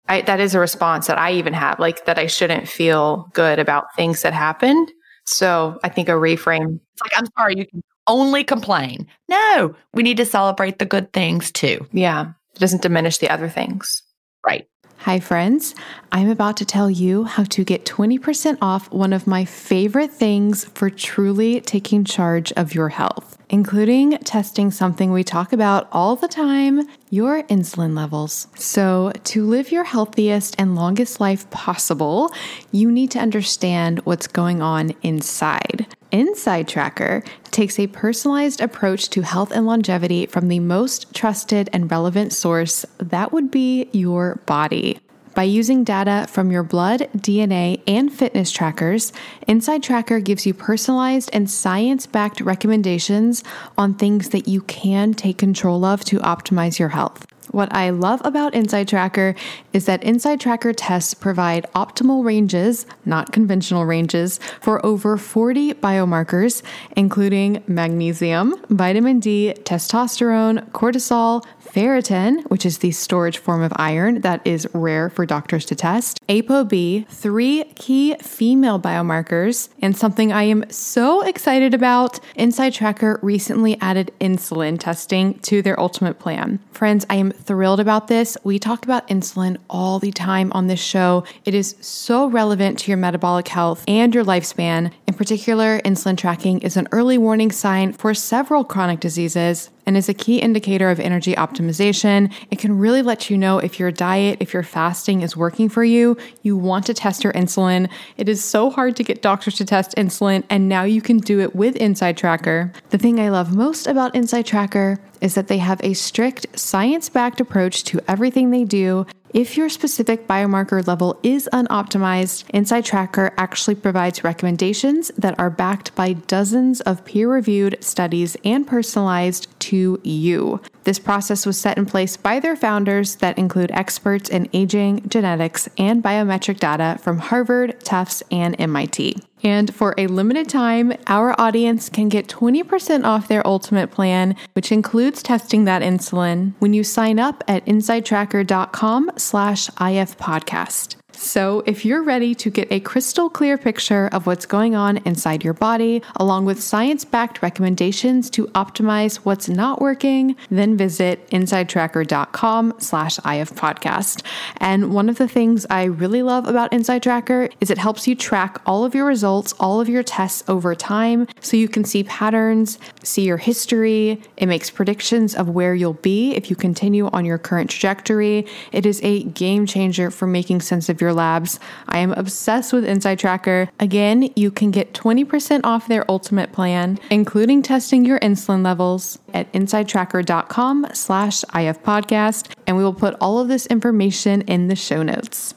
I, 0.06 0.20
that 0.22 0.40
is 0.40 0.54
a 0.54 0.60
response 0.60 1.06
that 1.06 1.18
I 1.18 1.32
even 1.32 1.54
have, 1.54 1.78
like 1.78 2.04
that 2.04 2.18
I 2.18 2.26
shouldn't 2.26 2.68
feel 2.68 3.30
good 3.32 3.58
about 3.58 3.94
things 3.96 4.20
that 4.22 4.34
happened. 4.34 4.90
So 5.26 5.78
I 5.82 5.88
think 5.88 6.08
a 6.08 6.12
reframe. 6.12 6.78
It's 6.92 7.02
like, 7.02 7.12
I'm 7.16 7.26
sorry, 7.38 7.54
you 7.56 7.66
can 7.66 7.82
only 8.06 8.44
complain. 8.44 9.06
No, 9.28 9.74
we 9.94 10.02
need 10.02 10.18
to 10.18 10.26
celebrate 10.26 10.78
the 10.78 10.84
good 10.84 11.12
things 11.14 11.50
too. 11.50 11.86
Yeah. 11.92 12.32
It 12.54 12.60
doesn't 12.60 12.82
diminish 12.82 13.18
the 13.18 13.30
other 13.30 13.48
things. 13.48 14.02
Right. 14.46 14.68
Hi, 14.98 15.20
friends. 15.20 15.74
I'm 16.12 16.30
about 16.30 16.56
to 16.56 16.64
tell 16.64 16.90
you 16.90 17.24
how 17.24 17.44
to 17.44 17.62
get 17.62 17.84
20% 17.84 18.56
off 18.62 18.90
one 18.90 19.12
of 19.12 19.26
my 19.26 19.44
favorite 19.44 20.10
things 20.10 20.64
for 20.64 20.88
truly 20.88 21.60
taking 21.60 22.04
charge 22.04 22.52
of 22.52 22.74
your 22.74 22.88
health, 22.88 23.36
including 23.50 24.12
testing 24.18 24.70
something 24.70 25.12
we 25.12 25.22
talk 25.22 25.52
about 25.52 25.88
all 25.92 26.16
the 26.16 26.26
time 26.26 26.88
your 27.10 27.42
insulin 27.44 27.94
levels. 27.94 28.46
So, 28.54 29.12
to 29.24 29.44
live 29.44 29.70
your 29.70 29.84
healthiest 29.84 30.54
and 30.58 30.74
longest 30.74 31.20
life 31.20 31.50
possible, 31.50 32.32
you 32.72 32.90
need 32.90 33.10
to 33.10 33.18
understand 33.18 34.00
what's 34.06 34.26
going 34.26 34.62
on 34.62 34.94
inside. 35.02 35.86
Inside 36.14 36.68
Tracker 36.68 37.24
takes 37.50 37.76
a 37.76 37.88
personalized 37.88 38.60
approach 38.60 39.10
to 39.10 39.22
health 39.22 39.50
and 39.50 39.66
longevity 39.66 40.26
from 40.26 40.46
the 40.46 40.60
most 40.60 41.12
trusted 41.12 41.68
and 41.72 41.90
relevant 41.90 42.32
source 42.32 42.86
that 42.98 43.32
would 43.32 43.50
be 43.50 43.88
your 43.90 44.36
body. 44.46 45.00
By 45.34 45.42
using 45.42 45.82
data 45.82 46.28
from 46.30 46.52
your 46.52 46.62
blood, 46.62 47.08
DNA, 47.16 47.82
and 47.88 48.12
fitness 48.12 48.52
trackers, 48.52 49.12
Inside 49.48 49.82
Tracker 49.82 50.20
gives 50.20 50.46
you 50.46 50.54
personalized 50.54 51.30
and 51.32 51.50
science 51.50 52.06
backed 52.06 52.40
recommendations 52.40 53.42
on 53.76 53.94
things 53.94 54.28
that 54.28 54.46
you 54.46 54.60
can 54.60 55.14
take 55.14 55.36
control 55.38 55.84
of 55.84 56.04
to 56.04 56.20
optimize 56.20 56.78
your 56.78 56.90
health. 56.90 57.26
What 57.54 57.72
I 57.72 57.90
love 57.90 58.20
about 58.24 58.52
Inside 58.52 58.88
Tracker 58.88 59.36
is 59.72 59.86
that 59.86 60.02
Inside 60.02 60.40
Tracker 60.40 60.72
tests 60.72 61.14
provide 61.14 61.66
optimal 61.72 62.24
ranges, 62.24 62.84
not 63.04 63.30
conventional 63.30 63.86
ranges, 63.86 64.40
for 64.60 64.84
over 64.84 65.16
40 65.16 65.74
biomarkers, 65.74 66.64
including 66.96 67.62
magnesium, 67.68 68.56
vitamin 68.70 69.20
D, 69.20 69.54
testosterone, 69.62 70.68
cortisol, 70.72 71.44
ferritin, 71.64 72.42
which 72.50 72.66
is 72.66 72.78
the 72.78 72.90
storage 72.90 73.38
form 73.38 73.62
of 73.62 73.72
iron 73.76 74.20
that 74.20 74.40
is 74.44 74.68
rare 74.74 75.08
for 75.08 75.26
doctors 75.26 75.64
to 75.66 75.74
test, 75.74 76.20
ApoB, 76.28 77.06
three 77.08 77.64
key 77.74 78.14
female 78.16 78.80
biomarkers, 78.80 79.68
and 79.80 79.96
something 79.96 80.32
I 80.32 80.44
am 80.44 80.68
so 80.70 81.22
excited 81.22 81.72
about 81.72 82.20
Inside 82.34 82.74
Tracker 82.74 83.18
recently 83.22 83.80
added 83.80 84.12
insulin 84.20 84.78
testing 84.78 85.38
to 85.40 85.62
their 85.62 85.78
ultimate 85.78 86.18
plan. 86.18 86.60
Friends, 86.70 87.06
I 87.08 87.16
am 87.16 87.32
thrilled 87.44 87.80
about 87.80 88.08
this. 88.08 88.36
We 88.44 88.58
talk 88.58 88.84
about 88.84 89.06
insulin 89.08 89.58
all 89.68 89.98
the 89.98 90.12
time 90.12 90.50
on 90.52 90.66
this 90.66 90.80
show. 90.80 91.24
It 91.44 91.54
is 91.54 91.76
so 91.80 92.26
relevant 92.26 92.78
to 92.80 92.90
your 92.90 92.98
metabolic 92.98 93.48
health 93.48 93.84
and 93.86 94.14
your 94.14 94.24
lifespan. 94.24 94.92
In 95.06 95.14
particular, 95.14 95.80
insulin 95.80 96.16
tracking 96.16 96.60
is 96.60 96.76
an 96.76 96.88
early 96.92 97.18
warning 97.18 97.52
sign 97.52 97.92
for 97.92 98.14
several 98.14 98.64
chronic 98.64 99.00
diseases 99.00 99.70
and 99.86 99.96
is 99.96 100.08
a 100.08 100.14
key 100.14 100.38
indicator 100.38 100.90
of 100.90 100.98
energy 100.98 101.34
optimization. 101.34 102.32
It 102.50 102.58
can 102.58 102.78
really 102.78 103.02
let 103.02 103.28
you 103.28 103.36
know 103.36 103.58
if 103.58 103.78
your 103.78 103.90
diet, 103.90 104.38
if 104.40 104.54
your 104.54 104.62
fasting 104.62 105.22
is 105.22 105.36
working 105.36 105.68
for 105.68 105.84
you. 105.84 106.16
You 106.42 106.56
want 106.56 106.86
to 106.86 106.94
test 106.94 107.22
your 107.22 107.32
insulin. 107.34 107.90
It 108.16 108.28
is 108.28 108.42
so 108.42 108.70
hard 108.70 108.96
to 108.96 109.04
get 109.04 109.22
doctors 109.22 109.56
to 109.56 109.64
test 109.64 109.94
insulin, 109.96 110.42
and 110.48 110.68
now 110.68 110.84
you 110.84 111.02
can 111.02 111.18
do 111.18 111.40
it 111.40 111.54
with 111.54 111.76
Inside 111.76 112.16
Tracker. 112.16 112.72
The 112.90 112.98
thing 112.98 113.20
I 113.20 113.28
love 113.28 113.54
most 113.54 113.86
about 113.86 114.14
Inside 114.14 114.46
Tracker 114.46 114.98
is 115.24 115.34
that 115.34 115.48
they 115.48 115.56
have 115.56 115.80
a 115.82 115.94
strict 115.94 116.46
science 116.56 117.08
backed 117.08 117.40
approach 117.40 117.82
to 117.82 117.98
everything 118.06 118.50
they 118.50 118.62
do. 118.62 119.06
If 119.34 119.56
your 119.56 119.68
specific 119.68 120.28
biomarker 120.28 120.86
level 120.86 121.18
is 121.24 121.48
unoptimized, 121.52 122.44
Inside 122.50 122.84
Tracker 122.84 123.34
actually 123.36 123.74
provides 123.74 124.22
recommendations 124.22 125.10
that 125.18 125.36
are 125.40 125.50
backed 125.50 125.92
by 125.96 126.12
dozens 126.12 126.80
of 126.82 127.04
peer 127.04 127.28
reviewed 127.28 127.76
studies 127.82 128.36
and 128.44 128.64
personalized 128.64 129.48
to 129.58 130.00
you. 130.04 130.60
This 130.84 131.00
process 131.00 131.46
was 131.46 131.58
set 131.58 131.78
in 131.78 131.86
place 131.86 132.16
by 132.16 132.38
their 132.38 132.54
founders 132.54 133.16
that 133.16 133.36
include 133.36 133.72
experts 133.72 134.30
in 134.30 134.48
aging, 134.52 135.08
genetics, 135.08 135.68
and 135.78 136.00
biometric 136.00 136.60
data 136.60 136.96
from 137.02 137.18
Harvard, 137.18 137.80
Tufts, 137.80 138.22
and 138.30 138.54
MIT. 138.60 139.16
And 139.42 139.74
for 139.74 139.94
a 139.98 140.06
limited 140.06 140.48
time, 140.48 140.94
our 141.06 141.38
audience 141.38 141.90
can 141.90 142.08
get 142.08 142.28
20% 142.28 143.04
off 143.04 143.28
their 143.28 143.46
ultimate 143.46 143.90
plan, 143.90 144.36
which 144.54 144.72
includes 144.72 145.22
testing 145.22 145.64
that 145.64 145.82
insulin 145.82 146.54
when 146.60 146.72
you 146.72 146.82
sign 146.82 147.18
up 147.18 147.44
at 147.46 147.64
insidetracker.com 147.66 149.10
slash 149.28 149.68
ifpodcast. 149.70 151.03
So, 151.16 151.62
if 151.66 151.84
you're 151.84 152.02
ready 152.02 152.34
to 152.34 152.50
get 152.50 152.70
a 152.70 152.80
crystal 152.80 153.30
clear 153.30 153.56
picture 153.56 154.08
of 154.12 154.26
what's 154.26 154.46
going 154.46 154.74
on 154.74 154.98
inside 154.98 155.44
your 155.44 155.54
body, 155.54 156.02
along 156.16 156.44
with 156.44 156.62
science 156.62 157.04
backed 157.04 157.40
recommendations 157.42 158.28
to 158.30 158.46
optimize 158.48 159.16
what's 159.16 159.48
not 159.48 159.80
working, 159.80 160.36
then 160.50 160.76
visit 160.76 161.26
insidetracker.com 161.30 162.74
slash 162.78 163.16
ifpodcast. 163.18 164.22
And 164.58 164.92
one 164.92 165.08
of 165.08 165.18
the 165.18 165.28
things 165.28 165.66
I 165.70 165.84
really 165.84 166.22
love 166.22 166.46
about 166.46 166.72
Inside 166.72 167.02
Tracker 167.02 167.48
is 167.60 167.70
it 167.70 167.78
helps 167.78 168.06
you 168.08 168.14
track 168.14 168.60
all 168.66 168.84
of 168.84 168.94
your 168.94 169.06
results, 169.06 169.54
all 169.60 169.80
of 169.80 169.88
your 169.88 170.02
tests 170.02 170.42
over 170.48 170.74
time, 170.74 171.26
so 171.40 171.56
you 171.56 171.68
can 171.68 171.84
see 171.84 172.04
patterns, 172.04 172.78
see 173.02 173.22
your 173.22 173.36
history. 173.36 174.20
It 174.36 174.46
makes 174.46 174.70
predictions 174.70 175.34
of 175.34 175.48
where 175.48 175.74
you'll 175.74 175.94
be 175.94 176.34
if 176.34 176.50
you 176.50 176.56
continue 176.56 177.06
on 177.08 177.24
your 177.24 177.38
current 177.38 177.70
trajectory. 177.70 178.46
It 178.72 178.86
is 178.86 179.00
a 179.02 179.24
game 179.24 179.66
changer 179.66 180.10
for 180.10 180.26
making 180.26 180.60
sense 180.60 180.88
of 180.88 181.00
your 181.00 181.03
labs. 181.12 181.60
I 181.88 181.98
am 181.98 182.12
obsessed 182.12 182.72
with 182.72 182.84
Inside 182.84 183.18
Tracker. 183.18 183.68
Again, 183.80 184.30
you 184.36 184.50
can 184.50 184.70
get 184.70 184.94
20% 184.94 185.60
off 185.64 185.88
their 185.88 186.08
ultimate 186.10 186.52
plan, 186.52 186.98
including 187.10 187.62
testing 187.62 188.04
your 188.04 188.18
insulin 188.20 188.64
levels 188.64 189.18
at 189.32 189.52
insidetracker.com 189.52 190.86
slash 190.94 191.42
ifpodcast, 191.42 192.54
and 192.66 192.76
we 192.76 192.84
will 192.84 192.94
put 192.94 193.16
all 193.20 193.38
of 193.38 193.48
this 193.48 193.66
information 193.66 194.42
in 194.42 194.68
the 194.68 194.76
show 194.76 195.02
notes. 195.02 195.54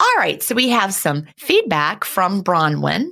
All 0.00 0.14
right, 0.16 0.42
so 0.42 0.54
we 0.54 0.70
have 0.70 0.94
some 0.94 1.26
feedback 1.36 2.04
from 2.04 2.42
Bronwyn, 2.42 3.10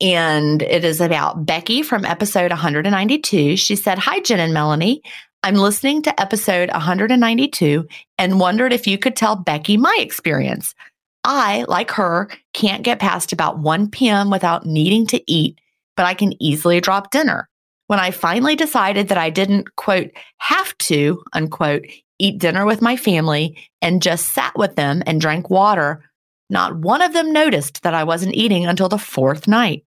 and 0.00 0.60
it 0.60 0.84
is 0.84 1.00
about 1.00 1.46
Becky 1.46 1.82
from 1.82 2.04
episode 2.04 2.50
192. 2.50 3.56
She 3.56 3.76
said, 3.76 3.98
Hi, 3.98 4.20
Gin 4.20 4.40
and 4.40 4.52
Melanie. 4.52 5.02
I'm 5.46 5.54
listening 5.54 6.02
to 6.02 6.20
episode 6.20 6.72
192 6.72 7.86
and 8.18 8.40
wondered 8.40 8.72
if 8.72 8.88
you 8.88 8.98
could 8.98 9.14
tell 9.14 9.36
Becky 9.36 9.76
my 9.76 9.96
experience. 10.00 10.74
I, 11.22 11.64
like 11.68 11.92
her, 11.92 12.28
can't 12.52 12.82
get 12.82 12.98
past 12.98 13.32
about 13.32 13.60
1 13.60 13.92
p.m. 13.92 14.28
without 14.28 14.66
needing 14.66 15.06
to 15.06 15.22
eat, 15.30 15.60
but 15.96 16.04
I 16.04 16.14
can 16.14 16.34
easily 16.42 16.80
drop 16.80 17.12
dinner. 17.12 17.48
When 17.86 18.00
I 18.00 18.10
finally 18.10 18.56
decided 18.56 19.06
that 19.06 19.18
I 19.18 19.30
didn't, 19.30 19.76
quote, 19.76 20.10
have 20.38 20.76
to, 20.78 21.22
unquote, 21.32 21.86
eat 22.18 22.40
dinner 22.40 22.66
with 22.66 22.82
my 22.82 22.96
family 22.96 23.56
and 23.80 24.02
just 24.02 24.30
sat 24.30 24.58
with 24.58 24.74
them 24.74 25.04
and 25.06 25.20
drank 25.20 25.48
water, 25.48 26.02
not 26.50 26.74
one 26.74 27.02
of 27.02 27.12
them 27.12 27.32
noticed 27.32 27.84
that 27.84 27.94
I 27.94 28.02
wasn't 28.02 28.34
eating 28.34 28.66
until 28.66 28.88
the 28.88 28.98
fourth 28.98 29.46
night. 29.46 29.84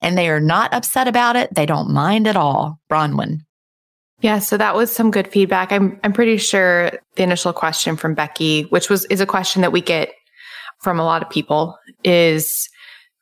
And 0.00 0.16
they 0.16 0.30
are 0.30 0.40
not 0.40 0.72
upset 0.72 1.06
about 1.06 1.36
it. 1.36 1.54
They 1.54 1.66
don't 1.66 1.92
mind 1.92 2.26
at 2.26 2.34
all. 2.34 2.80
Bronwyn. 2.90 3.42
Yeah, 4.20 4.38
so 4.38 4.56
that 4.58 4.74
was 4.74 4.92
some 4.92 5.10
good 5.10 5.28
feedback. 5.28 5.72
I'm 5.72 5.98
I'm 6.04 6.12
pretty 6.12 6.36
sure 6.36 6.92
the 7.16 7.22
initial 7.22 7.52
question 7.52 7.96
from 7.96 8.14
Becky, 8.14 8.62
which 8.64 8.90
was 8.90 9.04
is 9.06 9.20
a 9.20 9.26
question 9.26 9.62
that 9.62 9.72
we 9.72 9.80
get 9.80 10.12
from 10.82 11.00
a 11.00 11.04
lot 11.04 11.22
of 11.22 11.30
people, 11.30 11.78
is 12.04 12.68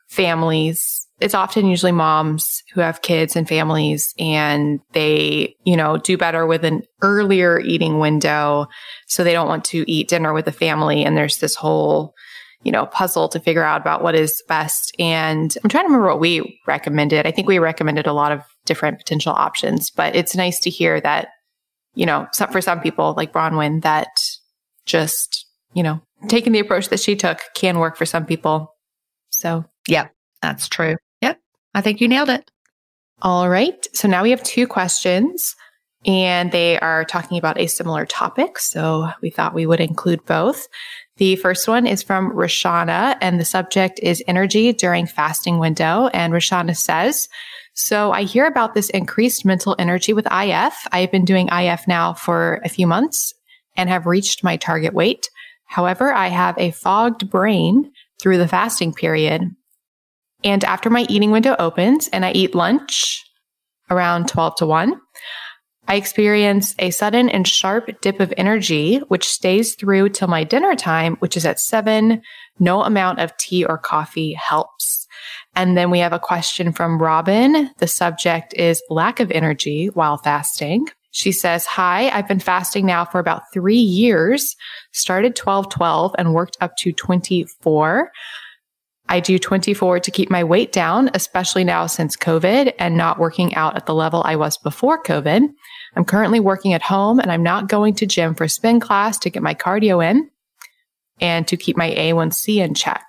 families. 0.08 1.06
It's 1.20 1.34
often 1.34 1.66
usually 1.66 1.92
moms 1.92 2.62
who 2.74 2.80
have 2.80 3.02
kids 3.02 3.34
and 3.34 3.48
families 3.48 4.14
and 4.18 4.80
they, 4.92 5.56
you 5.64 5.76
know, 5.76 5.96
do 5.96 6.16
better 6.16 6.46
with 6.46 6.64
an 6.64 6.82
earlier 7.02 7.58
eating 7.58 7.98
window. 7.98 8.66
So 9.08 9.24
they 9.24 9.32
don't 9.32 9.48
want 9.48 9.64
to 9.66 9.90
eat 9.90 10.08
dinner 10.08 10.32
with 10.32 10.44
the 10.44 10.52
family. 10.52 11.04
And 11.04 11.16
there's 11.16 11.38
this 11.38 11.56
whole, 11.56 12.14
you 12.62 12.70
know, 12.70 12.86
puzzle 12.86 13.28
to 13.30 13.40
figure 13.40 13.64
out 13.64 13.80
about 13.80 14.02
what 14.02 14.14
is 14.14 14.42
best. 14.46 14.94
And 15.00 15.52
I'm 15.62 15.68
trying 15.68 15.84
to 15.84 15.88
remember 15.88 16.06
what 16.06 16.20
we 16.20 16.60
recommended. 16.68 17.26
I 17.26 17.32
think 17.32 17.48
we 17.48 17.58
recommended 17.58 18.06
a 18.06 18.12
lot 18.12 18.30
of 18.30 18.42
different 18.68 18.98
potential 18.98 19.32
options. 19.32 19.90
But 19.90 20.14
it's 20.14 20.36
nice 20.36 20.60
to 20.60 20.70
hear 20.70 21.00
that, 21.00 21.30
you 21.94 22.06
know, 22.06 22.28
some, 22.32 22.52
for 22.52 22.60
some 22.60 22.80
people 22.80 23.14
like 23.16 23.32
Bronwyn, 23.32 23.82
that 23.82 24.08
just, 24.86 25.46
you 25.74 25.82
know, 25.82 26.00
taking 26.28 26.52
the 26.52 26.60
approach 26.60 26.90
that 26.90 27.00
she 27.00 27.16
took 27.16 27.40
can 27.54 27.80
work 27.80 27.96
for 27.96 28.06
some 28.06 28.24
people. 28.24 28.76
So, 29.30 29.64
yep, 29.88 30.12
that's 30.40 30.68
true. 30.68 30.94
Yep. 31.22 31.40
I 31.74 31.80
think 31.80 32.00
you 32.00 32.06
nailed 32.06 32.28
it. 32.30 32.48
All 33.20 33.48
right. 33.48 33.84
So 33.92 34.06
now 34.06 34.22
we 34.22 34.30
have 34.30 34.42
two 34.44 34.68
questions. 34.68 35.56
and 36.06 36.52
they 36.52 36.78
are 36.78 37.04
talking 37.04 37.38
about 37.38 37.58
a 37.58 37.66
similar 37.66 38.06
topic. 38.06 38.58
So 38.58 39.10
we 39.20 39.30
thought 39.30 39.54
we 39.54 39.66
would 39.66 39.80
include 39.80 40.24
both. 40.26 40.68
The 41.16 41.36
first 41.36 41.66
one 41.66 41.86
is 41.86 42.02
from 42.02 42.32
Rachanna, 42.32 43.16
and 43.20 43.40
the 43.40 43.44
subject 43.44 43.98
is 44.02 44.22
energy 44.28 44.72
during 44.72 45.06
fasting 45.06 45.58
window. 45.58 46.08
And 46.12 46.32
Rachanna 46.32 46.76
says, 46.76 47.28
so 47.78 48.10
I 48.10 48.24
hear 48.24 48.44
about 48.44 48.74
this 48.74 48.90
increased 48.90 49.44
mental 49.44 49.76
energy 49.78 50.12
with 50.12 50.26
IF. 50.32 50.74
I've 50.90 51.12
been 51.12 51.24
doing 51.24 51.48
IF 51.48 51.86
now 51.86 52.12
for 52.12 52.60
a 52.64 52.68
few 52.68 52.88
months 52.88 53.32
and 53.76 53.88
have 53.88 54.04
reached 54.04 54.42
my 54.42 54.56
target 54.56 54.94
weight. 54.94 55.30
However, 55.64 56.12
I 56.12 56.26
have 56.26 56.58
a 56.58 56.72
fogged 56.72 57.30
brain 57.30 57.92
through 58.20 58.38
the 58.38 58.48
fasting 58.48 58.92
period. 58.92 59.54
And 60.42 60.64
after 60.64 60.90
my 60.90 61.06
eating 61.08 61.30
window 61.30 61.54
opens 61.60 62.08
and 62.08 62.24
I 62.24 62.32
eat 62.32 62.56
lunch 62.56 63.24
around 63.90 64.26
12 64.26 64.56
to 64.56 64.66
1, 64.66 65.00
I 65.86 65.94
experience 65.94 66.74
a 66.80 66.90
sudden 66.90 67.28
and 67.28 67.46
sharp 67.46 68.00
dip 68.00 68.18
of 68.18 68.34
energy, 68.36 68.96
which 69.06 69.28
stays 69.28 69.76
through 69.76 70.08
till 70.08 70.26
my 70.26 70.42
dinner 70.42 70.74
time, 70.74 71.14
which 71.20 71.36
is 71.36 71.46
at 71.46 71.60
seven. 71.60 72.22
No 72.58 72.82
amount 72.82 73.20
of 73.20 73.36
tea 73.36 73.64
or 73.64 73.78
coffee 73.78 74.32
helps. 74.32 74.97
And 75.58 75.76
then 75.76 75.90
we 75.90 75.98
have 75.98 76.12
a 76.12 76.20
question 76.20 76.70
from 76.70 77.02
Robin. 77.02 77.68
The 77.78 77.88
subject 77.88 78.54
is 78.54 78.80
lack 78.90 79.18
of 79.18 79.32
energy 79.32 79.86
while 79.86 80.16
fasting. 80.16 80.86
She 81.10 81.32
says, 81.32 81.66
Hi, 81.66 82.10
I've 82.10 82.28
been 82.28 82.38
fasting 82.38 82.86
now 82.86 83.04
for 83.04 83.18
about 83.18 83.42
three 83.52 83.74
years, 83.74 84.54
started 84.92 85.34
12 85.34 85.68
12 85.68 86.14
and 86.16 86.32
worked 86.32 86.56
up 86.60 86.76
to 86.78 86.92
24. 86.92 88.08
I 89.08 89.18
do 89.18 89.36
24 89.36 89.98
to 89.98 90.10
keep 90.12 90.30
my 90.30 90.44
weight 90.44 90.70
down, 90.70 91.10
especially 91.12 91.64
now 91.64 91.86
since 91.86 92.16
COVID 92.16 92.72
and 92.78 92.96
not 92.96 93.18
working 93.18 93.52
out 93.56 93.74
at 93.74 93.86
the 93.86 93.94
level 93.94 94.22
I 94.24 94.36
was 94.36 94.58
before 94.58 95.02
COVID. 95.02 95.48
I'm 95.96 96.04
currently 96.04 96.38
working 96.38 96.72
at 96.72 96.82
home 96.82 97.18
and 97.18 97.32
I'm 97.32 97.42
not 97.42 97.68
going 97.68 97.94
to 97.96 98.06
gym 98.06 98.36
for 98.36 98.46
spin 98.46 98.78
class 98.78 99.18
to 99.18 99.30
get 99.30 99.42
my 99.42 99.54
cardio 99.54 100.08
in 100.08 100.30
and 101.20 101.48
to 101.48 101.56
keep 101.56 101.76
my 101.76 101.90
A1C 101.90 102.58
in 102.58 102.74
check. 102.74 103.02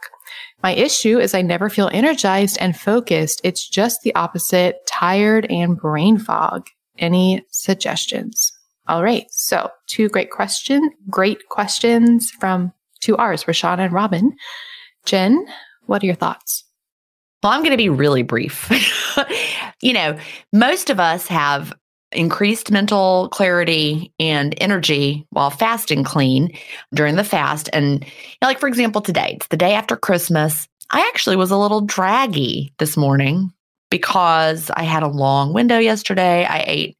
My 0.61 0.71
issue 0.71 1.19
is 1.19 1.33
I 1.33 1.41
never 1.41 1.69
feel 1.69 1.89
energized 1.93 2.57
and 2.59 2.77
focused. 2.77 3.41
It's 3.43 3.67
just 3.67 4.01
the 4.01 4.13
opposite, 4.15 4.85
tired 4.85 5.45
and 5.49 5.77
brain 5.77 6.17
fog. 6.17 6.67
Any 6.97 7.45
suggestions? 7.49 8.51
All 8.87 9.03
right. 9.03 9.25
So 9.29 9.69
two 9.87 10.09
great 10.09 10.31
question, 10.31 10.89
great 11.09 11.47
questions 11.49 12.29
from 12.31 12.73
two 12.99 13.15
R's, 13.15 13.45
Rachanna 13.45 13.85
and 13.85 13.93
Robin. 13.93 14.35
Gin, 15.05 15.45
what 15.85 16.03
are 16.03 16.07
your 16.07 16.15
thoughts? 16.15 16.65
Well, 17.41 17.53
I'm 17.53 17.61
going 17.61 17.71
to 17.71 17.77
be 17.77 17.89
really 17.89 18.23
brief. 18.23 18.69
you 19.81 19.93
know, 19.93 20.17
most 20.51 20.89
of 20.89 20.99
us 20.99 21.27
have 21.27 21.73
increased 22.11 22.71
mental 22.71 23.29
clarity 23.29 24.11
and 24.19 24.55
energy 24.57 25.25
while 25.29 25.49
fasting 25.49 26.03
clean 26.03 26.51
during 26.93 27.15
the 27.15 27.23
fast. 27.23 27.69
And 27.73 28.03
you 28.03 28.37
know, 28.41 28.47
like, 28.47 28.59
for 28.59 28.67
example, 28.67 29.01
today, 29.01 29.33
it's 29.35 29.47
the 29.47 29.57
day 29.57 29.73
after 29.73 29.95
Christmas. 29.95 30.67
I 30.91 31.01
actually 31.01 31.35
was 31.35 31.51
a 31.51 31.57
little 31.57 31.81
draggy 31.81 32.73
this 32.79 32.97
morning 32.97 33.51
because 33.91 34.71
I 34.71 34.83
had 34.83 35.03
a 35.03 35.07
long 35.07 35.53
window 35.53 35.77
yesterday. 35.77 36.45
I 36.45 36.63
ate 36.65 36.97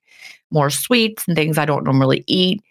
more 0.52 0.70
sweets 0.70 1.28
and 1.28 1.36
things 1.36 1.58
I 1.58 1.66
don't 1.66 1.84
normally 1.84 2.24
eat. 2.28 2.62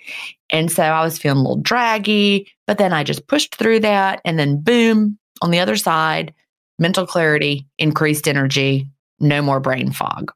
And 0.51 0.70
so 0.70 0.83
I 0.83 1.03
was 1.03 1.18
feeling 1.18 1.38
a 1.38 1.42
little 1.42 1.62
draggy, 1.62 2.51
but 2.66 2.79
then 2.79 2.92
I 2.92 3.05
just 3.05 3.27
pushed 3.27 3.55
through 3.55 3.81
that. 3.81 4.20
And 4.24 4.38
then, 4.38 4.61
boom, 4.61 5.18
on 5.42 5.51
the 5.51 5.61
other 5.61 5.77
side, 5.77 6.35
mental 6.79 7.07
clarity, 7.07 7.66
increased 7.79 8.27
energy, 8.27 8.88
no 9.20 9.42
more 9.42 9.61
brain 9.61 9.92
fog. 9.92 10.33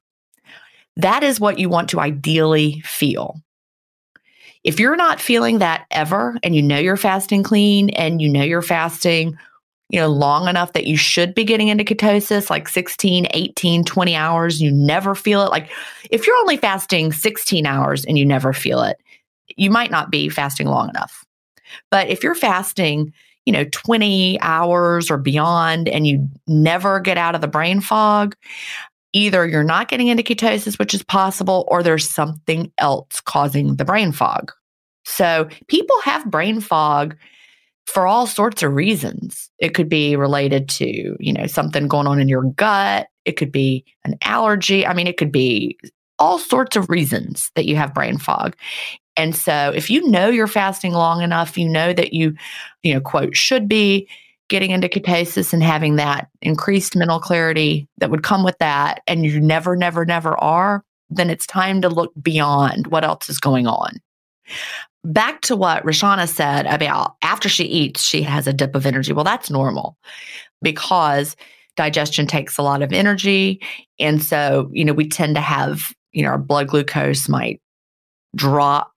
That 0.96 1.22
is 1.22 1.40
what 1.40 1.58
you 1.58 1.68
want 1.68 1.88
to 1.90 2.00
ideally 2.00 2.80
feel. 2.84 3.40
If 4.64 4.78
you're 4.78 4.96
not 4.96 5.20
feeling 5.20 5.58
that 5.58 5.86
ever 5.90 6.36
and 6.42 6.54
you 6.54 6.62
know 6.62 6.78
you're 6.78 6.96
fasting 6.96 7.42
clean 7.42 7.90
and 7.90 8.22
you 8.22 8.28
know 8.28 8.42
you're 8.42 8.62
fasting, 8.62 9.36
you 9.88 10.00
know, 10.00 10.08
long 10.08 10.48
enough 10.48 10.72
that 10.72 10.86
you 10.86 10.96
should 10.96 11.34
be 11.34 11.44
getting 11.44 11.68
into 11.68 11.84
ketosis 11.84 12.48
like 12.48 12.68
16, 12.68 13.26
18, 13.30 13.84
20 13.84 14.14
hours, 14.14 14.62
you 14.62 14.70
never 14.70 15.14
feel 15.14 15.42
it. 15.42 15.50
Like 15.50 15.70
if 16.10 16.26
you're 16.26 16.36
only 16.36 16.56
fasting 16.56 17.12
16 17.12 17.66
hours 17.66 18.04
and 18.04 18.18
you 18.18 18.24
never 18.24 18.52
feel 18.52 18.82
it, 18.82 18.98
you 19.56 19.70
might 19.70 19.90
not 19.90 20.10
be 20.10 20.28
fasting 20.28 20.68
long 20.68 20.88
enough. 20.88 21.24
But 21.90 22.08
if 22.08 22.22
you're 22.22 22.34
fasting, 22.34 23.12
you 23.44 23.52
know, 23.52 23.64
20 23.72 24.40
hours 24.40 25.10
or 25.10 25.18
beyond 25.18 25.88
and 25.88 26.06
you 26.06 26.28
never 26.46 27.00
get 27.00 27.18
out 27.18 27.34
of 27.34 27.40
the 27.40 27.48
brain 27.48 27.80
fog, 27.80 28.36
either 29.12 29.46
you're 29.46 29.64
not 29.64 29.88
getting 29.88 30.08
into 30.08 30.22
ketosis, 30.22 30.78
which 30.78 30.94
is 30.94 31.02
possible, 31.02 31.66
or 31.68 31.82
there's 31.82 32.08
something 32.08 32.72
else 32.78 33.20
causing 33.20 33.76
the 33.76 33.84
brain 33.84 34.12
fog. 34.12 34.52
So 35.04 35.48
people 35.68 36.00
have 36.02 36.30
brain 36.30 36.60
fog 36.60 37.16
for 37.86 38.06
all 38.06 38.26
sorts 38.26 38.62
of 38.62 38.72
reasons. 38.72 39.50
It 39.58 39.74
could 39.74 39.88
be 39.88 40.16
related 40.16 40.68
to, 40.70 41.16
you 41.18 41.32
know, 41.32 41.46
something 41.46 41.88
going 41.88 42.06
on 42.06 42.20
in 42.20 42.28
your 42.28 42.44
gut. 42.44 43.08
It 43.24 43.32
could 43.32 43.52
be 43.52 43.84
an 44.04 44.16
allergy. 44.22 44.86
I 44.86 44.94
mean, 44.94 45.06
it 45.06 45.16
could 45.16 45.32
be 45.32 45.78
all 46.18 46.38
sorts 46.38 46.76
of 46.76 46.88
reasons 46.88 47.50
that 47.56 47.66
you 47.66 47.76
have 47.76 47.94
brain 47.94 48.18
fog. 48.18 48.56
And 49.16 49.34
so 49.36 49.72
if 49.74 49.90
you 49.90 50.08
know 50.08 50.28
you're 50.28 50.46
fasting 50.46 50.92
long 50.92 51.20
enough, 51.20 51.58
you 51.58 51.68
know 51.68 51.92
that 51.92 52.12
you, 52.14 52.34
you 52.82 52.94
know, 52.94 53.00
quote, 53.00 53.36
should 53.36 53.68
be 53.68 54.08
getting 54.52 54.70
into 54.70 54.86
ketosis 54.86 55.54
and 55.54 55.62
having 55.62 55.96
that 55.96 56.28
increased 56.42 56.94
mental 56.94 57.18
clarity 57.18 57.88
that 57.96 58.10
would 58.10 58.22
come 58.22 58.44
with 58.44 58.58
that, 58.58 59.00
and 59.06 59.24
you 59.24 59.40
never, 59.40 59.74
never, 59.74 60.04
never 60.04 60.38
are, 60.38 60.84
then 61.08 61.30
it's 61.30 61.46
time 61.46 61.80
to 61.80 61.88
look 61.88 62.12
beyond 62.20 62.88
what 62.88 63.02
else 63.02 63.30
is 63.30 63.40
going 63.40 63.66
on. 63.66 63.98
Back 65.04 65.40
to 65.40 65.56
what 65.56 65.82
Rachanna 65.86 66.26
said 66.26 66.66
about 66.66 67.16
after 67.22 67.48
she 67.48 67.64
eats, 67.64 68.02
she 68.02 68.20
has 68.20 68.46
a 68.46 68.52
dip 68.52 68.74
of 68.74 68.84
energy. 68.84 69.14
Well, 69.14 69.24
that's 69.24 69.48
normal 69.48 69.96
because 70.60 71.34
digestion 71.74 72.26
takes 72.26 72.58
a 72.58 72.62
lot 72.62 72.82
of 72.82 72.92
energy. 72.92 73.58
And 73.98 74.22
so, 74.22 74.68
you 74.70 74.84
know, 74.84 74.92
we 74.92 75.08
tend 75.08 75.34
to 75.36 75.40
have, 75.40 75.94
you 76.12 76.22
know, 76.22 76.28
our 76.28 76.38
blood 76.38 76.68
glucose 76.68 77.26
might 77.26 77.58
drop 78.36 78.92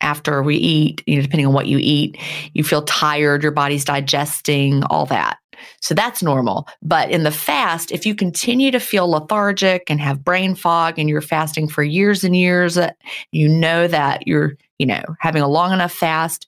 after 0.00 0.42
we 0.42 0.56
eat, 0.56 1.02
you 1.06 1.16
know, 1.16 1.22
depending 1.22 1.46
on 1.46 1.52
what 1.52 1.66
you 1.66 1.78
eat, 1.80 2.16
you 2.54 2.62
feel 2.62 2.82
tired, 2.82 3.42
your 3.42 3.52
body's 3.52 3.84
digesting, 3.84 4.84
all 4.84 5.06
that. 5.06 5.38
So 5.80 5.94
that's 5.94 6.22
normal. 6.22 6.68
But 6.82 7.10
in 7.10 7.24
the 7.24 7.30
fast, 7.30 7.90
if 7.90 8.06
you 8.06 8.14
continue 8.14 8.70
to 8.70 8.80
feel 8.80 9.10
lethargic 9.10 9.90
and 9.90 10.00
have 10.00 10.24
brain 10.24 10.54
fog 10.54 10.98
and 10.98 11.08
you're 11.08 11.20
fasting 11.20 11.68
for 11.68 11.82
years 11.82 12.24
and 12.24 12.36
years, 12.36 12.78
uh, 12.78 12.92
you 13.32 13.48
know 13.48 13.88
that 13.88 14.26
you're, 14.26 14.56
you 14.78 14.86
know, 14.86 15.02
having 15.20 15.42
a 15.42 15.48
long 15.48 15.72
enough 15.72 15.92
fast, 15.92 16.46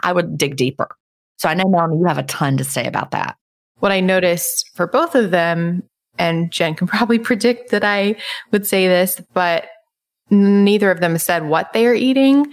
I 0.00 0.12
would 0.12 0.38
dig 0.38 0.56
deeper. 0.56 0.88
So 1.36 1.48
I 1.48 1.54
know, 1.54 1.68
Melanie, 1.68 1.98
you 1.98 2.04
have 2.04 2.18
a 2.18 2.22
ton 2.24 2.56
to 2.58 2.64
say 2.64 2.86
about 2.86 3.10
that. 3.10 3.36
What 3.80 3.92
I 3.92 4.00
noticed 4.00 4.70
for 4.74 4.86
both 4.86 5.14
of 5.14 5.30
them, 5.30 5.82
and 6.18 6.50
Gin 6.52 6.74
can 6.74 6.86
probably 6.88 7.18
predict 7.18 7.70
that 7.70 7.84
I 7.84 8.16
would 8.52 8.66
say 8.66 8.86
this, 8.86 9.20
but 9.32 9.66
neither 10.30 10.90
of 10.90 11.00
them 11.00 11.18
said 11.18 11.46
what 11.46 11.72
they 11.72 11.86
are 11.86 11.94
eating. 11.94 12.46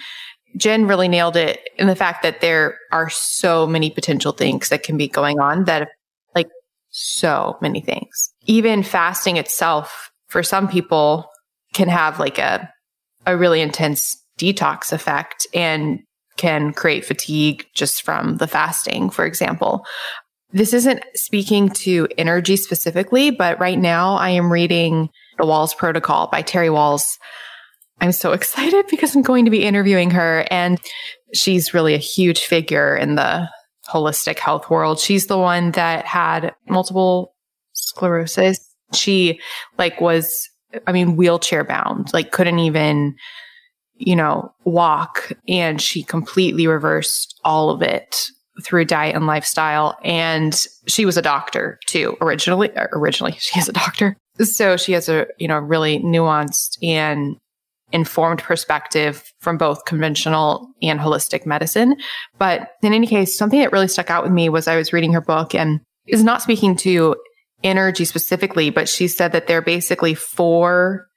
Gin 0.58 0.88
really 0.88 1.08
nailed 1.08 1.36
it 1.36 1.62
in 1.78 1.88
the 1.88 1.96
fact 1.96 2.24
that 2.24 2.42
there 2.42 2.78
are 2.92 3.10
so 3.10 3.66
many 3.66 3.90
potential 3.90 4.32
things 4.32 4.70
that 4.70 4.84
can 4.84 4.98
be 4.98 5.08
going 5.08 5.40
on 5.40 5.66
that 5.66 5.90
like 6.36 6.50
so 6.90 7.58
many 7.62 7.82
things. 7.82 8.34
Even 8.46 8.84
fasting 8.84 9.38
itself 9.38 10.12
for 10.28 10.44
some 10.44 10.68
people 10.68 11.30
can 11.74 11.88
have 11.88 12.20
like 12.20 12.38
a 12.38 12.70
a 13.26 13.38
really 13.38 13.62
intense 13.62 14.18
detox 14.40 14.92
effect 14.92 15.46
and 15.54 16.00
can 16.38 16.74
create 16.74 17.06
fatigue 17.06 17.66
just 17.76 18.02
from 18.02 18.38
the 18.38 18.48
fasting, 18.48 19.10
for 19.10 19.26
example. 19.26 19.86
This 20.54 20.74
isn't 20.74 21.04
speaking 21.14 21.70
to 21.70 22.08
energy 22.18 22.56
specifically, 22.56 23.32
but 23.32 23.60
right 23.60 23.78
now 23.78 24.16
I 24.16 24.30
am 24.30 24.52
reading 24.52 25.10
The 25.38 25.46
Wahls 25.46 25.78
Protocol 25.78 26.28
by 26.28 26.42
Terry 26.42 26.68
Wahls. 26.68 27.18
I'm 28.02 28.12
so 28.12 28.32
excited 28.34 28.86
because 28.90 29.16
I'm 29.16 29.22
going 29.22 29.46
to 29.46 29.52
be 29.52 29.64
interviewing 29.64 30.12
her 30.12 30.46
and 30.52 30.80
she's 31.34 31.74
really 31.74 31.94
a 31.94 32.00
huge 32.00 32.42
figure 32.42 32.96
in 32.96 33.16
the 33.16 33.48
holistic 33.90 34.40
health 34.40 34.70
world. 34.70 35.00
She's 35.00 35.28
the 35.28 35.38
one 35.38 35.72
that 35.72 36.06
had 36.06 36.54
multiple 36.68 37.34
sclerosis. 37.74 38.60
She 38.94 39.40
like 39.78 40.02
was, 40.02 40.50
I 40.88 40.92
mean, 40.92 41.16
wheelchair 41.16 41.64
bound, 41.64 42.14
like 42.14 42.32
couldn't 42.32 42.60
even, 42.60 43.16
you 43.96 44.16
know, 44.16 44.54
walk 44.66 45.32
and 45.48 45.82
she 45.82 46.04
completely 46.04 46.68
reversed 46.68 47.40
all 47.44 47.70
of 47.70 47.82
it 47.82 48.28
through 48.64 48.86
diet 48.86 49.16
and 49.16 49.28
lifestyle. 49.28 49.98
And 50.04 50.54
she 50.88 51.06
was 51.06 51.18
a 51.18 51.22
doctor 51.22 51.80
too, 51.88 52.18
originally, 52.22 52.72
originally 52.94 53.34
she 53.40 53.60
is 53.60 53.70
a 53.70 53.74
doctor. 53.74 54.18
So 54.40 54.78
she 54.78 54.94
has 54.94 55.08
a, 55.08 55.28
you 55.38 55.48
know, 55.48 55.58
really 55.58 56.00
nuanced 56.00 56.78
and 56.82 57.36
informed 57.92 58.42
perspective 58.42 59.32
from 59.40 59.58
both 59.58 59.86
conventional 59.86 60.68
and 60.82 61.00
holistic 61.00 61.46
medicine. 61.46 61.96
But 62.38 62.72
in 62.82 62.94
any 62.94 63.08
case, 63.08 63.38
something 63.38 63.60
that 63.60 63.72
really 63.72 63.88
stuck 63.88 64.10
out 64.10 64.24
with 64.24 64.32
me 64.32 64.50
was 64.50 64.68
I 64.68 64.78
was 64.78 64.94
reading 64.94 65.14
her 65.14 65.22
book 65.22 65.54
and 65.54 65.82
is 66.08 66.24
not 66.24 66.42
speaking 66.42 66.76
to 66.78 67.16
energy 67.64 68.06
specifically, 68.06 68.70
but 68.70 68.90
she 68.90 69.08
said 69.08 69.32
that 69.34 69.48
there 69.48 69.60
are 69.60 69.64
basically 69.64 70.14
four 70.14 71.08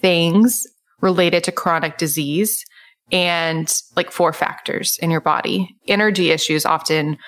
things 0.00 0.66
related 1.00 1.44
to 1.44 1.52
chronic 1.52 1.98
disease 1.98 2.64
and 3.12 3.72
like 3.96 4.10
four 4.10 4.32
factors 4.32 4.98
in 5.00 5.10
your 5.10 5.20
body. 5.20 5.76
Energy 5.88 6.30
issues 6.30 6.66
often 6.66 7.18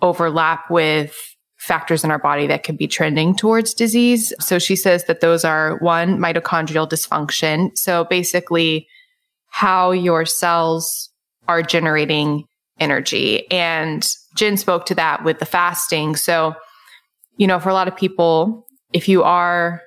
overlap 0.00 0.70
with 0.70 1.16
factors 1.58 2.04
in 2.04 2.10
our 2.10 2.18
body 2.18 2.46
that 2.46 2.62
could 2.62 2.78
be 2.78 2.86
trending 2.86 3.34
towards 3.34 3.74
disease. 3.74 4.32
So 4.40 4.58
she 4.58 4.76
says 4.76 5.04
that 5.04 5.20
those 5.20 5.44
are 5.44 5.76
one, 5.78 6.18
mitochondrial 6.18 6.88
dysfunction. 6.88 7.76
So 7.76 8.04
basically, 8.04 8.86
how 9.48 9.90
your 9.90 10.24
cells 10.24 11.10
are 11.48 11.62
generating 11.62 12.44
energy. 12.78 13.50
And 13.50 14.06
Gin 14.36 14.56
spoke 14.56 14.86
to 14.86 14.94
that 14.94 15.24
with 15.24 15.40
the 15.40 15.46
fasting. 15.46 16.14
So, 16.14 16.54
you 17.36 17.46
know, 17.46 17.58
for 17.58 17.70
a 17.70 17.74
lot 17.74 17.88
of 17.88 17.96
people, 17.96 18.66
if 18.92 19.08
you 19.08 19.22
are 19.24 19.82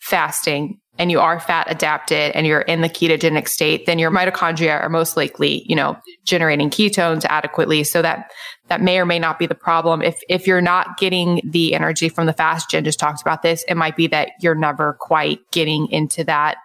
fasting 0.00 0.78
and 0.98 1.10
you 1.10 1.20
are 1.20 1.40
fat 1.40 1.70
adapted 1.70 2.32
and 2.32 2.46
you're 2.46 2.60
in 2.60 2.82
the 2.82 2.88
ketogenic 2.88 3.48
state, 3.48 3.86
then 3.86 3.98
your 3.98 4.10
mitochondria 4.10 4.80
are 4.80 4.88
most 4.88 5.16
likely, 5.16 5.64
you 5.66 5.74
know, 5.74 5.96
generating 6.24 6.70
ketones 6.70 7.24
adequately. 7.26 7.82
So 7.82 8.02
that 8.02 8.30
that 8.68 8.82
may 8.82 8.98
or 8.98 9.06
may 9.06 9.18
not 9.18 9.38
be 9.38 9.46
the 9.46 9.54
problem. 9.54 10.02
If 10.02 10.20
if 10.28 10.46
you're 10.46 10.60
not 10.60 10.98
getting 10.98 11.40
the 11.44 11.74
energy 11.74 12.08
from 12.08 12.26
the 12.26 12.32
fast, 12.32 12.70
Gin 12.70 12.84
just 12.84 12.98
talked 12.98 13.22
about 13.22 13.42
this, 13.42 13.64
it 13.68 13.74
might 13.74 13.96
be 13.96 14.06
that 14.08 14.30
you're 14.40 14.54
never 14.54 14.96
quite 15.00 15.40
getting 15.50 15.90
into 15.90 16.24
that 16.24 16.58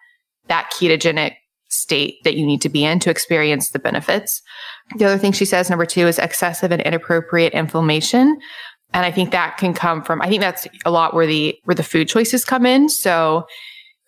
that 0.47 0.71
ketogenic 0.73 1.35
state 1.69 2.23
that 2.23 2.35
you 2.35 2.45
need 2.45 2.61
to 2.61 2.69
be 2.69 2.83
in 2.83 2.99
to 2.99 3.09
experience 3.09 3.71
the 3.71 3.79
benefits. 3.79 4.41
The 4.97 5.05
other 5.05 5.17
thing 5.17 5.33
she 5.33 5.45
says, 5.45 5.69
number 5.69 5.85
two, 5.85 6.07
is 6.07 6.19
excessive 6.19 6.71
and 6.71 6.81
inappropriate 6.81 7.53
inflammation. 7.53 8.39
And 8.93 9.05
I 9.05 9.11
think 9.11 9.31
that 9.31 9.57
can 9.57 9.73
come 9.73 10.01
from, 10.01 10.21
I 10.21 10.29
think 10.29 10.39
that's 10.39 10.65
a 10.85 10.91
lot 10.91 11.13
where 11.13 11.27
the, 11.27 11.57
where 11.65 11.75
the 11.75 11.83
food 11.83 12.07
choices 12.07 12.45
come 12.45 12.65
in. 12.65 12.87
So, 12.87 13.45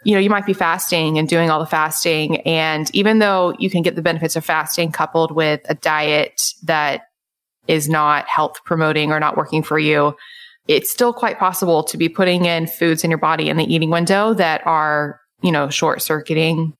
you 0.04 0.14
know, 0.14 0.20
you 0.20 0.30
might 0.30 0.46
be 0.46 0.54
fasting 0.54 1.18
and 1.18 1.28
doing 1.28 1.50
all 1.50 1.60
the 1.60 1.66
fasting. 1.66 2.38
And 2.42 2.94
even 2.96 3.20
though 3.20 3.54
you 3.60 3.70
can 3.70 3.82
get 3.82 3.96
the 3.96 4.02
benefits 4.02 4.36
of 4.36 4.46
fasting 4.46 4.92
coupled 4.92 5.32
with 5.32 5.62
a 5.66 5.76
diet 5.76 6.54
that 6.64 7.02
is 7.68 7.90
not 7.90 8.28
health 8.28 8.64
promoting 8.66 9.12
or 9.12 9.20
not 9.20 9.36
working 9.36 9.62
for 9.62 9.78
you, 9.78 10.16
it's 10.68 10.90
still 10.90 11.14
quite 11.14 11.38
possible 11.38 11.84
to 11.84 11.98
be 11.98 12.08
putting 12.08 12.46
in 12.46 12.68
foods 12.68 13.04
in 13.04 13.12
your 13.12 13.18
body 13.18 13.50
in 13.50 13.58
the 13.58 13.74
eating 13.74 13.90
window 13.90 14.34
that 14.36 14.66
are, 14.66 15.20
you 15.42 15.52
know, 15.52 15.70
short 15.70 16.02
circuiting 16.02 16.74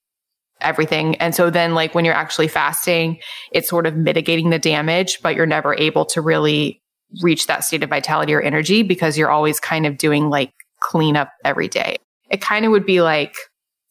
everything. 0.60 1.16
And 1.16 1.34
so 1.34 1.50
then 1.50 1.74
like 1.74 1.94
when 1.94 2.04
you're 2.04 2.14
actually 2.14 2.48
fasting, 2.48 3.18
it's 3.52 3.68
sort 3.68 3.86
of 3.86 3.96
mitigating 3.96 4.50
the 4.50 4.58
damage, 4.58 5.20
but 5.22 5.34
you're 5.34 5.46
never 5.46 5.74
able 5.74 6.04
to 6.06 6.20
really 6.20 6.80
reach 7.22 7.46
that 7.46 7.64
state 7.64 7.82
of 7.82 7.90
vitality 7.90 8.32
or 8.32 8.40
energy 8.40 8.82
because 8.82 9.18
you're 9.18 9.30
always 9.30 9.58
kind 9.58 9.86
of 9.86 9.98
doing 9.98 10.30
like 10.30 10.52
cleanup 10.80 11.32
every 11.44 11.68
day. 11.68 11.96
It 12.30 12.40
kind 12.40 12.64
of 12.64 12.70
would 12.70 12.86
be 12.86 13.02
like 13.02 13.34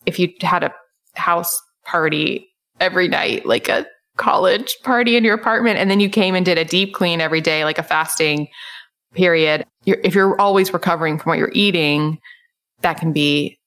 if 0.06 0.20
you 0.20 0.34
had 0.42 0.64
a 0.64 0.74
house 1.16 1.60
party 1.86 2.48
every 2.80 3.08
night, 3.08 3.46
like 3.46 3.70
a 3.70 3.86
college 4.18 4.78
party 4.84 5.16
in 5.16 5.24
your 5.24 5.36
apartment, 5.36 5.80
and 5.80 5.90
then 5.90 6.00
you 6.00 6.10
came 6.10 6.36
and 6.36 6.46
did 6.46 6.58
a 6.58 6.66
deep 6.66 6.94
clean 6.94 7.22
every 7.22 7.42
day, 7.42 7.64
like 7.64 7.78
a 7.78 7.84
fasting 7.84 8.48
period. 9.14 9.66
You're, 9.86 10.00
if 10.04 10.14
you're 10.14 10.40
always 10.40 10.74
recovering 10.74 11.18
from 11.18 11.32
what 11.32 11.40
you're 11.40 11.52
eating, 11.54 12.20
that 12.82 13.00
can 13.00 13.14
be 13.14 13.58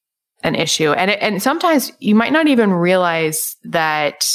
an 0.42 0.54
issue. 0.54 0.92
And, 0.92 1.10
it, 1.10 1.18
and 1.20 1.42
sometimes 1.42 1.92
you 2.00 2.14
might 2.14 2.32
not 2.32 2.48
even 2.48 2.72
realize 2.72 3.56
that 3.64 4.26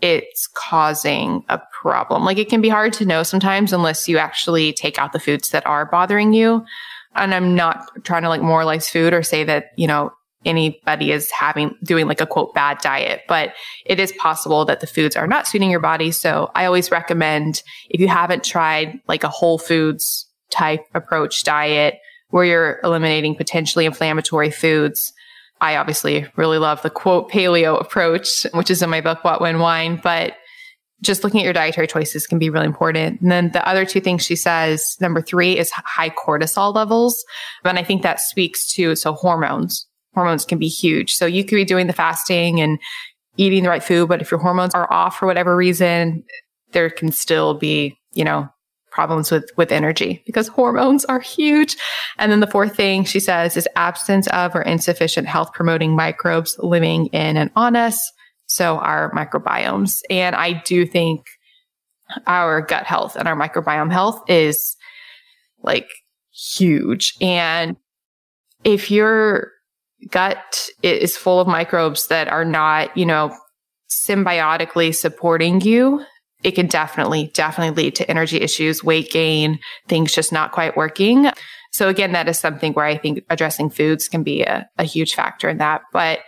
it's 0.00 0.46
causing 0.46 1.44
a 1.48 1.60
problem. 1.82 2.24
Like 2.24 2.38
it 2.38 2.48
can 2.48 2.60
be 2.60 2.68
hard 2.68 2.92
to 2.94 3.04
know 3.04 3.22
sometimes 3.22 3.72
unless 3.72 4.08
you 4.08 4.18
actually 4.18 4.72
take 4.72 4.98
out 4.98 5.12
the 5.12 5.20
foods 5.20 5.50
that 5.50 5.66
are 5.66 5.86
bothering 5.86 6.32
you. 6.32 6.64
And 7.14 7.34
I'm 7.34 7.54
not 7.54 7.88
trying 8.04 8.22
to 8.22 8.28
like 8.28 8.42
moralize 8.42 8.88
food 8.88 9.12
or 9.12 9.22
say 9.22 9.44
that, 9.44 9.66
you 9.76 9.86
know, 9.86 10.12
anybody 10.44 11.12
is 11.12 11.30
having 11.30 11.74
doing 11.82 12.06
like 12.06 12.20
a 12.20 12.26
quote 12.26 12.54
bad 12.54 12.78
diet, 12.78 13.22
but 13.28 13.52
it 13.84 14.00
is 14.00 14.12
possible 14.12 14.64
that 14.64 14.80
the 14.80 14.86
foods 14.86 15.16
are 15.16 15.26
not 15.26 15.46
suiting 15.46 15.70
your 15.70 15.80
body. 15.80 16.10
So 16.10 16.50
I 16.54 16.64
always 16.64 16.90
recommend 16.90 17.62
if 17.90 18.00
you 18.00 18.08
haven't 18.08 18.44
tried 18.44 19.00
like 19.06 19.24
a 19.24 19.28
whole 19.28 19.58
foods 19.58 20.26
type 20.50 20.86
approach 20.94 21.44
diet 21.44 21.98
where 22.30 22.44
you're 22.44 22.80
eliminating 22.84 23.34
potentially 23.34 23.84
inflammatory 23.84 24.50
foods, 24.50 25.12
I 25.60 25.76
obviously 25.76 26.26
really 26.36 26.58
love 26.58 26.80
the 26.82 26.90
quote 26.90 27.30
paleo 27.30 27.78
approach, 27.78 28.46
which 28.54 28.70
is 28.70 28.82
in 28.82 28.88
my 28.88 29.00
book, 29.00 29.24
What 29.24 29.40
When 29.40 29.58
Wine, 29.58 30.00
but 30.02 30.34
just 31.02 31.24
looking 31.24 31.40
at 31.40 31.44
your 31.44 31.52
dietary 31.52 31.86
choices 31.86 32.26
can 32.26 32.38
be 32.38 32.50
really 32.50 32.66
important. 32.66 33.20
And 33.20 33.30
then 33.30 33.50
the 33.52 33.66
other 33.66 33.84
two 33.84 34.00
things 34.00 34.24
she 34.24 34.36
says, 34.36 34.96
number 35.00 35.22
three 35.22 35.58
is 35.58 35.70
high 35.70 36.10
cortisol 36.10 36.74
levels. 36.74 37.24
And 37.64 37.78
I 37.78 37.82
think 37.82 38.02
that 38.02 38.20
speaks 38.20 38.66
to, 38.74 38.94
so 38.94 39.12
hormones, 39.12 39.86
hormones 40.14 40.44
can 40.44 40.58
be 40.58 40.68
huge. 40.68 41.14
So 41.14 41.26
you 41.26 41.44
could 41.44 41.56
be 41.56 41.64
doing 41.64 41.86
the 41.86 41.92
fasting 41.92 42.60
and 42.60 42.78
eating 43.36 43.62
the 43.62 43.70
right 43.70 43.82
food, 43.82 44.08
but 44.08 44.20
if 44.20 44.30
your 44.30 44.40
hormones 44.40 44.74
are 44.74 44.92
off 44.92 45.18
for 45.18 45.26
whatever 45.26 45.56
reason, 45.56 46.22
there 46.72 46.90
can 46.90 47.12
still 47.12 47.54
be, 47.54 47.98
you 48.12 48.24
know, 48.24 48.48
problems 48.90 49.30
with 49.30 49.48
with 49.56 49.70
energy 49.70 50.20
because 50.26 50.48
hormones 50.48 51.04
are 51.04 51.20
huge. 51.20 51.76
And 52.18 52.30
then 52.30 52.40
the 52.40 52.46
fourth 52.46 52.74
thing 52.74 53.04
she 53.04 53.20
says 53.20 53.56
is 53.56 53.68
absence 53.76 54.26
of 54.28 54.54
or 54.54 54.62
insufficient 54.62 55.28
health 55.28 55.52
promoting 55.52 55.94
microbes 55.94 56.56
living 56.58 57.06
in 57.06 57.36
and 57.36 57.50
on 57.54 57.76
us. 57.76 58.12
So 58.50 58.78
our 58.78 59.12
microbiomes. 59.12 60.00
And 60.10 60.34
I 60.34 60.54
do 60.64 60.84
think 60.84 61.24
our 62.26 62.60
gut 62.60 62.84
health 62.84 63.14
and 63.14 63.28
our 63.28 63.36
microbiome 63.36 63.92
health 63.92 64.28
is 64.28 64.76
like 65.62 65.88
huge. 66.32 67.14
And 67.20 67.76
if 68.64 68.90
your 68.90 69.52
gut 70.10 70.66
is 70.82 71.16
full 71.16 71.38
of 71.38 71.46
microbes 71.46 72.08
that 72.08 72.26
are 72.26 72.44
not, 72.44 72.96
you 72.96 73.06
know, 73.06 73.36
symbiotically 73.88 74.92
supporting 74.96 75.60
you, 75.60 76.04
it 76.42 76.52
can 76.52 76.66
definitely, 76.66 77.30
definitely 77.32 77.84
lead 77.84 77.94
to 77.96 78.10
energy 78.10 78.38
issues, 78.38 78.82
weight 78.82 79.12
gain, 79.12 79.60
things 79.86 80.12
just 80.12 80.32
not 80.32 80.50
quite 80.50 80.76
working. 80.76 81.30
So 81.72 81.88
again, 81.88 82.10
that 82.12 82.28
is 82.28 82.36
something 82.36 82.72
where 82.72 82.86
I 82.86 82.96
think 82.96 83.24
addressing 83.30 83.70
foods 83.70 84.08
can 84.08 84.24
be 84.24 84.42
a, 84.42 84.68
a 84.76 84.82
huge 84.82 85.14
factor 85.14 85.48
in 85.48 85.58
that. 85.58 85.82
But 85.92 86.20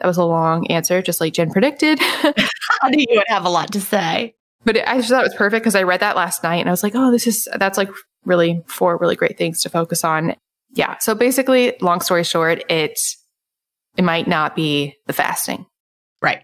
that 0.00 0.06
was 0.06 0.16
a 0.16 0.24
long 0.24 0.66
answer, 0.68 1.02
just 1.02 1.20
like 1.20 1.34
Gin 1.34 1.50
predicted. 1.50 1.98
I 2.02 2.90
knew 2.90 3.04
you 3.08 3.16
would 3.16 3.28
have 3.28 3.44
a 3.44 3.50
lot 3.50 3.72
to 3.72 3.80
say. 3.80 4.34
But 4.64 4.76
it, 4.76 4.88
I 4.88 4.96
just 4.96 5.10
thought 5.10 5.24
it 5.24 5.28
was 5.28 5.34
perfect 5.34 5.62
because 5.62 5.74
I 5.74 5.82
read 5.82 6.00
that 6.00 6.16
last 6.16 6.42
night 6.42 6.56
and 6.56 6.68
I 6.68 6.72
was 6.72 6.82
like, 6.82 6.94
oh, 6.94 7.10
this 7.10 7.26
is, 7.26 7.48
that's 7.56 7.78
like 7.78 7.90
really 8.24 8.62
four 8.66 8.96
really 8.98 9.16
great 9.16 9.38
things 9.38 9.62
to 9.62 9.68
focus 9.68 10.04
on. 10.04 10.34
Yeah. 10.74 10.98
So 10.98 11.14
basically, 11.14 11.74
long 11.80 12.00
story 12.00 12.24
short, 12.24 12.62
it, 12.70 12.98
it 13.96 14.02
might 14.02 14.28
not 14.28 14.54
be 14.54 14.96
the 15.06 15.12
fasting. 15.12 15.66
Right. 16.22 16.42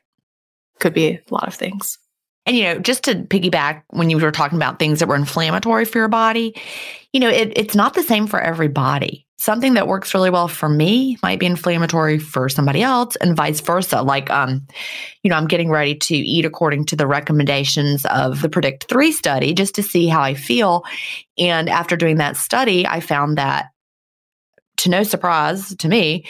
Could 0.80 0.94
be 0.94 1.08
a 1.08 1.22
lot 1.30 1.48
of 1.48 1.54
things. 1.54 1.98
And, 2.46 2.56
you 2.56 2.62
know, 2.64 2.78
just 2.78 3.04
to 3.04 3.14
piggyback 3.14 3.82
when 3.88 4.08
you 4.08 4.18
were 4.18 4.30
talking 4.30 4.56
about 4.56 4.78
things 4.78 5.00
that 5.00 5.08
were 5.08 5.16
inflammatory 5.16 5.84
for 5.84 5.98
your 5.98 6.08
body, 6.08 6.54
you 7.12 7.20
know, 7.20 7.28
it, 7.28 7.52
it's 7.56 7.74
not 7.74 7.94
the 7.94 8.02
same 8.02 8.26
for 8.26 8.40
every 8.40 8.68
body. 8.68 9.25
Something 9.38 9.74
that 9.74 9.86
works 9.86 10.14
really 10.14 10.30
well 10.30 10.48
for 10.48 10.68
me 10.68 11.18
might 11.22 11.38
be 11.38 11.46
inflammatory 11.46 12.18
for 12.18 12.48
somebody 12.48 12.82
else 12.82 13.16
and 13.16 13.36
vice 13.36 13.60
versa. 13.60 14.00
Like, 14.00 14.30
um, 14.30 14.66
you 15.22 15.30
know, 15.30 15.36
I'm 15.36 15.46
getting 15.46 15.68
ready 15.68 15.94
to 15.94 16.16
eat 16.16 16.46
according 16.46 16.86
to 16.86 16.96
the 16.96 17.06
recommendations 17.06 18.06
of 18.06 18.40
the 18.40 18.48
Predict 18.48 18.88
3 18.88 19.12
study 19.12 19.52
just 19.52 19.74
to 19.74 19.82
see 19.82 20.06
how 20.06 20.22
I 20.22 20.34
feel. 20.34 20.84
And 21.36 21.68
after 21.68 21.96
doing 21.96 22.16
that 22.16 22.38
study, 22.38 22.86
I 22.86 23.00
found 23.00 23.36
that 23.36 23.66
to 24.78 24.90
no 24.90 25.02
surprise 25.02 25.74
to 25.76 25.88
me, 25.88 26.24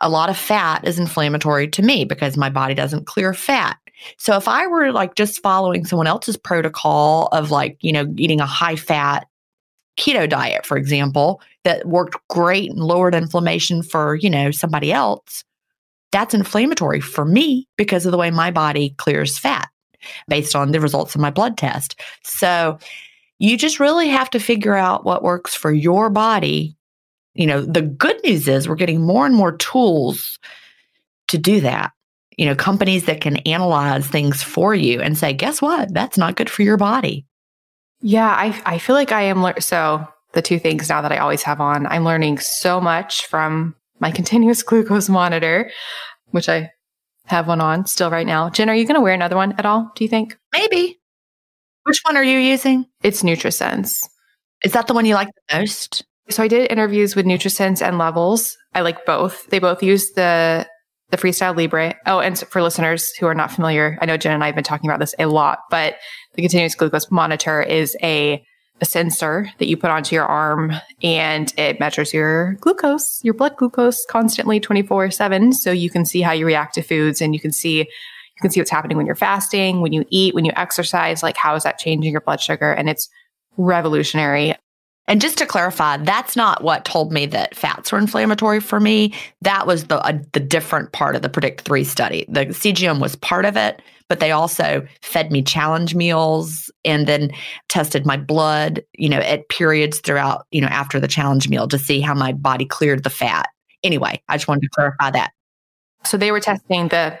a 0.00 0.08
lot 0.08 0.30
of 0.30 0.36
fat 0.36 0.86
is 0.86 0.98
inflammatory 0.98 1.68
to 1.68 1.82
me 1.82 2.04
because 2.04 2.36
my 2.36 2.48
body 2.48 2.74
doesn't 2.74 3.06
clear 3.06 3.34
fat. 3.34 3.76
So 4.16 4.36
if 4.36 4.46
I 4.46 4.66
were 4.66 4.92
like 4.92 5.16
just 5.16 5.42
following 5.42 5.84
someone 5.84 6.06
else's 6.06 6.36
protocol 6.36 7.28
of 7.32 7.50
like, 7.50 7.76
you 7.80 7.92
know, 7.92 8.06
eating 8.16 8.40
a 8.40 8.46
high 8.46 8.76
fat 8.76 9.26
keto 9.98 10.28
diet, 10.28 10.64
for 10.64 10.76
example, 10.76 11.40
that 11.64 11.86
worked 11.86 12.16
great 12.28 12.70
and 12.70 12.80
lowered 12.80 13.14
inflammation 13.14 13.82
for, 13.82 14.14
you 14.14 14.30
know, 14.30 14.50
somebody 14.50 14.92
else, 14.92 15.44
that's 16.12 16.34
inflammatory 16.34 17.00
for 17.00 17.24
me 17.24 17.68
because 17.76 18.06
of 18.06 18.12
the 18.12 18.18
way 18.18 18.30
my 18.30 18.50
body 18.50 18.94
clears 18.96 19.38
fat 19.38 19.68
based 20.28 20.56
on 20.56 20.72
the 20.72 20.80
results 20.80 21.14
of 21.14 21.20
my 21.20 21.30
blood 21.30 21.58
test. 21.58 22.00
So 22.24 22.78
you 23.38 23.58
just 23.58 23.80
really 23.80 24.08
have 24.08 24.30
to 24.30 24.40
figure 24.40 24.74
out 24.74 25.04
what 25.04 25.22
works 25.22 25.54
for 25.54 25.72
your 25.72 26.08
body. 26.08 26.76
You 27.34 27.46
know, 27.46 27.60
the 27.60 27.82
good 27.82 28.18
news 28.24 28.48
is 28.48 28.68
we're 28.68 28.74
getting 28.74 29.02
more 29.02 29.26
and 29.26 29.34
more 29.34 29.56
tools 29.56 30.38
to 31.28 31.36
do 31.36 31.60
that 31.60 31.92
you 32.38 32.46
know, 32.46 32.54
companies 32.54 33.04
that 33.04 33.20
can 33.20 33.36
analyze 33.38 34.06
things 34.06 34.42
for 34.42 34.72
you 34.72 35.00
and 35.00 35.18
say, 35.18 35.32
guess 35.32 35.60
what? 35.60 35.92
That's 35.92 36.16
not 36.16 36.36
good 36.36 36.48
for 36.48 36.62
your 36.62 36.76
body. 36.76 37.26
Yeah, 38.00 38.28
I, 38.28 38.60
I 38.64 38.78
feel 38.78 38.94
like 38.94 39.12
I 39.12 39.22
am. 39.22 39.42
Le- 39.42 39.60
so, 39.60 40.06
the 40.32 40.42
two 40.42 40.58
things 40.58 40.88
now 40.88 41.02
that 41.02 41.12
I 41.12 41.18
always 41.18 41.42
have 41.42 41.60
on, 41.60 41.86
I'm 41.86 42.04
learning 42.04 42.38
so 42.38 42.80
much 42.80 43.26
from 43.26 43.74
my 43.98 44.10
continuous 44.10 44.62
glucose 44.64 45.08
monitor, 45.08 45.70
which 46.30 46.48
I 46.48 46.70
have 47.26 47.48
one 47.48 47.60
on 47.60 47.86
still 47.86 48.10
right 48.10 48.26
now. 48.26 48.50
Gin, 48.50 48.68
are 48.68 48.74
you 48.74 48.84
going 48.84 48.94
to 48.94 49.00
wear 49.00 49.14
another 49.14 49.36
one 49.36 49.52
at 49.58 49.66
all? 49.66 49.90
Do 49.94 50.04
you 50.04 50.08
think? 50.08 50.38
Maybe. 50.52 50.98
Which 51.84 52.00
one 52.04 52.16
are 52.16 52.24
you 52.24 52.38
using? 52.38 52.86
It's 53.02 53.22
NutriSense. 53.22 54.08
Is 54.64 54.72
that 54.72 54.86
the 54.86 54.94
one 54.94 55.06
you 55.06 55.14
like 55.14 55.28
the 55.28 55.58
most? 55.58 56.04
So 56.30 56.42
I 56.42 56.48
did 56.48 56.70
interviews 56.70 57.16
with 57.16 57.26
NutriSense 57.26 57.80
and 57.80 57.96
Levels. 57.98 58.56
I 58.74 58.82
like 58.82 59.06
both. 59.06 59.46
They 59.48 59.58
both 59.58 59.82
use 59.82 60.12
the 60.12 60.66
the 61.10 61.16
Freestyle 61.16 61.56
Libre. 61.56 61.94
Oh, 62.04 62.20
and 62.20 62.38
for 62.38 62.60
listeners 62.60 63.10
who 63.18 63.26
are 63.26 63.34
not 63.34 63.50
familiar, 63.50 63.96
I 64.02 64.06
know 64.06 64.18
Gin 64.18 64.32
and 64.32 64.44
I 64.44 64.46
have 64.46 64.54
been 64.54 64.64
talking 64.64 64.90
about 64.90 65.00
this 65.00 65.14
a 65.18 65.24
lot, 65.24 65.60
but 65.70 65.94
the 66.38 66.42
continuous 66.42 66.76
glucose 66.76 67.10
monitor 67.10 67.60
is 67.60 67.96
a, 68.00 68.40
a 68.80 68.84
sensor 68.84 69.50
that 69.58 69.66
you 69.66 69.76
put 69.76 69.90
onto 69.90 70.14
your 70.14 70.24
arm 70.24 70.72
and 71.02 71.52
it 71.58 71.80
measures 71.80 72.14
your 72.14 72.52
glucose, 72.60 73.18
your 73.24 73.34
blood 73.34 73.56
glucose 73.56 74.06
constantly 74.08 74.60
24 74.60 75.10
seven. 75.10 75.52
So 75.52 75.72
you 75.72 75.90
can 75.90 76.06
see 76.06 76.20
how 76.20 76.30
you 76.30 76.46
react 76.46 76.74
to 76.74 76.82
foods 76.82 77.20
and 77.20 77.34
you 77.34 77.40
can 77.40 77.50
see, 77.50 77.78
you 77.78 78.40
can 78.40 78.52
see 78.52 78.60
what's 78.60 78.70
happening 78.70 78.96
when 78.96 79.04
you're 79.04 79.16
fasting, 79.16 79.80
when 79.80 79.92
you 79.92 80.04
eat, 80.10 80.32
when 80.32 80.44
you 80.44 80.52
exercise, 80.54 81.24
like 81.24 81.36
how 81.36 81.56
is 81.56 81.64
that 81.64 81.80
changing 81.80 82.12
your 82.12 82.20
blood 82.20 82.40
sugar? 82.40 82.70
And 82.70 82.88
it's 82.88 83.08
revolutionary. 83.56 84.54
And 85.08 85.20
just 85.20 85.38
to 85.38 85.46
clarify, 85.46 85.96
that's 85.96 86.36
not 86.36 86.62
what 86.62 86.84
told 86.84 87.10
me 87.10 87.26
that 87.26 87.56
fats 87.56 87.90
were 87.90 87.98
inflammatory 87.98 88.60
for 88.60 88.78
me. 88.78 89.12
That 89.40 89.66
was 89.66 89.86
the 89.86 89.96
uh, 90.06 90.18
the 90.34 90.40
different 90.40 90.92
part 90.92 91.16
of 91.16 91.22
the 91.22 91.30
Predict 91.30 91.62
3 91.62 91.82
study. 91.82 92.26
The 92.28 92.46
CGM 92.46 93.00
was 93.00 93.16
part 93.16 93.44
of 93.44 93.56
it, 93.56 93.82
but 94.08 94.20
they 94.20 94.30
also 94.30 94.86
fed 95.02 95.30
me 95.30 95.42
challenge 95.42 95.94
meals 95.94 96.70
and 96.84 97.06
then 97.06 97.30
tested 97.68 98.06
my 98.06 98.16
blood, 98.16 98.82
you 98.94 99.08
know, 99.08 99.18
at 99.18 99.48
periods 99.48 100.00
throughout, 100.00 100.46
you 100.50 100.60
know, 100.60 100.68
after 100.68 100.98
the 100.98 101.08
challenge 101.08 101.48
meal 101.48 101.68
to 101.68 101.78
see 101.78 102.00
how 102.00 102.14
my 102.14 102.32
body 102.32 102.64
cleared 102.64 103.04
the 103.04 103.10
fat. 103.10 103.48
Anyway, 103.82 104.20
I 104.28 104.36
just 104.36 104.48
wanted 104.48 104.62
to 104.62 104.70
clarify 104.70 105.10
that. 105.10 105.32
So 106.04 106.16
they 106.16 106.32
were 106.32 106.40
testing 106.40 106.88
the 106.88 107.18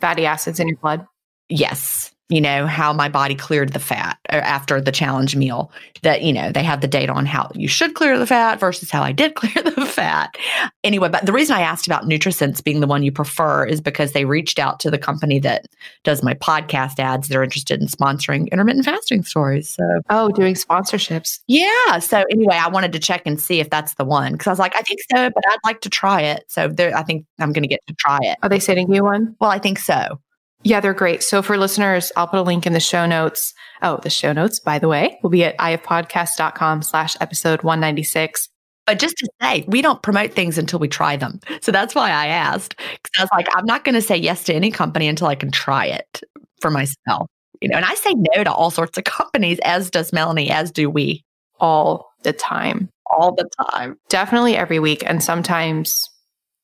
fatty 0.00 0.26
acids 0.26 0.60
in 0.60 0.68
your 0.68 0.76
blood? 0.76 1.06
Yes 1.48 2.15
you 2.28 2.40
know, 2.40 2.66
how 2.66 2.92
my 2.92 3.08
body 3.08 3.36
cleared 3.36 3.72
the 3.72 3.78
fat 3.78 4.18
uh, 4.30 4.36
after 4.36 4.80
the 4.80 4.90
challenge 4.90 5.36
meal. 5.36 5.70
That, 6.02 6.22
you 6.22 6.32
know, 6.32 6.50
they 6.50 6.62
have 6.62 6.80
the 6.80 6.88
data 6.88 7.12
on 7.12 7.24
how 7.24 7.50
you 7.54 7.68
should 7.68 7.94
clear 7.94 8.18
the 8.18 8.26
fat 8.26 8.60
versus 8.60 8.90
how 8.90 9.02
I 9.02 9.12
did 9.12 9.34
clear 9.36 9.62
the 9.62 9.86
fat. 9.86 10.36
Anyway, 10.84 11.08
but 11.08 11.24
the 11.24 11.32
reason 11.32 11.56
I 11.56 11.60
asked 11.60 11.86
about 11.86 12.04
NutriSense 12.04 12.62
being 12.62 12.80
the 12.80 12.86
one 12.86 13.02
you 13.02 13.12
prefer 13.12 13.64
is 13.64 13.80
because 13.80 14.12
they 14.12 14.24
reached 14.24 14.58
out 14.58 14.80
to 14.80 14.90
the 14.90 14.98
company 14.98 15.38
that 15.40 15.66
does 16.04 16.22
my 16.22 16.34
podcast 16.34 16.98
ads. 16.98 17.28
They're 17.28 17.42
interested 17.42 17.80
in 17.80 17.86
sponsoring 17.86 18.50
intermittent 18.50 18.84
fasting 18.84 19.22
stories. 19.22 19.68
So, 19.68 20.00
oh, 20.10 20.30
doing 20.30 20.54
sponsorships. 20.54 21.40
Yeah. 21.46 21.98
So, 22.00 22.24
anyway, 22.30 22.56
I 22.56 22.68
wanted 22.68 22.92
to 22.92 22.98
check 22.98 23.22
and 23.24 23.40
see 23.40 23.60
if 23.60 23.70
that's 23.70 23.94
the 23.94 24.04
one 24.04 24.32
because 24.32 24.48
I 24.48 24.50
was 24.50 24.58
like, 24.58 24.76
I 24.76 24.82
think 24.82 25.00
so, 25.14 25.30
but 25.30 25.44
I'd 25.48 25.58
like 25.64 25.80
to 25.82 25.90
try 25.90 26.22
it. 26.22 26.44
So, 26.48 26.72
I 26.78 27.02
think 27.02 27.24
I'm 27.38 27.52
going 27.52 27.62
to 27.62 27.68
get 27.68 27.86
to 27.86 27.94
try 27.94 28.18
it. 28.22 28.38
Are 28.42 28.48
they 28.48 28.60
sending 28.60 28.92
you 28.92 29.04
one? 29.04 29.36
Well, 29.40 29.50
I 29.50 29.58
think 29.58 29.78
so. 29.78 30.20
Yeah, 30.66 30.80
they're 30.80 30.94
great. 30.94 31.22
So 31.22 31.42
for 31.42 31.56
listeners, 31.56 32.10
I'll 32.16 32.26
put 32.26 32.40
a 32.40 32.42
link 32.42 32.66
in 32.66 32.72
the 32.72 32.80
show 32.80 33.06
notes. 33.06 33.54
Oh, 33.82 34.00
the 34.02 34.10
show 34.10 34.32
notes, 34.32 34.58
by 34.58 34.80
the 34.80 34.88
way, 34.88 35.16
will 35.22 35.30
be 35.30 35.44
at 35.44 35.56
ifpodcast.com 35.58 36.82
slash 36.82 37.16
episode 37.20 37.62
196. 37.62 38.48
But 38.84 38.98
just 38.98 39.16
to 39.18 39.28
say, 39.40 39.64
we 39.68 39.80
don't 39.80 40.02
promote 40.02 40.32
things 40.32 40.58
until 40.58 40.80
we 40.80 40.88
try 40.88 41.16
them. 41.16 41.38
So 41.60 41.70
that's 41.70 41.94
why 41.94 42.10
I 42.10 42.26
asked. 42.26 42.76
Because 42.78 43.12
I 43.16 43.22
was 43.22 43.30
like, 43.32 43.46
I'm 43.54 43.64
not 43.64 43.84
going 43.84 43.94
to 43.94 44.02
say 44.02 44.16
yes 44.16 44.42
to 44.44 44.54
any 44.54 44.72
company 44.72 45.06
until 45.06 45.28
I 45.28 45.36
can 45.36 45.52
try 45.52 45.86
it 45.86 46.20
for 46.60 46.72
myself. 46.72 47.28
You 47.60 47.68
know, 47.68 47.76
and 47.76 47.84
I 47.84 47.94
say 47.94 48.14
no 48.34 48.42
to 48.42 48.52
all 48.52 48.72
sorts 48.72 48.98
of 48.98 49.04
companies, 49.04 49.60
as 49.62 49.88
does 49.88 50.12
Melanie, 50.12 50.50
as 50.50 50.72
do 50.72 50.90
we. 50.90 51.22
All 51.60 52.10
the 52.24 52.32
time. 52.32 52.88
All 53.08 53.32
the 53.36 53.48
time. 53.70 53.98
Definitely 54.08 54.56
every 54.56 54.80
week 54.80 55.04
and 55.06 55.22
sometimes 55.22 56.10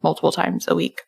multiple 0.02 0.32
times 0.32 0.66
a 0.66 0.74
week. 0.74 1.02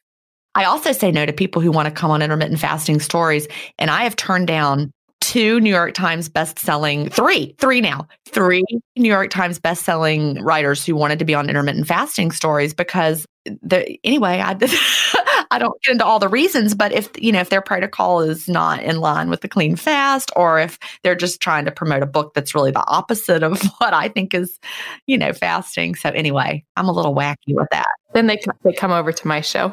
I 0.54 0.64
also 0.64 0.92
say 0.92 1.10
no 1.10 1.26
to 1.26 1.32
people 1.32 1.60
who 1.60 1.70
want 1.70 1.86
to 1.86 1.94
come 1.94 2.10
on 2.10 2.22
intermittent 2.22 2.60
fasting 2.60 3.00
stories. 3.00 3.48
And 3.78 3.90
I 3.90 4.04
have 4.04 4.16
turned 4.16 4.46
down 4.46 4.92
two 5.20 5.58
New 5.60 5.70
York 5.70 5.94
Times 5.94 6.28
best-selling, 6.28 7.08
three, 7.08 7.54
three 7.58 7.80
now, 7.80 8.06
three 8.26 8.62
New 8.96 9.08
York 9.08 9.30
Times 9.30 9.58
best-selling 9.58 10.42
writers 10.42 10.84
who 10.84 10.94
wanted 10.94 11.18
to 11.18 11.24
be 11.24 11.34
on 11.34 11.48
intermittent 11.48 11.86
fasting 11.86 12.30
stories 12.30 12.74
because 12.74 13.26
the 13.62 13.98
anyway, 14.04 14.42
I 14.44 14.54
I 15.54 15.58
don't 15.58 15.80
get 15.82 15.92
into 15.92 16.04
all 16.04 16.18
the 16.18 16.28
reasons, 16.28 16.74
but 16.74 16.90
if 16.90 17.08
you 17.16 17.30
know 17.30 17.38
if 17.38 17.48
their 17.48 17.62
protocol 17.62 18.20
is 18.20 18.48
not 18.48 18.82
in 18.82 18.98
line 18.98 19.30
with 19.30 19.40
the 19.40 19.46
clean 19.46 19.76
fast, 19.76 20.32
or 20.34 20.58
if 20.58 20.80
they're 21.04 21.14
just 21.14 21.40
trying 21.40 21.64
to 21.66 21.70
promote 21.70 22.02
a 22.02 22.06
book 22.06 22.34
that's 22.34 22.56
really 22.56 22.72
the 22.72 22.84
opposite 22.88 23.44
of 23.44 23.62
what 23.78 23.94
I 23.94 24.08
think 24.08 24.34
is, 24.34 24.58
you 25.06 25.16
know, 25.16 25.32
fasting. 25.32 25.94
So 25.94 26.08
anyway, 26.10 26.64
I'm 26.76 26.88
a 26.88 26.92
little 26.92 27.14
wacky 27.14 27.54
with 27.54 27.68
that. 27.70 27.86
Then 28.14 28.26
they 28.26 28.40
they 28.64 28.72
come 28.72 28.90
over 28.90 29.12
to 29.12 29.28
my 29.28 29.42
show. 29.42 29.72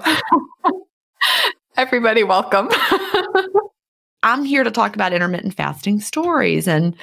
Everybody, 1.78 2.24
welcome. 2.24 2.70
I'm 4.24 4.44
here 4.44 4.64
to 4.64 4.70
talk 4.70 4.94
about 4.94 5.14
intermittent 5.14 5.56
fasting 5.56 6.00
stories 6.00 6.68
and. 6.68 6.96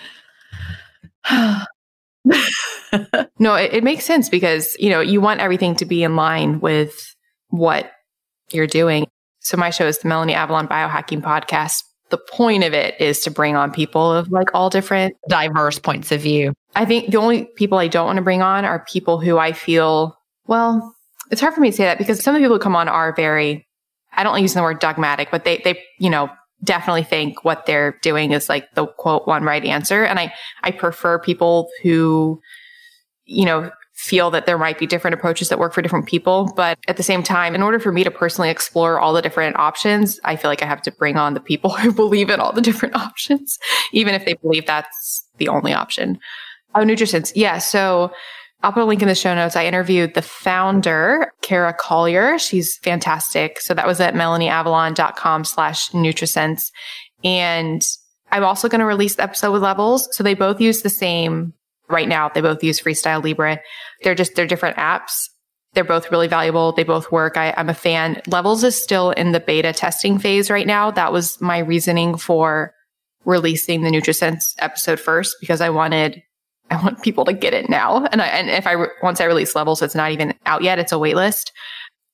no, 3.41 3.55
it, 3.55 3.75
it, 3.75 3.85
makes 3.85 4.05
sense 4.05 4.29
because, 4.29 4.77
you 4.79 4.89
know, 4.89 5.01
you 5.01 5.21
want 5.21 5.41
everything 5.41 5.75
to 5.75 5.85
be 5.85 6.05
in 6.05 6.15
line 6.15 6.61
with 6.61 7.17
what 7.49 7.91
you're 8.53 8.67
doing. 8.67 9.07
So 9.41 9.57
my 9.57 9.71
show 9.71 9.87
is 9.87 9.99
the 9.99 10.09
Melanie 10.09 10.35
Avalon 10.35 10.69
Biohacking 10.69 11.23
Podcast. 11.23 11.83
The 12.11 12.19
point 12.19 12.65
of 12.65 12.73
it 12.73 12.99
is 13.01 13.21
to 13.21 13.31
bring 13.31 13.55
on 13.55 13.71
people 13.71 14.13
of 14.13 14.31
like 14.31 14.49
all 14.55 14.71
different 14.71 15.15
diverse 15.29 15.79
points 15.79 16.11
of 16.11 16.21
view. 16.23 16.55
I 16.75 16.85
think 16.85 17.11
the 17.11 17.19
only 17.19 17.45
people 17.57 17.79
I 17.79 17.89
don't 17.89 18.07
want 18.07 18.17
to 18.17 18.23
bring 18.23 18.43
on 18.43 18.65
are 18.65 18.85
people 18.91 19.21
who 19.21 19.39
I 19.39 19.53
feel, 19.53 20.17
well, 20.47 20.95
it's 21.31 21.41
hard 21.41 21.55
for 21.55 21.61
me 21.61 21.71
to 21.71 21.77
say 21.77 21.85
that 21.85 21.99
because 21.99 22.23
some 22.23 22.35
of 22.35 22.41
the 22.41 22.45
people 22.45 22.57
who 22.57 22.63
come 22.63 22.77
on 22.77 22.89
are 22.89 23.15
very, 23.15 23.67
I 24.13 24.23
don't 24.23 24.41
use 24.41 24.55
the 24.55 24.63
word 24.63 24.81
dogmatic, 24.81 25.31
but 25.31 25.45
they, 25.45 25.61
they, 25.65 25.83
you 25.99 26.09
know, 26.09 26.31
definitely 26.65 27.05
think 27.05 27.45
what 27.45 27.67
they're 27.67 27.99
doing 28.03 28.33
is 28.33 28.49
like 28.49 28.73
the 28.75 28.87
quote 28.87 29.27
one 29.27 29.45
right 29.45 29.65
answer. 29.65 30.05
And 30.05 30.19
I, 30.19 30.33
I 30.63 30.71
prefer 30.71 31.19
people 31.19 31.69
who, 31.83 32.41
you 33.25 33.45
know, 33.45 33.71
feel 33.99 34.31
that 34.31 34.47
there 34.47 34.57
might 34.57 34.79
be 34.79 34.87
different 34.87 35.13
approaches 35.15 35.49
that 35.49 35.59
work 35.59 35.75
for 35.75 35.83
different 35.83 36.07
people. 36.07 36.53
But 36.55 36.79
at 36.87 36.97
the 36.97 37.03
same 37.03 37.25
time, 37.25 37.57
in 37.57 37.65
order 37.65 37.81
for 37.81 37.91
me 37.91 38.05
to 38.05 38.13
personally 38.13 38.49
explore 38.49 39.01
all 39.01 39.13
the 39.13 39.21
different 39.21 39.57
options, 39.57 40.21
I 40.23 40.37
feel 40.37 40.49
like 40.49 40.63
I 40.63 40.67
have 40.67 40.83
to 40.83 40.93
bring 40.93 41.17
on 41.17 41.35
the 41.35 41.41
people 41.41 41.71
who 41.77 41.93
believe 41.93 42.31
in 42.31 42.39
all 42.39 42.53
the 42.53 42.61
different 42.61 42.95
options, 42.97 43.59
even 43.93 44.15
if 44.15 44.25
they 44.25 44.35
believe 44.35 44.67
that's 44.67 45.27
the 45.39 45.49
only 45.49 45.75
option. 45.75 46.21
Oh, 46.77 46.81
NutriSense. 46.81 47.33
Yeah. 47.35 47.59
So 47.59 48.13
I'll 48.63 48.73
put 48.73 48.85
a 48.85 48.87
link 48.87 49.03
in 49.03 49.09
the 49.09 49.17
show 49.17 49.35
notes. 49.35 49.57
I 49.57 49.67
interviewed 49.67 50.15
the 50.15 50.23
founder, 50.23 51.33
Kara 51.43 51.75
Collier. 51.75 52.39
She's 52.39 52.77
fantastic. 52.79 53.61
So 53.61 53.75
that 53.75 53.87
was 53.87 53.99
at 54.01 54.15
melanieavalon.com 54.15 55.45
slash 55.45 55.91
NutriSense. 55.91 56.71
And 57.25 57.85
I'm 58.31 58.45
also 58.45 58.69
going 58.69 58.81
to 58.81 58.87
release 58.87 59.17
the 59.17 59.25
episode 59.25 59.51
with 59.51 59.63
levels. 59.63 60.09
So 60.13 60.23
they 60.23 60.35
both 60.35 60.61
use 60.61 60.83
the 60.83 60.91
same 60.91 61.55
right 61.89 62.09
now. 62.09 62.29
They 62.29 62.41
both 62.41 62.63
use 62.63 62.81
Freestyle 62.81 63.23
Libre. 63.23 63.61
They're 64.03 64.15
just, 64.15 64.35
they're 64.35 64.47
different 64.47 64.77
apps. 64.77 65.29
They're 65.75 65.85
both 65.85 66.11
really 66.11 66.29
valuable. 66.29 66.73
They 66.73 66.85
both 66.85 67.13
work. 67.13 67.37
I, 67.37 67.55
I'm 67.57 67.69
a 67.69 67.75
fan. 67.75 68.23
Levels 68.27 68.65
is 68.65 68.81
still 68.81 69.11
in 69.13 69.33
the 69.33 69.41
beta 69.41 69.73
testing 69.73 70.19
phase 70.19 70.51
right 70.51 70.67
now. 70.67 70.91
That 70.91 71.13
was 71.13 71.41
my 71.41 71.59
reasoning 71.59 72.17
for 72.17 72.75
releasing 73.25 73.83
the 73.83 73.91
NutriSense 73.91 74.55
episode 74.59 74.99
first 74.99 75.37
because 75.41 75.61
I 75.61 75.71
wanted 75.71 76.23
I 76.71 76.77
want 76.83 77.03
people 77.03 77.25
to 77.25 77.33
get 77.33 77.55
it 77.55 77.69
now. 77.69 78.05
And 78.13 78.21
I, 78.21 78.27
and 78.27 78.51
if 78.51 78.67
I, 78.67 78.77
once 79.03 79.21
I 79.21 79.25
release 79.25 79.55
levels, 79.55 79.81
it's 79.81 79.95
not 79.95 80.13
even 80.13 80.35
out 80.45 80.63
yet. 80.63 80.79
It's 80.79 80.93
a 80.93 80.99
wait 80.99 81.17
list. 81.17 81.53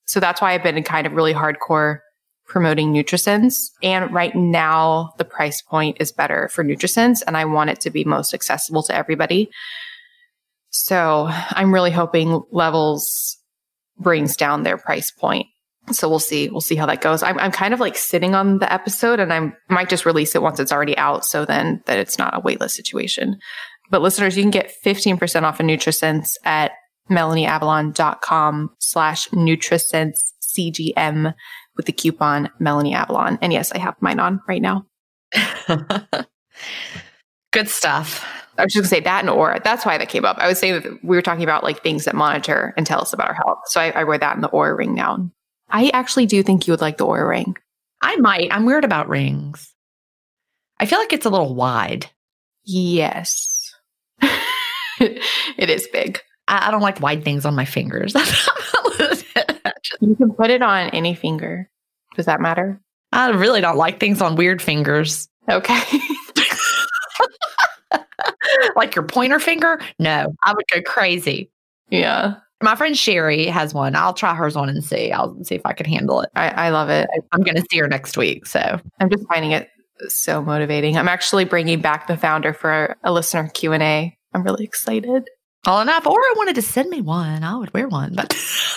So 0.06 0.20
that's 0.20 0.40
why 0.40 0.52
I've 0.52 0.62
been 0.62 0.80
kind 0.84 1.06
of 1.06 1.12
really 1.12 1.34
hardcore 1.34 1.98
promoting 2.46 2.92
NutriSense. 2.92 3.70
And 3.82 4.12
right 4.12 4.34
now 4.34 5.12
the 5.18 5.24
price 5.24 5.62
point 5.62 5.96
is 6.00 6.12
better 6.12 6.48
for 6.48 6.64
NutriSense 6.64 7.22
and 7.26 7.36
I 7.36 7.44
want 7.44 7.70
it 7.70 7.80
to 7.80 7.90
be 7.90 8.04
most 8.04 8.34
accessible 8.34 8.82
to 8.84 8.94
everybody. 8.94 9.50
So 10.70 11.28
I'm 11.30 11.72
really 11.72 11.90
hoping 11.90 12.42
levels 12.50 13.38
brings 13.98 14.36
down 14.36 14.62
their 14.62 14.76
price 14.76 15.10
point. 15.10 15.46
So 15.92 16.08
we'll 16.08 16.18
see. 16.18 16.48
We'll 16.48 16.60
see 16.60 16.76
how 16.76 16.86
that 16.86 17.02
goes. 17.02 17.22
I'm, 17.22 17.38
I'm 17.38 17.52
kind 17.52 17.74
of 17.74 17.80
like 17.80 17.96
sitting 17.96 18.34
on 18.34 18.58
the 18.58 18.72
episode 18.72 19.20
and 19.20 19.32
I 19.32 19.52
might 19.68 19.90
just 19.90 20.06
release 20.06 20.34
it 20.34 20.42
once 20.42 20.58
it's 20.58 20.72
already 20.72 20.96
out. 20.96 21.24
So 21.24 21.44
then 21.44 21.82
that 21.86 21.98
it's 21.98 22.18
not 22.18 22.36
a 22.36 22.40
waitlist 22.40 22.70
situation. 22.70 23.38
But 23.90 24.02
listeners, 24.02 24.36
you 24.36 24.42
can 24.42 24.50
get 24.50 24.72
15% 24.84 25.42
off 25.42 25.60
of 25.60 25.66
NutriSense 25.66 26.32
at 26.44 26.72
melanieavalon.com 27.10 28.70
slash 28.78 29.28
NutriSense 29.28 30.32
CGM 30.42 31.34
with 31.76 31.86
the 31.86 31.92
coupon 31.92 32.50
Melanie 32.58 32.94
Avalon. 32.94 33.38
And 33.42 33.52
yes, 33.52 33.72
I 33.72 33.78
have 33.78 33.96
mine 34.00 34.20
on 34.20 34.40
right 34.48 34.62
now. 34.62 34.86
Good 37.52 37.68
stuff. 37.68 38.24
I 38.56 38.64
was 38.64 38.72
just 38.72 38.82
gonna 38.82 38.88
say 38.88 39.00
that 39.00 39.20
and 39.24 39.28
Oura. 39.28 39.62
That's 39.62 39.84
why 39.84 39.98
that 39.98 40.08
came 40.08 40.24
up. 40.24 40.38
I 40.38 40.46
was 40.46 40.58
saying 40.58 40.74
that 40.74 41.04
we 41.04 41.16
were 41.16 41.22
talking 41.22 41.42
about 41.42 41.64
like 41.64 41.82
things 41.82 42.04
that 42.04 42.14
monitor 42.14 42.72
and 42.76 42.86
tell 42.86 43.00
us 43.00 43.12
about 43.12 43.28
our 43.28 43.34
health. 43.34 43.58
So 43.66 43.80
I, 43.80 43.90
I 43.90 44.04
wear 44.04 44.18
that 44.18 44.36
in 44.36 44.42
the 44.42 44.48
Oura 44.48 44.76
ring 44.76 44.94
now. 44.94 45.30
I 45.70 45.90
actually 45.92 46.26
do 46.26 46.42
think 46.42 46.66
you 46.66 46.72
would 46.72 46.80
like 46.80 46.98
the 46.98 47.06
Oura 47.06 47.28
ring. 47.28 47.56
I 48.00 48.16
might. 48.16 48.52
I'm 48.52 48.66
weird 48.66 48.84
about 48.84 49.08
rings. 49.08 49.72
I 50.78 50.86
feel 50.86 50.98
like 50.98 51.12
it's 51.12 51.26
a 51.26 51.30
little 51.30 51.54
wide. 51.54 52.10
Yes. 52.64 53.74
it 55.00 55.70
is 55.70 55.88
big. 55.92 56.20
I, 56.46 56.68
I, 56.68 56.70
don't 56.70 56.82
like 56.82 57.00
wide 57.00 57.24
things 57.24 57.44
on 57.44 57.54
my 57.54 57.64
fingers. 57.64 58.14
you 60.00 60.14
can 60.16 60.32
put 60.32 60.50
it 60.50 60.62
on 60.62 60.90
any 60.90 61.14
finger. 61.14 61.68
Does 62.16 62.26
that 62.26 62.40
matter? 62.40 62.80
I 63.12 63.30
really 63.30 63.60
don't 63.60 63.76
like 63.76 64.00
things 64.00 64.20
on 64.20 64.36
weird 64.36 64.60
fingers. 64.60 65.28
Okay. 65.48 65.80
like 68.76 68.94
your 68.94 69.04
pointer 69.04 69.38
finger? 69.38 69.80
No, 69.98 70.34
I 70.42 70.52
would 70.52 70.66
go 70.72 70.80
crazy. 70.82 71.50
Yeah. 71.90 72.36
My 72.62 72.76
friend 72.76 72.96
Sherry 72.96 73.46
has 73.46 73.74
one. 73.74 73.94
I'll 73.94 74.14
try 74.14 74.34
hers 74.34 74.56
on 74.56 74.68
and 74.68 74.82
see. 74.82 75.12
I'll 75.12 75.36
see 75.44 75.54
if 75.54 75.62
I 75.64 75.72
can 75.72 75.86
handle 75.86 76.22
it. 76.22 76.30
I, 76.34 76.48
I 76.48 76.68
love 76.70 76.88
it. 76.88 77.08
I'm 77.32 77.42
going 77.42 77.56
to 77.56 77.66
see 77.70 77.78
her 77.78 77.88
next 77.88 78.16
week. 78.16 78.46
So 78.46 78.80
I'm 79.00 79.10
just 79.10 79.26
finding 79.28 79.50
it 79.50 79.68
so 80.08 80.42
motivating. 80.42 80.96
I'm 80.96 81.08
actually 81.08 81.44
bringing 81.44 81.80
back 81.80 82.06
the 82.06 82.16
founder 82.16 82.52
for 82.52 82.96
a 83.04 83.12
listener 83.12 83.50
Q&A. 83.52 84.16
I'm 84.32 84.42
really 84.42 84.64
excited. 84.64 85.28
All 85.66 85.80
enough. 85.80 86.06
Or 86.06 86.18
I 86.18 86.34
wanted 86.36 86.56
to 86.56 86.62
send 86.62 86.90
me 86.90 87.00
one. 87.00 87.42
I 87.42 87.56
would 87.56 87.72
wear 87.72 87.88
one, 87.88 88.14
but 88.14 88.34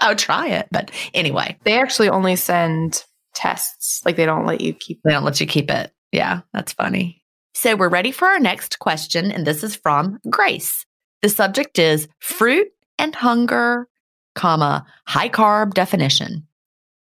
I 0.00 0.08
would 0.08 0.18
try 0.18 0.48
it. 0.48 0.68
But 0.70 0.90
anyway, 1.14 1.56
They 1.64 1.78
actually 1.78 2.08
only 2.08 2.36
send 2.36 3.04
tests. 3.34 4.02
Like 4.04 4.16
they 4.16 4.26
don't 4.26 4.46
let 4.46 4.60
you 4.60 4.72
keep 4.72 5.00
they 5.04 5.12
don't 5.12 5.24
let 5.24 5.40
you 5.40 5.46
keep 5.46 5.70
it. 5.70 5.92
Yeah, 6.12 6.40
that's 6.52 6.72
funny. 6.72 7.22
So 7.54 7.76
we're 7.76 7.88
ready 7.88 8.12
for 8.12 8.28
our 8.28 8.38
next 8.38 8.78
question. 8.78 9.32
And 9.32 9.46
this 9.46 9.64
is 9.64 9.76
from 9.76 10.18
Grace. 10.30 10.84
The 11.22 11.28
subject 11.28 11.78
is 11.78 12.08
fruit 12.20 12.68
and 12.98 13.14
hunger, 13.14 13.88
comma, 14.34 14.86
high 15.06 15.28
carb 15.28 15.74
definition. 15.74 16.46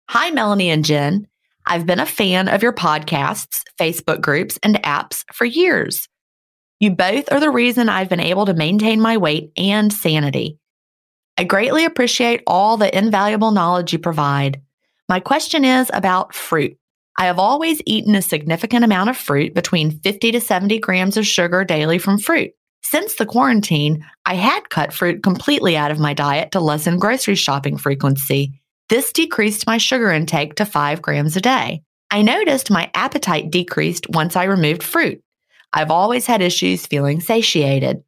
Hi, 0.08 0.30
Melanie 0.30 0.70
and 0.70 0.84
Gin. 0.84 1.28
I've 1.66 1.86
been 1.86 2.00
a 2.00 2.06
fan 2.06 2.48
of 2.48 2.62
your 2.62 2.72
podcasts, 2.72 3.62
Facebook 3.78 4.20
groups, 4.20 4.58
and 4.62 4.82
apps 4.82 5.24
for 5.32 5.44
years. 5.44 6.08
You 6.80 6.90
both 6.90 7.30
are 7.30 7.40
the 7.40 7.50
reason 7.50 7.90
I've 7.90 8.08
been 8.08 8.20
able 8.20 8.46
to 8.46 8.54
maintain 8.54 9.02
my 9.02 9.18
weight 9.18 9.52
and 9.58 9.92
sanity. 9.92 10.58
I 11.36 11.44
greatly 11.44 11.84
appreciate 11.84 12.42
all 12.46 12.78
the 12.78 12.96
invaluable 12.96 13.50
knowledge 13.50 13.92
you 13.92 13.98
provide. 13.98 14.62
My 15.06 15.20
question 15.20 15.64
is 15.64 15.90
about 15.92 16.34
fruit. 16.34 16.78
I 17.18 17.26
have 17.26 17.38
always 17.38 17.82
eaten 17.84 18.14
a 18.14 18.22
significant 18.22 18.82
amount 18.82 19.10
of 19.10 19.16
fruit, 19.18 19.52
between 19.52 20.00
50 20.00 20.32
to 20.32 20.40
70 20.40 20.78
grams 20.78 21.18
of 21.18 21.26
sugar 21.26 21.64
daily 21.64 21.98
from 21.98 22.18
fruit. 22.18 22.52
Since 22.82 23.16
the 23.16 23.26
quarantine, 23.26 24.06
I 24.24 24.34
had 24.36 24.70
cut 24.70 24.94
fruit 24.94 25.22
completely 25.22 25.76
out 25.76 25.90
of 25.90 25.98
my 25.98 26.14
diet 26.14 26.52
to 26.52 26.60
lessen 26.60 26.98
grocery 26.98 27.34
shopping 27.34 27.76
frequency. 27.76 28.58
This 28.88 29.12
decreased 29.12 29.66
my 29.66 29.76
sugar 29.76 30.10
intake 30.10 30.54
to 30.54 30.64
5 30.64 31.02
grams 31.02 31.36
a 31.36 31.42
day. 31.42 31.82
I 32.10 32.22
noticed 32.22 32.70
my 32.70 32.90
appetite 32.94 33.50
decreased 33.50 34.08
once 34.08 34.34
I 34.34 34.44
removed 34.44 34.82
fruit. 34.82 35.22
I've 35.72 35.90
always 35.90 36.26
had 36.26 36.42
issues 36.42 36.86
feeling 36.86 37.20
satiated. 37.20 38.02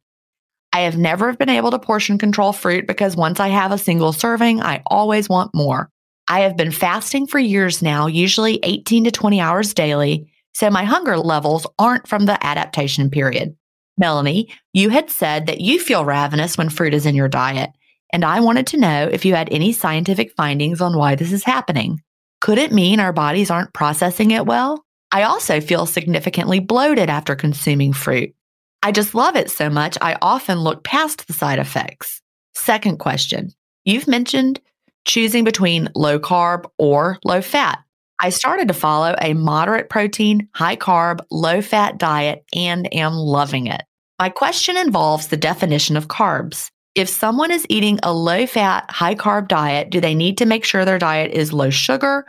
I 0.73 0.81
have 0.81 0.97
never 0.97 1.33
been 1.33 1.49
able 1.49 1.71
to 1.71 1.79
portion 1.79 2.17
control 2.17 2.51
fruit 2.51 2.87
because 2.87 3.15
once 3.15 3.39
I 3.39 3.49
have 3.49 3.71
a 3.71 3.77
single 3.77 4.11
serving, 4.11 4.61
I 4.61 4.81
always 4.87 5.29
want 5.29 5.53
more. 5.53 5.89
I 6.27 6.41
have 6.41 6.57
been 6.57 6.71
fasting 6.71 7.27
for 7.27 7.39
years 7.39 7.81
now, 7.81 8.07
usually 8.07 8.59
18 8.63 9.03
to 9.05 9.11
20 9.11 9.39
hours 9.39 9.73
daily, 9.73 10.31
so 10.53 10.69
my 10.69 10.83
hunger 10.83 11.17
levels 11.17 11.67
aren't 11.77 12.07
from 12.07 12.25
the 12.25 12.43
adaptation 12.45 13.09
period. 13.09 13.55
Melanie, 13.97 14.49
you 14.73 14.89
had 14.89 15.11
said 15.11 15.45
that 15.45 15.61
you 15.61 15.79
feel 15.79 16.05
ravenous 16.05 16.57
when 16.57 16.69
fruit 16.69 16.93
is 16.93 17.05
in 17.05 17.13
your 17.13 17.27
diet, 17.27 17.69
and 18.11 18.25
I 18.25 18.39
wanted 18.39 18.67
to 18.67 18.77
know 18.77 19.09
if 19.11 19.25
you 19.25 19.35
had 19.35 19.51
any 19.51 19.73
scientific 19.73 20.33
findings 20.35 20.81
on 20.81 20.97
why 20.97 21.15
this 21.15 21.31
is 21.31 21.43
happening. 21.43 22.01
Could 22.41 22.57
it 22.57 22.71
mean 22.71 22.99
our 22.99 23.13
bodies 23.13 23.51
aren't 23.51 23.73
processing 23.73 24.31
it 24.31 24.45
well? 24.45 24.83
I 25.13 25.23
also 25.23 25.61
feel 25.61 25.85
significantly 25.85 26.59
bloated 26.59 27.07
after 27.07 27.35
consuming 27.35 27.93
fruit. 27.93 28.33
I 28.81 28.91
just 28.91 29.13
love 29.13 29.35
it 29.35 29.51
so 29.51 29.69
much, 29.69 29.95
I 30.01 30.17
often 30.23 30.61
look 30.61 30.83
past 30.83 31.27
the 31.27 31.33
side 31.33 31.59
effects. 31.59 32.19
Second 32.55 32.97
question 32.97 33.51
You've 33.85 34.07
mentioned 34.07 34.59
choosing 35.05 35.43
between 35.43 35.89
low 35.93 36.19
carb 36.19 36.65
or 36.79 37.19
low 37.23 37.41
fat. 37.41 37.79
I 38.19 38.29
started 38.29 38.69
to 38.69 38.73
follow 38.73 39.15
a 39.21 39.33
moderate 39.33 39.89
protein, 39.89 40.49
high 40.55 40.77
carb, 40.77 41.19
low 41.29 41.61
fat 41.61 41.99
diet 41.99 42.43
and 42.55 42.91
am 42.93 43.13
loving 43.13 43.67
it. 43.67 43.83
My 44.17 44.29
question 44.29 44.77
involves 44.77 45.27
the 45.27 45.37
definition 45.37 45.95
of 45.95 46.07
carbs. 46.07 46.69
If 46.95 47.09
someone 47.09 47.51
is 47.51 47.67
eating 47.69 47.99
a 48.01 48.13
low 48.13 48.47
fat, 48.47 48.89
high 48.89 49.15
carb 49.15 49.47
diet, 49.47 49.91
do 49.91 50.01
they 50.01 50.15
need 50.15 50.39
to 50.39 50.45
make 50.45 50.65
sure 50.65 50.85
their 50.85 50.99
diet 50.99 51.31
is 51.31 51.53
low 51.53 51.69
sugar 51.69 52.25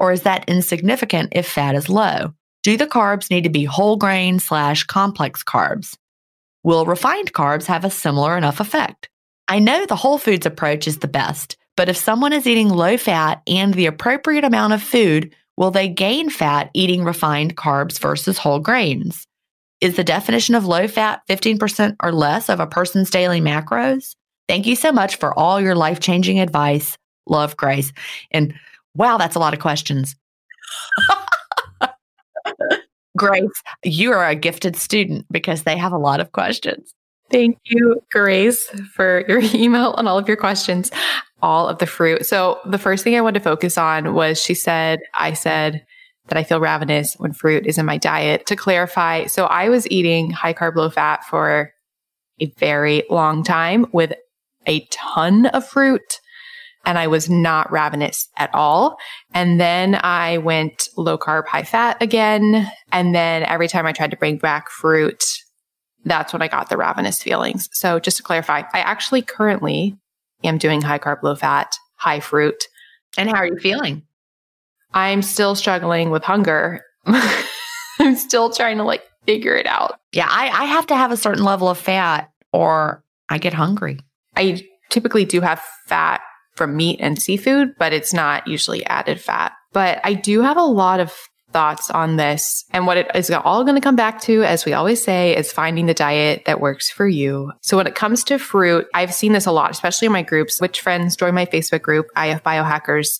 or 0.00 0.10
is 0.10 0.22
that 0.22 0.48
insignificant 0.48 1.28
if 1.32 1.46
fat 1.46 1.76
is 1.76 1.88
low? 1.88 2.34
Do 2.62 2.76
the 2.76 2.86
carbs 2.86 3.30
need 3.30 3.44
to 3.44 3.50
be 3.50 3.64
whole 3.64 3.96
grain 3.96 4.40
slash 4.40 4.84
complex 4.84 5.44
carbs? 5.44 5.96
Will 6.64 6.84
refined 6.84 7.32
carbs 7.32 7.66
have 7.66 7.84
a 7.84 7.90
similar 7.90 8.36
enough 8.36 8.60
effect? 8.60 9.08
I 9.46 9.58
know 9.58 9.86
the 9.86 9.96
whole 9.96 10.18
foods 10.18 10.46
approach 10.46 10.88
is 10.88 10.98
the 10.98 11.08
best, 11.08 11.56
but 11.76 11.88
if 11.88 11.96
someone 11.96 12.32
is 12.32 12.46
eating 12.46 12.68
low 12.68 12.96
fat 12.96 13.42
and 13.46 13.74
the 13.74 13.86
appropriate 13.86 14.44
amount 14.44 14.72
of 14.72 14.82
food, 14.82 15.34
will 15.56 15.70
they 15.70 15.88
gain 15.88 16.30
fat 16.30 16.70
eating 16.74 17.04
refined 17.04 17.56
carbs 17.56 17.98
versus 17.98 18.38
whole 18.38 18.58
grains? 18.58 19.26
Is 19.80 19.96
the 19.96 20.04
definition 20.04 20.54
of 20.54 20.66
low 20.66 20.88
fat 20.88 21.22
15% 21.28 21.96
or 22.02 22.12
less 22.12 22.48
of 22.48 22.60
a 22.60 22.66
person's 22.66 23.10
daily 23.10 23.40
macros? 23.40 24.14
Thank 24.48 24.66
you 24.66 24.76
so 24.76 24.92
much 24.92 25.16
for 25.16 25.38
all 25.38 25.60
your 25.60 25.74
life 25.74 26.00
changing 26.00 26.40
advice. 26.40 26.98
Love, 27.26 27.56
Grace. 27.56 27.92
And 28.30 28.54
wow, 28.94 29.18
that's 29.18 29.36
a 29.36 29.38
lot 29.38 29.54
of 29.54 29.60
questions. 29.60 30.16
Grace, 33.16 33.62
you 33.84 34.12
are 34.12 34.28
a 34.28 34.34
gifted 34.34 34.76
student 34.76 35.26
because 35.30 35.64
they 35.64 35.76
have 35.76 35.92
a 35.92 35.98
lot 35.98 36.20
of 36.20 36.32
questions. 36.32 36.94
Thank 37.30 37.58
you, 37.64 38.02
Grace, 38.10 38.66
for 38.94 39.24
your 39.28 39.40
email 39.54 39.94
and 39.96 40.08
all 40.08 40.18
of 40.18 40.28
your 40.28 40.36
questions. 40.36 40.90
All 41.42 41.68
of 41.68 41.78
the 41.78 41.86
fruit. 41.86 42.26
So, 42.26 42.60
the 42.66 42.78
first 42.78 43.02
thing 43.02 43.16
I 43.16 43.20
wanted 43.22 43.38
to 43.38 43.44
focus 43.44 43.78
on 43.78 44.12
was 44.14 44.40
she 44.42 44.52
said, 44.52 45.00
I 45.14 45.32
said 45.32 45.86
that 46.28 46.36
I 46.36 46.44
feel 46.44 46.60
ravenous 46.60 47.14
when 47.14 47.32
fruit 47.32 47.66
is 47.66 47.78
in 47.78 47.86
my 47.86 47.96
diet. 47.96 48.46
To 48.46 48.56
clarify, 48.56 49.26
so 49.26 49.46
I 49.46 49.70
was 49.70 49.90
eating 49.90 50.30
high 50.30 50.52
carb, 50.52 50.76
low 50.76 50.90
fat 50.90 51.24
for 51.24 51.72
a 52.40 52.46
very 52.58 53.04
long 53.08 53.42
time 53.42 53.86
with 53.92 54.12
a 54.66 54.86
ton 54.90 55.46
of 55.46 55.66
fruit 55.66 56.20
and 56.84 56.98
I 56.98 57.06
was 57.06 57.28
not 57.28 57.70
ravenous 57.70 58.28
at 58.36 58.54
all. 58.54 58.96
And 59.34 59.60
then 59.60 59.98
I 60.02 60.38
went 60.38 60.88
low 60.96 61.18
carb, 61.18 61.46
high 61.46 61.62
fat 61.62 62.00
again. 62.00 62.70
And 62.92 63.14
then 63.14 63.42
every 63.44 63.68
time 63.68 63.86
I 63.86 63.92
tried 63.92 64.10
to 64.12 64.16
bring 64.16 64.38
back 64.38 64.70
fruit, 64.70 65.24
that's 66.04 66.32
when 66.32 66.42
I 66.42 66.48
got 66.48 66.68
the 66.68 66.76
ravenous 66.76 67.22
feelings. 67.22 67.68
So 67.72 67.98
just 68.00 68.16
to 68.16 68.22
clarify, 68.22 68.62
I 68.72 68.80
actually 68.80 69.22
currently 69.22 69.98
am 70.42 70.58
doing 70.58 70.80
high 70.80 70.98
carb, 70.98 71.22
low 71.22 71.34
fat, 71.34 71.74
high 71.96 72.20
fruit. 72.20 72.64
And 73.18 73.28
how 73.28 73.36
are 73.36 73.46
you 73.46 73.58
feeling? 73.58 74.02
I'm 74.94 75.22
still 75.22 75.54
struggling 75.54 76.10
with 76.10 76.24
hunger. 76.24 76.84
I'm 77.06 78.16
still 78.16 78.50
trying 78.50 78.78
to 78.78 78.84
like 78.84 79.02
figure 79.26 79.54
it 79.54 79.66
out. 79.66 80.00
Yeah, 80.12 80.26
I, 80.28 80.48
I 80.48 80.64
have 80.64 80.86
to 80.86 80.96
have 80.96 81.12
a 81.12 81.16
certain 81.16 81.44
level 81.44 81.68
of 81.68 81.78
fat 81.78 82.30
or 82.52 83.04
I 83.28 83.38
get 83.38 83.52
hungry. 83.52 84.00
I 84.36 84.62
typically 84.88 85.24
do 85.24 85.40
have 85.40 85.62
fat 85.86 86.22
from 86.60 86.76
meat 86.76 86.98
and 87.00 87.20
seafood, 87.20 87.74
but 87.78 87.94
it's 87.94 88.12
not 88.12 88.46
usually 88.46 88.84
added 88.84 89.18
fat. 89.18 89.52
But 89.72 89.98
I 90.04 90.12
do 90.12 90.42
have 90.42 90.58
a 90.58 90.62
lot 90.62 91.00
of 91.00 91.10
thoughts 91.52 91.90
on 91.90 92.16
this. 92.16 92.66
And 92.70 92.86
what 92.86 92.98
it 92.98 93.10
is 93.14 93.30
all 93.30 93.64
going 93.64 93.76
to 93.76 93.80
come 93.80 93.96
back 93.96 94.20
to, 94.24 94.44
as 94.44 94.66
we 94.66 94.74
always 94.74 95.02
say, 95.02 95.34
is 95.34 95.50
finding 95.50 95.86
the 95.86 95.94
diet 95.94 96.42
that 96.44 96.60
works 96.60 96.90
for 96.90 97.08
you. 97.08 97.50
So 97.62 97.78
when 97.78 97.86
it 97.86 97.94
comes 97.94 98.24
to 98.24 98.38
fruit, 98.38 98.86
I've 98.92 99.14
seen 99.14 99.32
this 99.32 99.46
a 99.46 99.52
lot, 99.52 99.70
especially 99.70 100.04
in 100.04 100.12
my 100.12 100.20
groups. 100.20 100.60
Which 100.60 100.82
friends 100.82 101.16
join 101.16 101.34
my 101.34 101.46
Facebook 101.46 101.80
group, 101.80 102.08
IF 102.14 102.44
Biohackers? 102.44 103.18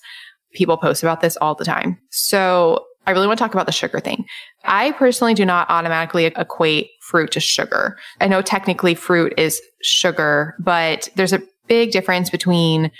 People 0.53 0.76
post 0.76 1.03
about 1.03 1.22
this 1.22 1.38
all 1.38 1.55
the 1.55 1.64
time. 1.64 1.97
So 2.11 2.84
I 3.07 3.12
really 3.12 3.26
want 3.26 3.38
to 3.38 3.43
talk 3.43 3.55
about 3.55 3.64
the 3.64 3.72
sugar 3.72 4.01
thing. 4.01 4.26
I 4.64 4.93
personally 4.93 5.32
do 5.32 5.47
not 5.47 5.70
automatically 5.70 6.26
equate 6.26 6.91
fruit 7.01 7.32
to 7.32 7.41
sugar. 7.41 7.97
I 8.20 8.28
know 8.28 8.43
technically 8.43 8.95
fruit 8.95 9.32
is 9.38 9.62
sugar, 9.82 10.57
but 10.59 11.09
there's 11.16 11.32
a 11.32 11.41
big 11.68 11.93
difference 11.93 12.28
between 12.28 12.91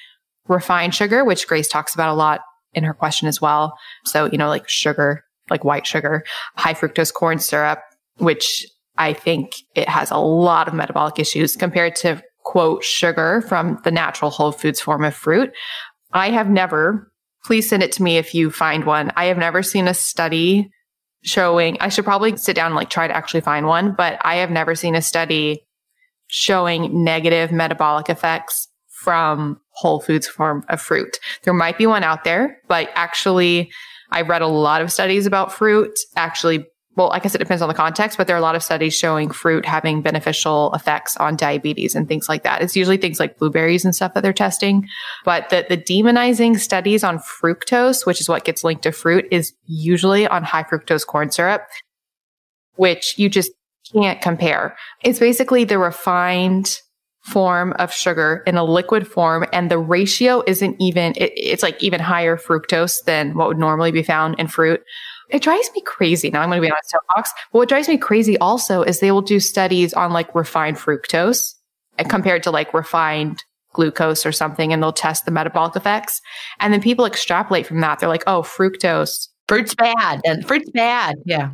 refined 0.51 0.94
sugar, 0.94 1.24
which 1.24 1.46
Grace 1.46 1.68
talks 1.68 1.94
about 1.94 2.11
a 2.11 2.14
lot 2.14 2.40
in 2.74 2.84
her 2.84 2.94
question 2.94 3.28
as 3.28 3.40
well. 3.40 3.76
So, 4.05 4.26
you 4.26 4.38
know, 4.38 4.48
like 4.48 4.68
sugar, 4.68 5.24
like 5.48 5.64
white 5.64 5.86
sugar, 5.86 6.24
high 6.57 6.74
fructose 6.74 7.12
corn 7.12 7.38
syrup, 7.38 7.80
which 8.18 8.66
I 8.98 9.12
think 9.12 9.53
it 9.74 9.88
has 9.88 10.11
a 10.11 10.18
lot 10.18 10.68
of 10.68 10.74
metabolic 10.74 11.18
issues 11.18 11.57
compared 11.57 11.96
to 11.96 12.22
quote 12.44 12.84
sugar 12.84 13.42
from 13.42 13.80
the 13.84 13.90
natural 13.90 14.30
whole 14.30 14.53
foods 14.53 14.80
form 14.80 15.05
of 15.05 15.14
fruit. 15.14 15.51
I 16.12 16.30
have 16.30 16.48
never, 16.48 17.11
please 17.44 17.68
send 17.68 17.82
it 17.82 17.92
to 17.92 18.03
me 18.03 18.16
if 18.18 18.34
you 18.34 18.51
find 18.51 18.84
one. 18.84 19.12
I 19.16 19.26
have 19.26 19.38
never 19.38 19.62
seen 19.62 19.88
a 19.88 19.94
study 19.94 20.68
showing, 21.22 21.76
I 21.80 21.88
should 21.88 22.05
probably 22.05 22.36
sit 22.36 22.57
down 22.57 22.66
and 22.66 22.74
like 22.74 22.90
try 22.90 23.07
to 23.07 23.16
actually 23.16 23.42
find 23.42 23.66
one, 23.66 23.94
but 23.96 24.18
I 24.22 24.36
have 24.36 24.51
never 24.51 24.74
seen 24.74 24.94
a 24.94 25.03
study 25.03 25.66
showing 26.28 27.05
negative 27.05 27.53
metabolic 27.53 28.09
effects 28.09 28.68
from 29.03 29.59
whole 29.70 30.01
foods 30.01 30.26
form 30.26 30.62
of 30.68 30.80
fruit. 30.80 31.18
There 31.44 31.55
might 31.55 31.78
be 31.78 31.86
one 31.86 32.05
out 32.05 32.24
there, 32.24 32.59
but 32.68 32.90
actually, 32.94 33.70
I 34.11 34.22
read 34.22 34.42
a 34.42 34.46
lot 34.46 34.82
of 34.82 34.92
studies 34.92 35.24
about 35.24 35.53
fruit. 35.53 35.98
Actually, 36.16 36.66
well, 36.96 37.11
I 37.12 37.18
guess 37.18 37.34
it 37.34 37.38
depends 37.38 37.62
on 37.62 37.68
the 37.68 37.74
context, 37.74 38.18
but 38.18 38.26
there 38.26 38.36
are 38.36 38.38
a 38.38 38.42
lot 38.42 38.57
of 38.57 38.62
studies 38.62 38.94
showing 38.94 39.30
fruit 39.30 39.64
having 39.64 40.03
beneficial 40.03 40.70
effects 40.74 41.16
on 41.16 41.36
diabetes 41.36 41.94
and 41.94 42.07
things 42.07 42.28
like 42.28 42.42
that. 42.42 42.61
It's 42.61 42.76
usually 42.76 42.98
things 42.98 43.18
like 43.18 43.38
blueberries 43.38 43.86
and 43.86 43.94
stuff 43.94 44.12
that 44.12 44.22
they're 44.22 44.34
testing. 44.34 44.86
But 45.24 45.48
the, 45.48 45.64
the 45.66 45.78
demonizing 45.78 46.59
studies 46.59 47.03
on 47.03 47.18
fructose, 47.18 48.05
which 48.05 48.20
is 48.20 48.28
what 48.28 48.44
gets 48.44 48.64
linked 48.64 48.82
to 48.82 48.92
fruit, 48.92 49.26
is 49.30 49.55
usually 49.64 50.26
on 50.26 50.42
high 50.42 50.64
fructose 50.64 51.07
corn 51.07 51.30
syrup, 51.30 51.62
which 52.74 53.14
you 53.16 53.30
just 53.30 53.53
can't 53.94 54.20
compare. 54.20 54.76
It's 55.03 55.18
basically 55.18 55.64
the 55.64 55.78
refined 55.78 56.76
form 57.22 57.74
of 57.78 57.92
sugar 57.92 58.42
in 58.46 58.56
a 58.56 58.64
liquid 58.64 59.06
form 59.06 59.44
and 59.52 59.70
the 59.70 59.78
ratio 59.78 60.42
isn't 60.46 60.74
even 60.80 61.12
it, 61.16 61.32
it's 61.36 61.62
like 61.62 61.80
even 61.82 62.00
higher 62.00 62.36
fructose 62.36 63.04
than 63.04 63.34
what 63.34 63.48
would 63.48 63.58
normally 63.58 63.92
be 63.92 64.02
found 64.02 64.38
in 64.38 64.46
fruit. 64.46 64.82
It 65.28 65.42
drives 65.42 65.70
me 65.74 65.82
crazy 65.82 66.30
now 66.30 66.40
i'm 66.40 66.48
going 66.48 66.60
to 66.60 66.66
be 66.66 66.70
on 66.70 66.76
a 66.76 66.88
soapbox 66.88 67.30
but 67.52 67.58
what 67.58 67.68
drives 67.68 67.88
me 67.88 67.98
crazy 67.98 68.36
also 68.38 68.82
is 68.82 68.98
they 68.98 69.12
will 69.12 69.22
do 69.22 69.38
studies 69.38 69.94
on 69.94 70.12
like 70.12 70.34
refined 70.34 70.76
fructose 70.76 71.54
compared 72.08 72.42
to 72.42 72.50
like 72.50 72.72
refined 72.74 73.44
glucose 73.72 74.26
or 74.26 74.32
something 74.32 74.72
and 74.72 74.82
they'll 74.82 74.92
test 74.92 75.24
the 75.24 75.30
metabolic 75.30 75.76
effects 75.76 76.20
and 76.58 76.72
then 76.72 76.80
people 76.80 77.04
extrapolate 77.04 77.66
from 77.66 77.80
that. 77.80 77.98
They're 77.98 78.08
like 78.08 78.24
oh 78.26 78.42
fructose. 78.42 79.28
Fruit's 79.48 79.74
bad 79.74 80.20
and 80.24 80.46
fruit's 80.46 80.70
bad. 80.70 81.16
Yeah. 81.24 81.50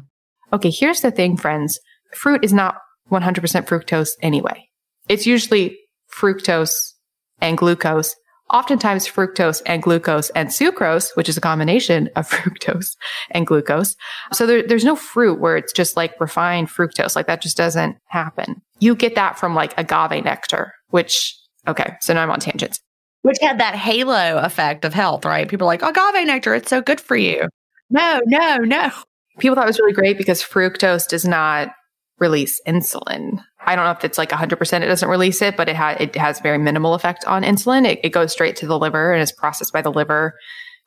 Okay 0.53 0.71
here's 0.71 1.01
the 1.01 1.11
thing 1.11 1.37
friends. 1.37 1.79
Fruit 2.15 2.45
is 2.45 2.53
not 2.53 2.77
100% 3.11 3.41
fructose 3.67 4.11
anyway 4.23 4.69
it's 5.09 5.27
usually 5.27 5.79
fructose 6.13 6.93
and 7.41 7.59
glucose, 7.59 8.15
oftentimes 8.51 9.09
fructose 9.09 9.63
and 9.67 9.83
glucose 9.83 10.31
and 10.31 10.49
sucrose, 10.49 11.15
which 11.15 11.29
is 11.29 11.37
a 11.37 11.41
combination 11.41 12.09
of 12.17 12.29
fructose 12.31 12.97
and 13.31 13.47
glucose. 13.47 13.97
So 14.33 14.47
there, 14.47 14.63
there's 14.63 14.85
no 14.85 14.97
fruit 14.97 15.41
where 15.41 15.57
it's 15.57 15.73
just 15.73 15.97
like 15.97 16.21
refined 16.21 16.69
fructose. 16.69 17.17
Like 17.17 17.27
that 17.27 17.43
just 17.43 17.57
doesn't 17.57 17.97
happen. 18.07 18.63
You 18.79 18.95
get 18.95 19.15
that 19.15 19.39
from 19.39 19.55
like 19.55 19.75
agave 19.79 20.25
nectar, 20.25 20.73
which, 20.91 21.37
okay, 21.67 21.95
so 22.01 22.15
now 22.15 22.23
I'm 22.23 22.31
on 22.31 22.41
tangents. 22.41 22.81
Which 23.23 23.39
had 23.41 23.59
that 23.59 23.75
halo 23.75 24.39
effect 24.39 24.85
of 24.85 24.95
health, 24.95 25.25
right? 25.25 25.49
People 25.49 25.67
are 25.67 25.73
like, 25.73 25.83
agave 25.83 26.27
nectar, 26.27 26.55
it's 26.55 26.71
so 26.71 26.81
good 26.81 27.01
for 27.01 27.17
you. 27.17 27.49
No, 27.91 28.21
no, 28.27 28.59
no. 28.59 28.91
People 29.39 29.55
thought 29.55 29.65
it 29.65 29.69
was 29.69 29.79
really 29.79 29.93
great 29.93 30.19
because 30.19 30.43
fructose 30.43 31.09
does 31.09 31.25
not 31.25 31.71
release 32.19 32.61
insulin. 32.67 33.43
I 33.61 33.75
don't 33.75 33.85
know 33.85 33.91
if 33.91 34.05
it's 34.05 34.19
like 34.19 34.31
100% 34.31 34.83
it 34.83 34.87
doesn't 34.87 35.09
release 35.09 35.43
it, 35.43 35.57
but 35.57 35.69
it, 35.69 35.77
ha- 35.77 35.97
it 35.99 36.15
has 36.17 36.41
very 36.41 36.59
minimal 36.59 36.95
effect 36.95 37.25
on 37.25 37.43
insulin. 37.43 37.87
It, 37.87 38.01
it 38.03 38.11
goes 38.11 38.33
straight 38.33 38.57
to 38.57 38.67
the 38.67 38.79
liver 38.79 39.13
and 39.13 39.23
is 39.23 39.33
processed 39.33 39.73
by 39.73 39.83
the 39.83 39.93
liver 39.93 40.35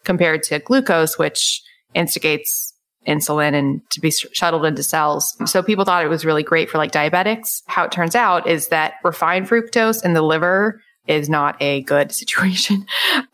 compared 0.03 0.43
to 0.43 0.59
glucose, 0.59 1.17
which 1.17 1.61
instigates 1.93 2.73
insulin 3.07 3.53
and 3.53 3.81
to 3.91 3.99
be 3.99 4.11
sh- 4.11 4.25
shuttled 4.33 4.65
into 4.65 4.83
cells. 4.83 5.35
So 5.45 5.61
people 5.61 5.85
thought 5.85 6.05
it 6.05 6.09
was 6.09 6.25
really 6.25 6.43
great 6.43 6.69
for 6.69 6.77
like 6.77 6.91
diabetics. 6.91 7.61
How 7.67 7.83
it 7.83 7.91
turns 7.91 8.15
out 8.15 8.47
is 8.47 8.67
that 8.69 8.95
refined 9.03 9.47
fructose 9.47 10.03
in 10.03 10.13
the 10.13 10.21
liver 10.21 10.81
is 11.07 11.29
not 11.29 11.57
a 11.61 11.81
good 11.83 12.11
situation. 12.13 12.85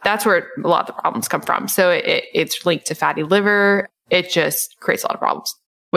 That's 0.03 0.25
where 0.25 0.47
a 0.63 0.67
lot 0.67 0.81
of 0.81 0.87
the 0.87 1.01
problems 1.01 1.27
come 1.27 1.41
from. 1.41 1.67
So 1.67 1.91
it, 1.91 2.25
it's 2.33 2.65
linked 2.65 2.87
to 2.87 2.95
fatty 2.95 3.23
liver. 3.23 3.87
It 4.09 4.29
just 4.29 4.75
creates 4.79 5.03
a 5.03 5.07
lot 5.07 5.15
of 5.15 5.19
problems. 5.19 5.53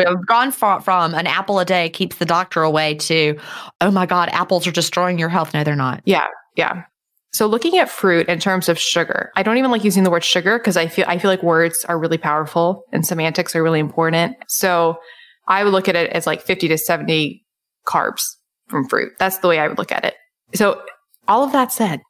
We've 0.07 0.27
gone 0.27 0.53
far, 0.53 0.81
from 0.81 1.15
an 1.15 1.27
apple 1.27 1.59
a 1.59 1.65
day 1.65 1.89
keeps 1.91 2.17
the 2.17 2.25
doctor 2.25 2.63
away 2.63 2.95
to, 2.95 3.39
oh 3.81 3.91
my 3.91 4.07
God, 4.07 4.29
apples 4.33 4.67
are 4.67 4.73
destroying 4.73 5.19
your 5.19 5.29
health. 5.29 5.55
No, 5.55 5.65
they're 5.65 5.77
not. 5.77 6.03
Yeah. 6.05 6.27
Yeah. 6.57 6.85
So 7.33 7.47
looking 7.47 7.79
at 7.79 7.91
fruit 7.91 8.29
in 8.29 8.39
terms 8.39 8.69
of 8.69 8.79
sugar, 8.79 9.31
I 9.37 9.43
don't 9.43 9.59
even 9.59 9.71
like 9.71 9.85
using 9.85 10.03
the 10.03 10.11
word 10.11 10.25
sugar 10.25 10.59
because 10.59 10.77
I 10.77 10.89
feel 10.89 11.05
I 11.09 11.19
feel 11.19 11.31
like 11.31 11.43
words 11.43 11.85
are 11.85 11.99
really 11.99 12.19
powerful 12.19 12.85
and 12.93 13.07
semantics 13.07 13.55
are 13.55 13.63
really 13.63 13.81
important. 13.81 14.37
So 14.49 14.99
I 15.47 15.63
would 15.63 15.73
look 15.73 15.89
at 15.89 15.97
it 15.97 16.11
as 16.11 16.27
like 16.27 16.43
50 16.43 16.69
to 16.69 16.79
70 16.79 17.45
carbs 17.87 18.23
from 18.69 18.89
fruit. 18.89 19.13
That's 19.19 19.39
the 19.39 19.49
way 19.49 19.59
I 19.59 19.69
would 19.69 19.79
look 19.79 19.93
at 19.93 20.05
it. 20.05 20.15
So 20.55 20.83
all 21.27 21.45
of 21.45 21.53
that 21.53 21.71
said, 21.71 22.01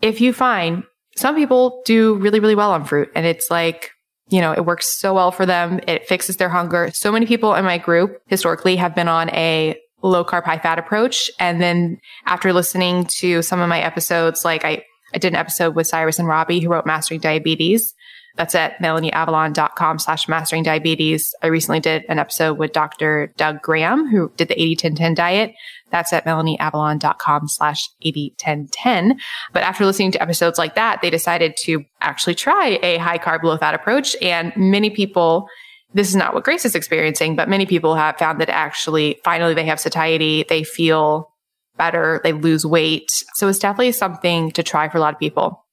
if 0.00 0.20
you 0.20 0.32
find 0.32 0.84
some 1.16 1.34
people 1.34 1.82
do 1.84 2.14
really, 2.14 2.38
really 2.38 2.54
well 2.54 2.70
on 2.70 2.84
fruit 2.84 3.10
and 3.14 3.26
it's 3.26 3.50
like 3.50 3.90
you 4.28 4.40
know, 4.40 4.52
it 4.52 4.64
works 4.64 4.98
so 4.98 5.14
well 5.14 5.30
for 5.30 5.46
them. 5.46 5.80
It 5.86 6.06
fixes 6.06 6.36
their 6.36 6.48
hunger. 6.48 6.90
So 6.92 7.10
many 7.10 7.26
people 7.26 7.54
in 7.54 7.64
my 7.64 7.78
group 7.78 8.20
historically 8.26 8.76
have 8.76 8.94
been 8.94 9.08
on 9.08 9.30
a 9.30 9.78
low 10.02 10.24
carb, 10.24 10.44
high 10.44 10.58
fat 10.58 10.78
approach. 10.78 11.30
And 11.40 11.60
then 11.60 11.98
after 12.26 12.52
listening 12.52 13.06
to 13.18 13.42
some 13.42 13.60
of 13.60 13.68
my 13.68 13.80
episodes, 13.80 14.44
like 14.44 14.64
I, 14.64 14.84
I 15.14 15.18
did 15.18 15.32
an 15.32 15.36
episode 15.36 15.74
with 15.74 15.86
Cyrus 15.86 16.18
and 16.18 16.28
Robby 16.28 16.60
who 16.60 16.68
wrote 16.68 16.86
Mastering 16.86 17.20
Diabetes. 17.20 17.94
That's 18.36 18.54
at 18.54 18.78
melanieavalon.com 18.78 19.98
slash 19.98 20.28
mastering 20.28 20.62
diabetes. 20.62 21.34
I 21.42 21.48
recently 21.48 21.80
did 21.80 22.04
an 22.08 22.20
episode 22.20 22.54
with 22.54 22.72
Dr. 22.72 23.32
Doug 23.36 23.60
Graham, 23.62 24.08
who 24.08 24.30
did 24.36 24.46
the 24.46 24.54
80-10-10 24.54 25.16
diet. 25.16 25.54
That's 25.90 26.12
at 26.12 26.24
melanieavalon.com 26.24 27.48
slash 27.48 27.88
80-10-10. 28.04 29.18
But 29.52 29.62
after 29.62 29.86
listening 29.86 30.12
to 30.12 30.22
episodes 30.22 30.58
like 30.58 30.74
that, 30.74 31.00
they 31.02 31.10
decided 31.10 31.56
to 31.64 31.84
actually 32.00 32.34
try 32.34 32.78
a 32.82 32.98
high 32.98 33.18
carb, 33.18 33.42
low 33.42 33.56
fat 33.56 33.74
approach. 33.74 34.14
And 34.20 34.52
many 34.56 34.90
people, 34.90 35.48
this 35.94 36.08
is 36.08 36.16
not 36.16 36.34
what 36.34 36.44
Grace 36.44 36.64
is 36.64 36.74
experiencing, 36.74 37.36
but 37.36 37.48
many 37.48 37.66
people 37.66 37.94
have 37.94 38.18
found 38.18 38.40
that 38.40 38.50
actually 38.50 39.18
finally 39.24 39.54
they 39.54 39.66
have 39.66 39.80
satiety. 39.80 40.44
They 40.48 40.64
feel 40.64 41.32
better. 41.76 42.20
They 42.22 42.32
lose 42.32 42.66
weight. 42.66 43.10
So 43.34 43.48
it's 43.48 43.58
definitely 43.58 43.92
something 43.92 44.50
to 44.52 44.62
try 44.62 44.88
for 44.88 44.98
a 44.98 45.00
lot 45.00 45.14
of 45.14 45.20
people. 45.20 45.64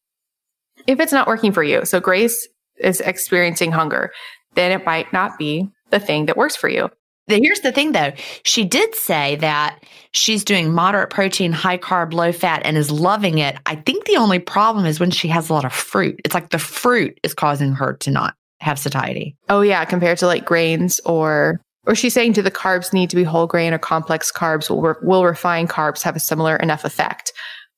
If 0.87 0.99
it's 0.99 1.11
not 1.11 1.27
working 1.27 1.51
for 1.51 1.63
you, 1.63 1.83
so 1.83 1.99
Grace 1.99 2.47
is 2.77 3.01
experiencing 3.01 3.71
hunger, 3.71 4.11
then 4.53 4.71
it 4.71 4.85
might 4.85 5.11
not 5.11 5.37
be 5.37 5.67
the 5.89 5.99
thing 5.99 6.27
that 6.27 6.37
works 6.37 6.55
for 6.55 6.69
you. 6.69 6.89
Here's 7.27 7.61
the 7.61 7.71
thing 7.71 7.91
though. 7.91 8.11
She 8.43 8.63
did 8.63 8.93
say 8.95 9.35
that 9.37 9.83
she's 10.11 10.43
doing 10.43 10.73
moderate 10.73 11.09
protein, 11.09 11.51
high 11.51 11.77
carb, 11.77 12.13
low 12.13 12.31
fat 12.31 12.61
and 12.63 12.77
is 12.77 12.91
loving 12.91 13.39
it. 13.39 13.57
I 13.65 13.75
think 13.75 14.05
the 14.05 14.17
only 14.17 14.39
problem 14.39 14.85
is 14.85 14.99
when 14.99 15.11
she 15.11 15.27
has 15.29 15.49
a 15.49 15.53
lot 15.53 15.65
of 15.65 15.73
fruit. 15.73 16.19
It's 16.23 16.35
like 16.35 16.49
the 16.49 16.59
fruit 16.59 17.19
is 17.23 17.33
causing 17.33 17.73
her 17.73 17.93
to 17.93 18.11
not 18.11 18.35
have 18.59 18.77
satiety. 18.77 19.35
Oh 19.49 19.61
yeah, 19.61 19.83
compared 19.85 20.19
to 20.19 20.27
like 20.27 20.45
grains 20.45 20.99
or 21.05 21.59
or 21.87 21.95
she's 21.95 22.13
saying 22.13 22.33
do 22.33 22.41
the 22.41 22.51
carbs 22.51 22.93
need 22.93 23.09
to 23.11 23.15
be 23.15 23.23
whole 23.23 23.47
grain 23.47 23.73
or 23.73 23.77
complex 23.79 24.31
carbs? 24.31 24.69
Will, 24.69 24.95
will 25.01 25.25
refined 25.25 25.69
carbs 25.69 26.03
have 26.03 26.15
a 26.15 26.19
similar 26.19 26.55
enough 26.55 26.85
effect? 26.85 27.31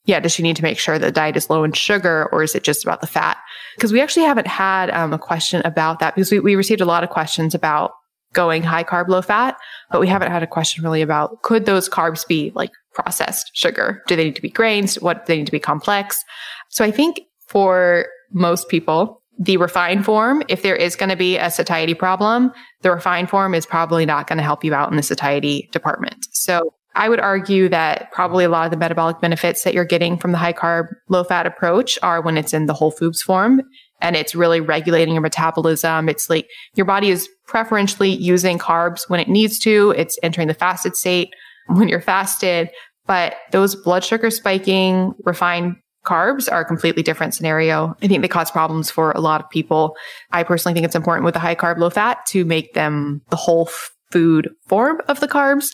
yeah, 0.08 0.22
does 0.22 0.32
she 0.32 0.42
need 0.42 0.56
to 0.56 0.64
make 0.64 0.80
sure 0.80 0.98
the 0.98 1.12
diet 1.12 1.36
is 1.36 1.50
low 1.50 1.64
in 1.66 1.74
sugar 1.74 2.30
or 2.32 2.42
is 2.42 2.56
it 2.56 2.64
just 2.64 2.84
about 2.84 3.02
the 3.02 3.08
fat? 3.08 3.38
Because 3.76 3.92
we 3.92 4.02
actually 4.02 4.26
haven't 4.26 4.48
had 4.48 4.90
um, 4.90 5.14
a 5.14 5.20
question 5.20 5.62
about 5.66 6.00
that 6.00 6.16
because 6.16 6.32
we, 6.32 6.40
we 6.40 6.56
received 6.56 6.82
a 6.82 6.86
lot 6.86 7.04
of 7.04 7.10
questions 7.10 7.54
about 7.54 7.92
going 8.34 8.64
high 8.64 8.84
carb, 8.84 9.08
low 9.08 9.22
fat, 9.22 9.58
but 9.92 10.02
we 10.02 10.08
haven't 10.08 10.32
had 10.32 10.44
a 10.44 10.48
question 10.48 10.84
really 10.84 11.02
about 11.02 11.42
could 11.42 11.66
those 11.66 11.90
carbs 11.90 12.28
be 12.28 12.52
like 12.56 12.72
processed 12.94 13.52
sugar? 13.54 14.04
Do 14.08 14.16
they 14.16 14.26
need 14.26 14.36
to 14.36 14.42
be 14.42 14.50
grains? 14.50 15.00
What 15.02 15.26
they 15.26 15.38
need 15.38 15.46
to 15.46 15.52
be 15.52 15.60
complex? 15.60 16.24
So 16.70 16.84
I 16.84 16.92
think 16.92 17.22
for 17.48 18.08
most 18.32 18.70
people, 18.70 19.22
the 19.40 19.58
refined 19.58 20.04
form, 20.04 20.44
if 20.48 20.64
there 20.64 20.76
is 20.76 20.96
going 20.96 21.10
to 21.10 21.16
be 21.16 21.38
a 21.38 21.52
satiety 21.52 21.94
problem, 21.94 22.52
the 22.82 22.92
refined 22.92 23.30
form 23.30 23.54
is 23.54 23.66
probably 23.66 24.06
not 24.06 24.28
going 24.28 24.38
to 24.38 24.44
help 24.44 24.64
you 24.64 24.74
out 24.74 24.90
in 24.90 24.98
the 24.98 25.04
satiety 25.04 25.70
department. 25.72 26.26
So 26.32 26.74
I 26.96 27.10
would 27.10 27.20
argue 27.20 27.70
that 27.70 28.12
probably 28.12 28.44
a 28.44 28.50
lot 28.50 28.66
of 28.66 28.72
the 28.72 28.78
metabolic 28.78 29.22
benefits 29.22 29.64
that 29.64 29.76
you're 29.76 29.86
getting 29.86 30.18
from 30.18 30.32
the 30.32 30.40
high 30.40 30.54
carb, 30.54 30.88
low 31.10 31.24
fat 31.24 31.46
approach 31.46 32.00
are 32.02 32.22
when 32.22 32.38
it's 32.38 32.54
in 32.54 32.66
the 32.66 32.74
whole 32.74 32.90
foods 32.90 33.22
form 33.22 33.62
and 34.02 34.16
it's 34.16 34.34
really 34.34 34.60
regulating 34.60 35.14
your 35.14 35.22
metabolism. 35.22 36.10
It's 36.10 36.30
like 36.30 36.50
your 36.74 36.88
body 36.88 37.10
is 37.10 37.30
preferentially 37.48 38.10
using 38.10 38.60
carbs 38.60 39.10
when 39.10 39.20
it 39.20 39.28
needs 39.28 39.58
to. 39.60 39.94
It's 39.98 40.18
entering 40.22 40.48
the 40.48 40.54
fasted 40.54 40.96
state 40.96 41.34
when 41.68 41.88
you're 41.88 42.02
fasted, 42.02 42.70
but 43.06 43.36
those 43.52 43.76
blood 43.76 44.04
sugar 44.04 44.30
spiking 44.30 45.14
refined 45.24 45.76
carbs 46.06 46.50
are 46.52 46.62
a 46.62 46.66
completely 46.66 47.04
different 47.04 47.34
scenario. 47.34 47.96
I 48.02 48.08
think 48.08 48.22
they 48.22 48.28
cause 48.28 48.50
problems 48.50 48.90
for 48.90 49.12
a 49.12 49.20
lot 49.20 49.42
of 49.42 49.50
people. 49.50 49.96
I 50.32 50.44
personally 50.44 50.74
think 50.74 50.86
it's 50.86 50.96
important 50.96 51.26
with 51.26 51.34
the 51.34 51.40
high 51.40 51.56
carb, 51.56 51.78
low 51.78 51.90
fat 51.90 52.26
to 52.28 52.46
make 52.46 52.74
them 52.74 53.22
the 53.30 53.36
whole 53.36 53.70
food 54.12 54.50
form 54.68 55.02
of 55.10 55.20
the 55.20 55.28
carbs 55.28 55.68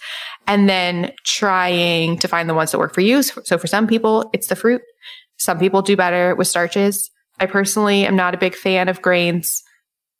and 0.47 0.67
then 0.67 1.11
trying 1.23 2.17
to 2.17 2.27
find 2.27 2.49
the 2.49 2.55
ones 2.55 2.71
that 2.71 2.79
work 2.79 2.93
for 2.93 3.01
you. 3.01 3.21
So 3.21 3.59
for 3.59 3.67
some 3.67 3.85
people, 3.85 4.29
it's 4.33 4.47
the 4.47 4.55
fruit. 4.55 4.81
Some 5.37 5.59
people 5.59 5.83
do 5.83 5.95
better 5.95 6.35
with 6.35 6.47
starches. 6.47 7.11
I 7.39 7.45
personally 7.45 8.05
am 8.05 8.15
not 8.15 8.33
a 8.33 8.37
big 8.37 8.55
fan 8.55 8.89
of 8.89 9.01
grains 9.01 9.61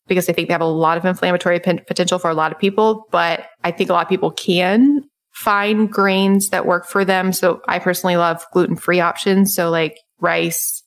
because 0.06 0.28
I 0.28 0.32
think 0.32 0.48
they 0.48 0.54
have 0.54 0.60
a 0.60 0.66
lot 0.66 0.98
of 0.98 1.04
inflammatory 1.04 1.60
potential 1.60 2.18
for 2.18 2.30
a 2.30 2.34
lot 2.34 2.52
of 2.52 2.58
people, 2.58 3.06
but 3.10 3.46
I 3.62 3.70
think 3.70 3.90
a 3.90 3.92
lot 3.92 4.04
of 4.04 4.08
people 4.08 4.30
can 4.30 5.02
find 5.32 5.90
grains 5.90 6.50
that 6.50 6.66
work 6.66 6.86
for 6.86 7.04
them. 7.04 7.32
So 7.32 7.60
I 7.66 7.78
personally 7.78 8.16
love 8.16 8.44
gluten 8.52 8.76
free 8.76 9.00
options. 9.00 9.54
So 9.54 9.70
like 9.70 9.98
rice, 10.20 10.82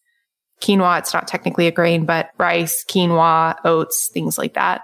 quinoa, 0.62 1.00
it's 1.00 1.14
not 1.14 1.28
technically 1.28 1.68
a 1.68 1.72
grain, 1.72 2.06
but 2.06 2.30
rice, 2.38 2.84
quinoa, 2.90 3.56
oats, 3.66 4.10
things 4.14 4.38
like 4.38 4.54
that. 4.54 4.82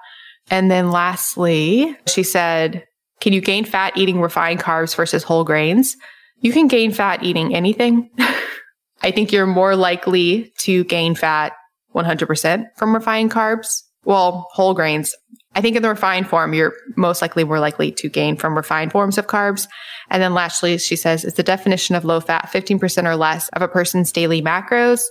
And 0.49 0.69
then 0.69 0.91
lastly, 0.91 1.97
she 2.07 2.23
said, 2.23 2.86
can 3.21 3.31
you 3.31 3.39
gain 3.39 3.63
fat 3.63 3.95
eating 3.95 4.19
refined 4.19 4.59
carbs 4.59 4.95
versus 4.95 5.23
whole 5.23 5.45
grains? 5.45 5.95
You 6.41 6.51
can 6.51 6.67
gain 6.67 6.91
fat 6.91 7.23
eating 7.23 7.55
anything. 7.55 8.09
I 9.01 9.11
think 9.11 9.31
you're 9.31 9.47
more 9.47 9.75
likely 9.75 10.51
to 10.59 10.84
gain 10.86 11.15
fat 11.15 11.53
100% 11.95 12.65
from 12.75 12.93
refined 12.93 13.31
carbs. 13.31 13.84
Well, 14.06 14.47
whole 14.54 14.74
grains. 14.74 15.16
I 15.56 15.62
think 15.62 15.76
in 15.76 15.84
the 15.84 15.89
refined 15.89 16.28
form, 16.28 16.54
you're 16.54 16.74
most 16.95 17.22
likely 17.22 17.43
more 17.43 17.60
likely 17.60 17.91
to 17.91 18.10
gain 18.10 18.38
from 18.38 18.56
refined 18.56 18.91
forms 18.91 19.18
of 19.18 19.28
carbs. 19.28 19.68
And 20.10 20.22
then 20.22 20.34
lastly, 20.34 20.78
she 20.78 20.95
says, 20.95 21.24
it's 21.24 21.38
the 21.38 21.43
definition 21.43 21.95
of 21.95 22.06
low 22.06 22.20
fat, 22.20 22.49
15% 22.51 23.06
or 23.06 23.16
less 23.16 23.49
of 23.49 23.62
a 23.62 23.68
person's 23.68 24.12
daily 24.12 24.41
macros. 24.41 25.04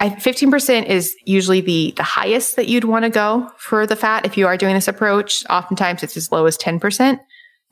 I, 0.00 0.10
15% 0.10 0.86
is 0.86 1.14
usually 1.24 1.60
the, 1.60 1.94
the 1.96 2.02
highest 2.02 2.56
that 2.56 2.68
you'd 2.68 2.84
want 2.84 3.04
to 3.04 3.10
go 3.10 3.48
for 3.58 3.86
the 3.86 3.94
fat 3.94 4.26
if 4.26 4.36
you 4.36 4.46
are 4.46 4.56
doing 4.56 4.74
this 4.74 4.88
approach. 4.88 5.44
Oftentimes 5.48 6.02
it's 6.02 6.16
as 6.16 6.32
low 6.32 6.46
as 6.46 6.58
10%. 6.58 7.20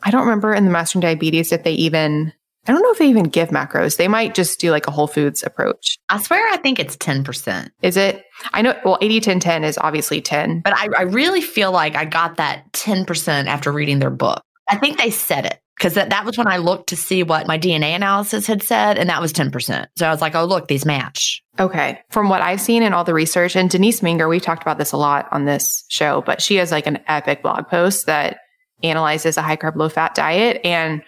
I 0.05 0.11
don't 0.11 0.23
remember 0.23 0.55
in 0.55 0.64
the 0.64 0.70
Mastering 0.70 1.01
Diabetes 1.01 1.53
if 1.53 1.64
they 1.64 1.73
even 1.73 2.33
I 2.66 2.72
don't 2.72 2.82
know 2.82 2.92
if 2.92 2.98
they 2.98 3.08
even 3.08 3.24
give 3.24 3.48
macros. 3.48 3.96
They 3.96 4.08
might 4.08 4.34
just 4.34 4.60
do 4.60 4.70
like 4.70 4.86
a 4.86 4.92
whole 4.92 5.08
foods 5.08 5.42
approach. 5.42 5.98
I 6.08 6.22
swear 6.22 6.46
I 6.52 6.58
think 6.58 6.78
it's 6.78 6.96
10%. 6.96 7.70
Is 7.82 7.96
it? 7.96 8.24
I 8.52 8.62
know, 8.62 8.78
well, 8.84 8.98
80 9.00 9.20
10 9.20 9.40
10 9.40 9.64
is 9.64 9.78
obviously 9.78 10.20
10. 10.20 10.60
But 10.60 10.74
I, 10.76 10.88
I 10.96 11.02
really 11.02 11.40
feel 11.40 11.72
like 11.72 11.96
I 11.96 12.04
got 12.04 12.36
that 12.36 12.72
10% 12.72 13.46
after 13.46 13.72
reading 13.72 13.98
their 13.98 14.10
book. 14.10 14.42
I 14.68 14.78
think 14.78 14.98
they 14.98 15.10
said 15.10 15.44
it 15.44 15.58
because 15.76 15.94
that, 15.94 16.10
that 16.10 16.24
was 16.24 16.38
when 16.38 16.46
I 16.46 16.58
looked 16.58 16.90
to 16.90 16.96
see 16.96 17.24
what 17.24 17.48
my 17.48 17.58
DNA 17.58 17.96
analysis 17.96 18.46
had 18.46 18.62
said, 18.62 18.96
and 18.96 19.10
that 19.10 19.20
was 19.20 19.32
10%. 19.32 19.86
So 19.96 20.06
I 20.06 20.10
was 20.10 20.20
like, 20.20 20.36
oh, 20.36 20.44
look, 20.44 20.68
these 20.68 20.86
match. 20.86 21.42
Okay. 21.58 21.98
From 22.10 22.28
what 22.28 22.42
I've 22.42 22.60
seen 22.60 22.84
in 22.84 22.92
all 22.92 23.02
the 23.02 23.14
research, 23.14 23.56
and 23.56 23.68
Denise 23.68 24.00
Minger, 24.00 24.28
we've 24.28 24.40
talked 24.40 24.62
about 24.62 24.78
this 24.78 24.92
a 24.92 24.96
lot 24.96 25.26
on 25.32 25.44
this 25.44 25.84
show, 25.88 26.22
but 26.24 26.40
she 26.40 26.56
has 26.56 26.70
like 26.70 26.86
an 26.86 27.00
epic 27.08 27.42
blog 27.42 27.66
post 27.66 28.06
that 28.06 28.38
analyzes 28.84 29.36
a 29.36 29.42
high 29.42 29.56
carb, 29.56 29.74
low 29.74 29.88
fat 29.88 30.14
diet. 30.14 30.60
And 30.64 31.02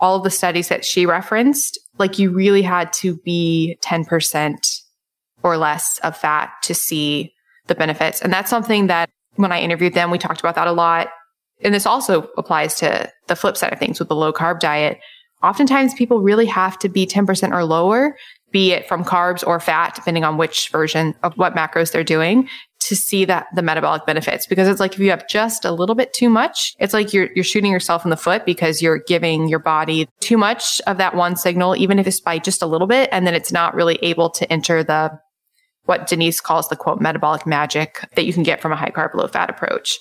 all 0.00 0.16
of 0.16 0.24
the 0.24 0.30
studies 0.30 0.68
that 0.68 0.84
she 0.84 1.06
referenced, 1.06 1.78
like 1.98 2.18
you 2.18 2.30
really 2.30 2.62
had 2.62 2.92
to 2.94 3.16
be 3.18 3.78
10% 3.82 4.80
or 5.42 5.56
less 5.56 5.98
of 5.98 6.16
fat 6.16 6.50
to 6.62 6.74
see 6.74 7.32
the 7.66 7.74
benefits. 7.74 8.20
And 8.20 8.32
that's 8.32 8.50
something 8.50 8.88
that 8.88 9.10
when 9.36 9.52
I 9.52 9.60
interviewed 9.60 9.94
them, 9.94 10.10
we 10.10 10.18
talked 10.18 10.40
about 10.40 10.54
that 10.56 10.66
a 10.66 10.72
lot. 10.72 11.08
And 11.62 11.74
this 11.74 11.86
also 11.86 12.28
applies 12.36 12.74
to 12.76 13.10
the 13.28 13.36
flip 13.36 13.56
side 13.56 13.72
of 13.72 13.78
things 13.78 13.98
with 13.98 14.08
the 14.08 14.16
low 14.16 14.32
carb 14.32 14.60
diet. 14.60 14.98
Oftentimes 15.42 15.94
people 15.94 16.20
really 16.20 16.46
have 16.46 16.78
to 16.80 16.88
be 16.88 17.06
10% 17.06 17.52
or 17.52 17.64
lower, 17.64 18.16
be 18.50 18.72
it 18.72 18.88
from 18.88 19.04
carbs 19.04 19.46
or 19.46 19.60
fat, 19.60 19.94
depending 19.94 20.24
on 20.24 20.36
which 20.36 20.68
version 20.70 21.14
of 21.22 21.34
what 21.34 21.54
macros 21.54 21.92
they're 21.92 22.04
doing 22.04 22.48
to 22.80 22.96
see 22.96 23.24
that 23.24 23.46
the 23.54 23.62
metabolic 23.62 24.04
benefits 24.06 24.46
because 24.46 24.66
it's 24.66 24.80
like 24.80 24.94
if 24.94 24.98
you 24.98 25.10
have 25.10 25.28
just 25.28 25.64
a 25.64 25.70
little 25.70 25.94
bit 25.94 26.12
too 26.12 26.28
much 26.28 26.74
it's 26.78 26.94
like 26.94 27.12
you're 27.12 27.28
you're 27.34 27.44
shooting 27.44 27.70
yourself 27.70 28.04
in 28.04 28.10
the 28.10 28.16
foot 28.16 28.44
because 28.44 28.82
you're 28.82 28.98
giving 29.06 29.48
your 29.48 29.58
body 29.58 30.08
too 30.20 30.36
much 30.36 30.80
of 30.86 30.96
that 30.98 31.14
one 31.14 31.36
signal 31.36 31.76
even 31.76 31.98
if 31.98 32.06
it's 32.06 32.20
by 32.20 32.38
just 32.38 32.62
a 32.62 32.66
little 32.66 32.86
bit 32.86 33.08
and 33.12 33.26
then 33.26 33.34
it's 33.34 33.52
not 33.52 33.74
really 33.74 33.98
able 34.02 34.30
to 34.30 34.50
enter 34.50 34.82
the 34.82 35.10
what 35.84 36.06
Denise 36.06 36.40
calls 36.40 36.68
the 36.68 36.76
quote 36.76 37.00
metabolic 37.00 37.46
magic 37.46 38.04
that 38.14 38.24
you 38.24 38.32
can 38.32 38.42
get 38.42 38.60
from 38.60 38.72
a 38.72 38.76
high 38.76 38.90
carb 38.90 39.14
low 39.14 39.26
fat 39.26 39.50
approach. 39.50 39.98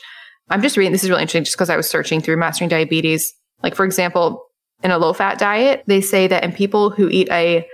I'm 0.50 0.62
just 0.62 0.78
reading 0.78 0.92
this 0.92 1.04
is 1.04 1.10
really 1.10 1.22
interesting 1.22 1.44
just 1.44 1.58
because 1.58 1.70
I 1.70 1.78
was 1.78 1.90
searching 1.90 2.22
through 2.22 2.38
mastering 2.38 2.70
diabetes. 2.70 3.34
Like 3.64 3.76
for 3.76 3.86
example 3.86 4.46
in 4.84 4.92
a 4.92 4.98
low 4.98 5.14
fat 5.14 5.38
diet 5.38 5.84
they 5.88 6.00
say 6.02 6.28
that 6.28 6.44
in 6.44 6.54
people 6.54 6.90
who 6.90 7.10
eat 7.10 7.30
a 7.32 7.68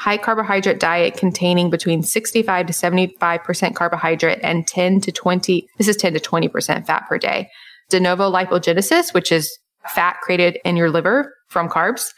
high 0.00 0.16
carbohydrate 0.16 0.80
diet 0.80 1.14
containing 1.14 1.68
between 1.68 2.02
65 2.02 2.66
to 2.66 2.72
75% 2.72 3.74
carbohydrate 3.74 4.40
and 4.42 4.66
10 4.66 5.02
to 5.02 5.12
20, 5.12 5.68
this 5.76 5.88
is 5.88 5.96
10 5.96 6.14
to 6.14 6.20
20% 6.20 6.86
fat 6.86 7.06
per 7.06 7.18
day. 7.18 7.50
De 7.90 8.00
novo 8.00 8.32
lipogenesis, 8.32 9.12
which 9.12 9.30
is 9.30 9.58
fat 9.88 10.16
created 10.22 10.58
in 10.64 10.74
your 10.74 10.90
liver 10.90 11.34
from 11.48 11.68
carbs, 11.68 12.08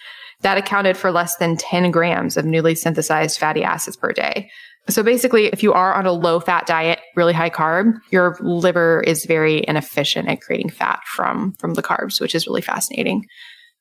that 0.42 0.56
accounted 0.56 0.96
for 0.96 1.10
less 1.10 1.36
than 1.38 1.56
10 1.56 1.90
grams 1.90 2.36
of 2.36 2.44
newly 2.44 2.76
synthesized 2.76 3.36
fatty 3.38 3.64
acids 3.64 3.96
per 3.96 4.12
day. 4.12 4.48
So 4.88 5.02
basically, 5.02 5.46
if 5.46 5.60
you 5.64 5.72
are 5.72 5.92
on 5.92 6.06
a 6.06 6.12
low 6.12 6.38
fat 6.38 6.66
diet, 6.66 7.00
really 7.16 7.32
high 7.32 7.50
carb, 7.50 7.94
your 8.12 8.36
liver 8.40 9.02
is 9.04 9.24
very 9.24 9.64
inefficient 9.66 10.28
at 10.28 10.40
creating 10.40 10.70
fat 10.70 11.00
from, 11.06 11.54
from 11.58 11.74
the 11.74 11.82
carbs, 11.82 12.20
which 12.20 12.36
is 12.36 12.46
really 12.46 12.62
fascinating. 12.62 13.24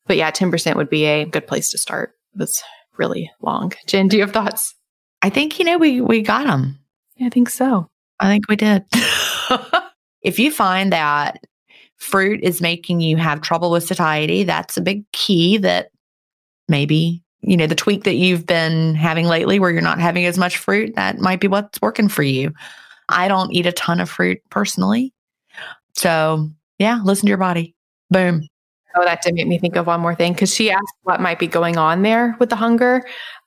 But 0.07 0.17
yeah, 0.17 0.31
10% 0.31 0.75
would 0.75 0.89
be 0.89 1.05
a 1.05 1.25
good 1.25 1.45
place 1.45 1.69
to 1.69 1.77
start. 1.77 2.13
That's 2.33 2.63
really 2.97 3.31
long. 3.41 3.73
Gin, 3.87 4.07
do 4.07 4.17
you 4.17 4.23
have 4.23 4.33
thoughts? 4.33 4.75
I 5.21 5.29
think, 5.29 5.59
you 5.59 5.65
know, 5.65 5.77
we, 5.77 6.01
we 6.01 6.21
got 6.21 6.45
them. 6.45 6.79
Yeah, 7.15 7.27
I 7.27 7.29
think 7.29 7.49
so. 7.49 7.89
I 8.19 8.27
think 8.27 8.47
we 8.49 8.55
did. 8.55 8.83
if 10.21 10.39
you 10.39 10.51
find 10.51 10.91
that 10.91 11.43
fruit 11.97 12.39
is 12.43 12.61
making 12.61 13.01
you 13.01 13.17
have 13.17 13.41
trouble 13.41 13.71
with 13.71 13.83
satiety, 13.83 14.43
that's 14.43 14.77
a 14.77 14.81
big 14.81 15.09
key 15.11 15.57
that 15.57 15.89
maybe, 16.67 17.23
you 17.41 17.57
know, 17.57 17.67
the 17.67 17.75
tweak 17.75 18.03
that 18.03 18.15
you've 18.15 18.45
been 18.45 18.95
having 18.95 19.27
lately 19.27 19.59
where 19.59 19.71
you're 19.71 19.81
not 19.81 19.99
having 19.99 20.25
as 20.25 20.37
much 20.37 20.57
fruit, 20.57 20.95
that 20.95 21.19
might 21.19 21.39
be 21.39 21.47
what's 21.47 21.81
working 21.81 22.07
for 22.07 22.23
you. 22.23 22.53
I 23.09 23.27
don't 23.27 23.51
eat 23.51 23.65
a 23.65 23.71
ton 23.71 23.99
of 23.99 24.09
fruit 24.09 24.39
personally. 24.49 25.13
So, 25.95 26.49
yeah, 26.79 27.01
listen 27.03 27.25
to 27.25 27.29
your 27.29 27.37
body. 27.37 27.75
Boom. 28.09 28.47
Oh, 28.95 29.03
that 29.03 29.21
did 29.21 29.35
make 29.35 29.47
me 29.47 29.57
think 29.57 29.75
of 29.75 29.87
one 29.87 30.01
more 30.01 30.15
thing 30.15 30.33
because 30.33 30.53
she 30.53 30.71
asked 30.71 30.95
what 31.03 31.21
might 31.21 31.39
be 31.39 31.47
going 31.47 31.77
on 31.77 32.01
there 32.01 32.35
with 32.39 32.49
the 32.49 32.55
hunger. 32.55 33.03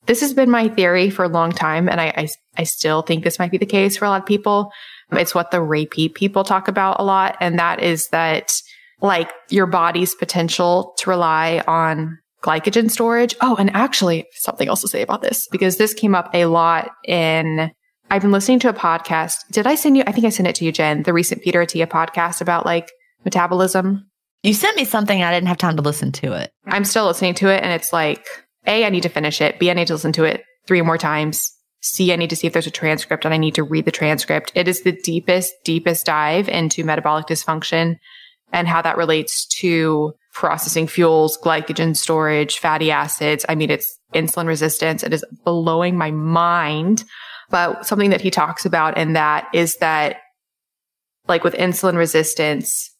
This 0.06 0.20
has 0.20 0.34
been 0.34 0.50
my 0.50 0.68
theory 0.68 1.10
for 1.10 1.24
a 1.24 1.28
long 1.28 1.52
time, 1.52 1.88
and 1.88 2.00
I, 2.00 2.12
I, 2.16 2.28
I 2.58 2.64
still 2.64 3.02
think 3.02 3.24
this 3.24 3.38
might 3.38 3.50
be 3.50 3.58
the 3.58 3.66
case 3.66 3.96
for 3.96 4.04
a 4.04 4.10
lot 4.10 4.22
of 4.22 4.26
people. 4.26 4.70
It's 5.12 5.34
what 5.34 5.50
the 5.50 5.62
repeat 5.62 6.14
people 6.14 6.44
talk 6.44 6.68
about 6.68 7.00
a 7.00 7.04
lot, 7.04 7.36
and 7.40 7.58
that 7.58 7.82
is 7.82 8.08
that 8.08 8.60
like 9.00 9.30
your 9.50 9.66
body's 9.66 10.14
potential 10.14 10.94
to 10.98 11.10
rely 11.10 11.62
on 11.66 12.18
glycogen 12.42 12.90
storage. 12.90 13.34
Oh, 13.40 13.56
and 13.56 13.74
actually, 13.74 14.26
something 14.32 14.68
else 14.68 14.82
to 14.82 14.88
say 14.88 15.02
about 15.02 15.22
this 15.22 15.48
because 15.50 15.76
this 15.76 15.94
came 15.94 16.14
up 16.14 16.30
a 16.34 16.46
lot 16.46 16.90
in. 17.06 17.70
I've 18.10 18.22
been 18.22 18.32
listening 18.32 18.58
to 18.60 18.68
a 18.68 18.74
podcast. 18.74 19.36
Did 19.50 19.66
I 19.66 19.74
send 19.74 19.96
you? 19.96 20.04
I 20.06 20.12
think 20.12 20.26
I 20.26 20.30
sent 20.30 20.46
it 20.48 20.54
to 20.56 20.64
you, 20.64 20.72
Gin. 20.72 21.02
The 21.04 21.14
recent 21.14 21.42
Peter 21.42 21.64
Attia 21.64 21.86
podcast 21.86 22.42
about 22.42 22.66
like 22.66 22.90
metabolism 23.24 24.06
you 24.44 24.52
sent 24.52 24.76
me 24.76 24.84
something 24.84 25.22
I 25.22 25.32
didn't 25.32 25.48
have 25.48 25.58
time 25.58 25.76
to 25.76 25.82
listen 25.82 26.12
to 26.12 26.32
it. 26.34 26.52
I'm 26.66 26.84
still 26.84 27.06
listening 27.06 27.34
to 27.36 27.48
it 27.48 27.62
and 27.62 27.72
it's 27.72 27.92
like, 27.92 28.26
A, 28.66 28.84
I 28.84 28.90
need 28.90 29.02
to 29.04 29.08
finish 29.08 29.40
it. 29.40 29.58
B, 29.58 29.70
I 29.70 29.74
need 29.74 29.86
to 29.86 29.94
listen 29.94 30.12
to 30.12 30.24
it 30.24 30.44
three 30.66 30.82
more 30.82 30.98
times. 30.98 31.50
C, 31.80 32.12
I 32.12 32.16
need 32.16 32.30
to 32.30 32.36
see 32.36 32.46
if 32.46 32.52
there's 32.52 32.66
a 32.66 32.70
transcript 32.70 33.24
and 33.24 33.32
I 33.32 33.38
need 33.38 33.54
to 33.54 33.62
read 33.62 33.86
the 33.86 33.90
transcript. 33.90 34.52
It 34.54 34.68
is 34.68 34.82
the 34.82 34.92
deepest, 34.92 35.52
deepest 35.64 36.04
dive 36.04 36.48
into 36.48 36.84
metabolic 36.84 37.26
dysfunction 37.26 37.96
and 38.52 38.68
how 38.68 38.82
that 38.82 38.98
relates 38.98 39.46
to 39.60 40.12
processing 40.34 40.86
fuels, 40.86 41.38
glycogen 41.38 41.96
storage, 41.96 42.58
fatty 42.58 42.90
acids. 42.90 43.46
I 43.48 43.54
mean, 43.54 43.70
it's 43.70 43.98
insulin 44.14 44.46
resistance. 44.46 45.02
It 45.02 45.14
is 45.14 45.24
blowing 45.44 45.96
my 45.96 46.10
mind. 46.10 47.04
But 47.50 47.86
something 47.86 48.10
that 48.10 48.20
he 48.20 48.30
talks 48.30 48.66
about 48.66 48.98
in 48.98 49.14
that 49.14 49.48
is 49.54 49.76
that 49.76 50.18
like 51.28 51.44
with 51.44 51.54
insulin 51.54 51.96
resistance, 51.96 52.93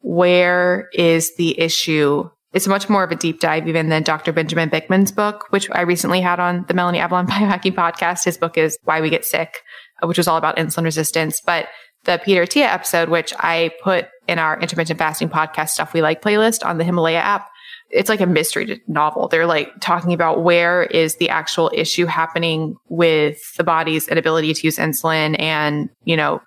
where 0.00 0.88
is 0.92 1.34
the 1.36 1.58
issue? 1.58 2.28
It's 2.52 2.66
much 2.66 2.88
more 2.88 3.04
of 3.04 3.10
a 3.10 3.16
deep 3.16 3.40
dive 3.40 3.68
even 3.68 3.88
than 3.88 4.02
Dr. 4.02 4.32
Benjamin 4.32 4.70
Bikman's 4.70 5.12
book, 5.12 5.46
which 5.50 5.70
I 5.70 5.82
recently 5.82 6.20
had 6.20 6.40
on 6.40 6.64
the 6.66 6.74
Melanie 6.74 6.98
Avalon 6.98 7.26
Biohacking 7.28 7.74
podcast. 7.74 8.24
His 8.24 8.38
book 8.38 8.56
is 8.56 8.78
Why 8.84 9.00
We 9.00 9.10
Get 9.10 9.24
Sick, 9.24 9.62
uh, 10.02 10.06
which 10.06 10.18
was 10.18 10.28
all 10.28 10.36
about 10.36 10.56
insulin 10.56 10.84
resistance. 10.84 11.40
But 11.40 11.68
the 12.04 12.20
Peter 12.24 12.44
Attia 12.44 12.72
episode, 12.72 13.08
which 13.08 13.34
I 13.38 13.70
put 13.82 14.06
in 14.26 14.38
our 14.38 14.58
intermittent 14.60 14.98
fasting 14.98 15.28
podcast 15.28 15.70
stuff 15.70 15.92
we 15.92 16.02
like 16.02 16.22
playlist 16.22 16.64
on 16.64 16.78
the 16.78 16.84
Himalaya 16.84 17.18
app, 17.18 17.48
it's 17.90 18.08
like 18.08 18.20
a 18.20 18.26
mystery 18.26 18.80
novel. 18.86 19.28
They're 19.28 19.46
like 19.46 19.68
talking 19.80 20.12
about 20.12 20.42
where 20.42 20.84
is 20.84 21.16
the 21.16 21.30
actual 21.30 21.70
issue 21.74 22.06
happening 22.06 22.76
with 22.88 23.38
the 23.56 23.64
body's 23.64 24.08
inability 24.08 24.52
to 24.54 24.66
use 24.66 24.76
insulin 24.76 25.36
and, 25.40 25.88
you 26.04 26.16
know, 26.16 26.40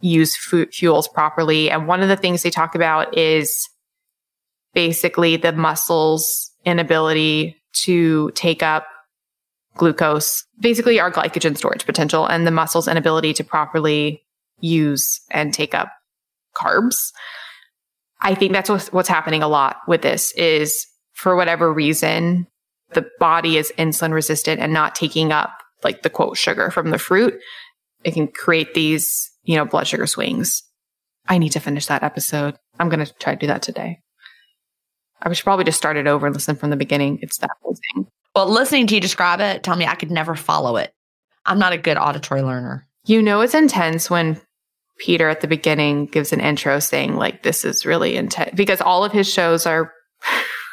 use 0.00 0.36
fuels 0.36 1.08
properly. 1.08 1.70
And 1.70 1.86
one 1.86 2.02
of 2.02 2.08
the 2.08 2.16
things 2.16 2.42
they 2.42 2.50
talk 2.50 2.74
about 2.74 3.16
is 3.16 3.68
basically 4.74 5.36
the 5.36 5.52
muscles' 5.52 6.50
inability 6.64 7.56
to 7.72 8.30
take 8.34 8.62
up 8.62 8.86
glucose, 9.76 10.44
basically 10.60 11.00
our 11.00 11.10
glycogen 11.10 11.56
storage 11.56 11.86
potential, 11.86 12.26
and 12.26 12.46
the 12.46 12.50
muscles' 12.50 12.88
inability 12.88 13.32
to 13.34 13.44
properly 13.44 14.22
use 14.60 15.20
and 15.30 15.54
take 15.54 15.74
up 15.74 15.90
carbs. 16.54 17.12
I 18.20 18.34
think 18.34 18.52
that's 18.52 18.68
what's, 18.68 18.92
what's 18.92 19.08
happening 19.08 19.42
a 19.42 19.48
lot 19.48 19.76
with 19.86 20.02
this 20.02 20.32
is 20.32 20.86
for 21.12 21.36
whatever 21.36 21.72
reason, 21.72 22.46
the 22.94 23.08
body 23.18 23.56
is 23.56 23.72
insulin 23.78 24.12
resistant 24.12 24.60
and 24.60 24.72
not 24.72 24.94
taking 24.94 25.32
up 25.32 25.52
like 25.84 26.02
the 26.02 26.10
quote 26.10 26.36
sugar 26.36 26.70
from 26.70 26.90
the 26.90 26.98
fruit. 26.98 27.38
It 28.04 28.14
can 28.14 28.28
create 28.28 28.74
these 28.74 29.30
you 29.48 29.56
know, 29.56 29.64
blood 29.64 29.86
sugar 29.86 30.06
swings. 30.06 30.62
I 31.26 31.38
need 31.38 31.52
to 31.52 31.60
finish 31.60 31.86
that 31.86 32.02
episode. 32.02 32.56
I'm 32.78 32.90
going 32.90 33.04
to 33.04 33.12
try 33.14 33.34
to 33.34 33.40
do 33.40 33.46
that 33.46 33.62
today. 33.62 34.00
I 35.22 35.32
should 35.32 35.42
probably 35.42 35.64
just 35.64 35.78
start 35.78 35.96
it 35.96 36.06
over 36.06 36.26
and 36.26 36.36
listen 36.36 36.54
from 36.54 36.68
the 36.68 36.76
beginning. 36.76 37.18
It's 37.22 37.38
that 37.38 37.50
whole 37.62 37.74
thing. 37.74 38.06
Well, 38.36 38.46
listening 38.46 38.86
to 38.88 38.94
you 38.94 39.00
describe 39.00 39.40
it, 39.40 39.62
tell 39.62 39.74
me 39.74 39.86
I 39.86 39.94
could 39.94 40.10
never 40.10 40.34
follow 40.34 40.76
it. 40.76 40.92
I'm 41.46 41.58
not 41.58 41.72
a 41.72 41.78
good 41.78 41.96
auditory 41.96 42.42
learner. 42.42 42.86
You 43.06 43.22
know, 43.22 43.40
it's 43.40 43.54
intense 43.54 44.10
when 44.10 44.38
Peter 44.98 45.30
at 45.30 45.40
the 45.40 45.48
beginning 45.48 46.06
gives 46.06 46.30
an 46.34 46.40
intro 46.40 46.78
saying, 46.78 47.16
like, 47.16 47.42
this 47.42 47.64
is 47.64 47.86
really 47.86 48.16
intense 48.16 48.54
because 48.54 48.82
all 48.82 49.02
of 49.02 49.12
his 49.12 49.32
shows 49.32 49.64
are 49.64 49.94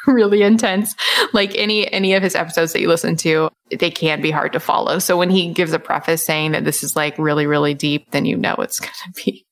really 0.12 0.42
intense. 0.42 0.94
Like 1.32 1.54
any 1.54 1.90
any 1.92 2.14
of 2.14 2.22
his 2.22 2.34
episodes 2.34 2.72
that 2.72 2.80
you 2.80 2.88
listen 2.88 3.16
to, 3.16 3.50
they 3.78 3.90
can 3.90 4.20
be 4.20 4.30
hard 4.30 4.52
to 4.52 4.60
follow. 4.60 4.98
So 4.98 5.16
when 5.16 5.30
he 5.30 5.52
gives 5.52 5.72
a 5.72 5.78
preface 5.78 6.24
saying 6.24 6.52
that 6.52 6.64
this 6.64 6.82
is 6.82 6.96
like 6.96 7.18
really 7.18 7.46
really 7.46 7.74
deep, 7.74 8.10
then 8.12 8.24
you 8.24 8.36
know 8.36 8.54
it's 8.54 8.80
going 8.80 8.92
to 9.04 9.24
be. 9.24 9.46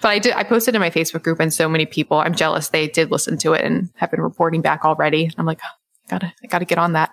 But 0.00 0.08
I 0.08 0.18
did 0.18 0.34
I 0.34 0.42
posted 0.44 0.74
in 0.74 0.80
my 0.80 0.90
Facebook 0.90 1.22
group 1.22 1.40
and 1.40 1.52
so 1.52 1.68
many 1.68 1.86
people, 1.86 2.18
I'm 2.18 2.34
jealous 2.34 2.68
they 2.68 2.88
did 2.88 3.10
listen 3.10 3.38
to 3.38 3.52
it 3.54 3.64
and 3.64 3.90
have 3.96 4.10
been 4.10 4.20
reporting 4.20 4.62
back 4.62 4.84
already. 4.84 5.30
I'm 5.38 5.46
like, 5.46 5.60
oh, 5.64 5.76
I 6.06 6.10
got 6.10 6.20
to 6.20 6.32
I 6.42 6.46
got 6.48 6.58
to 6.58 6.64
get 6.64 6.78
on 6.78 6.92
that. 6.92 7.10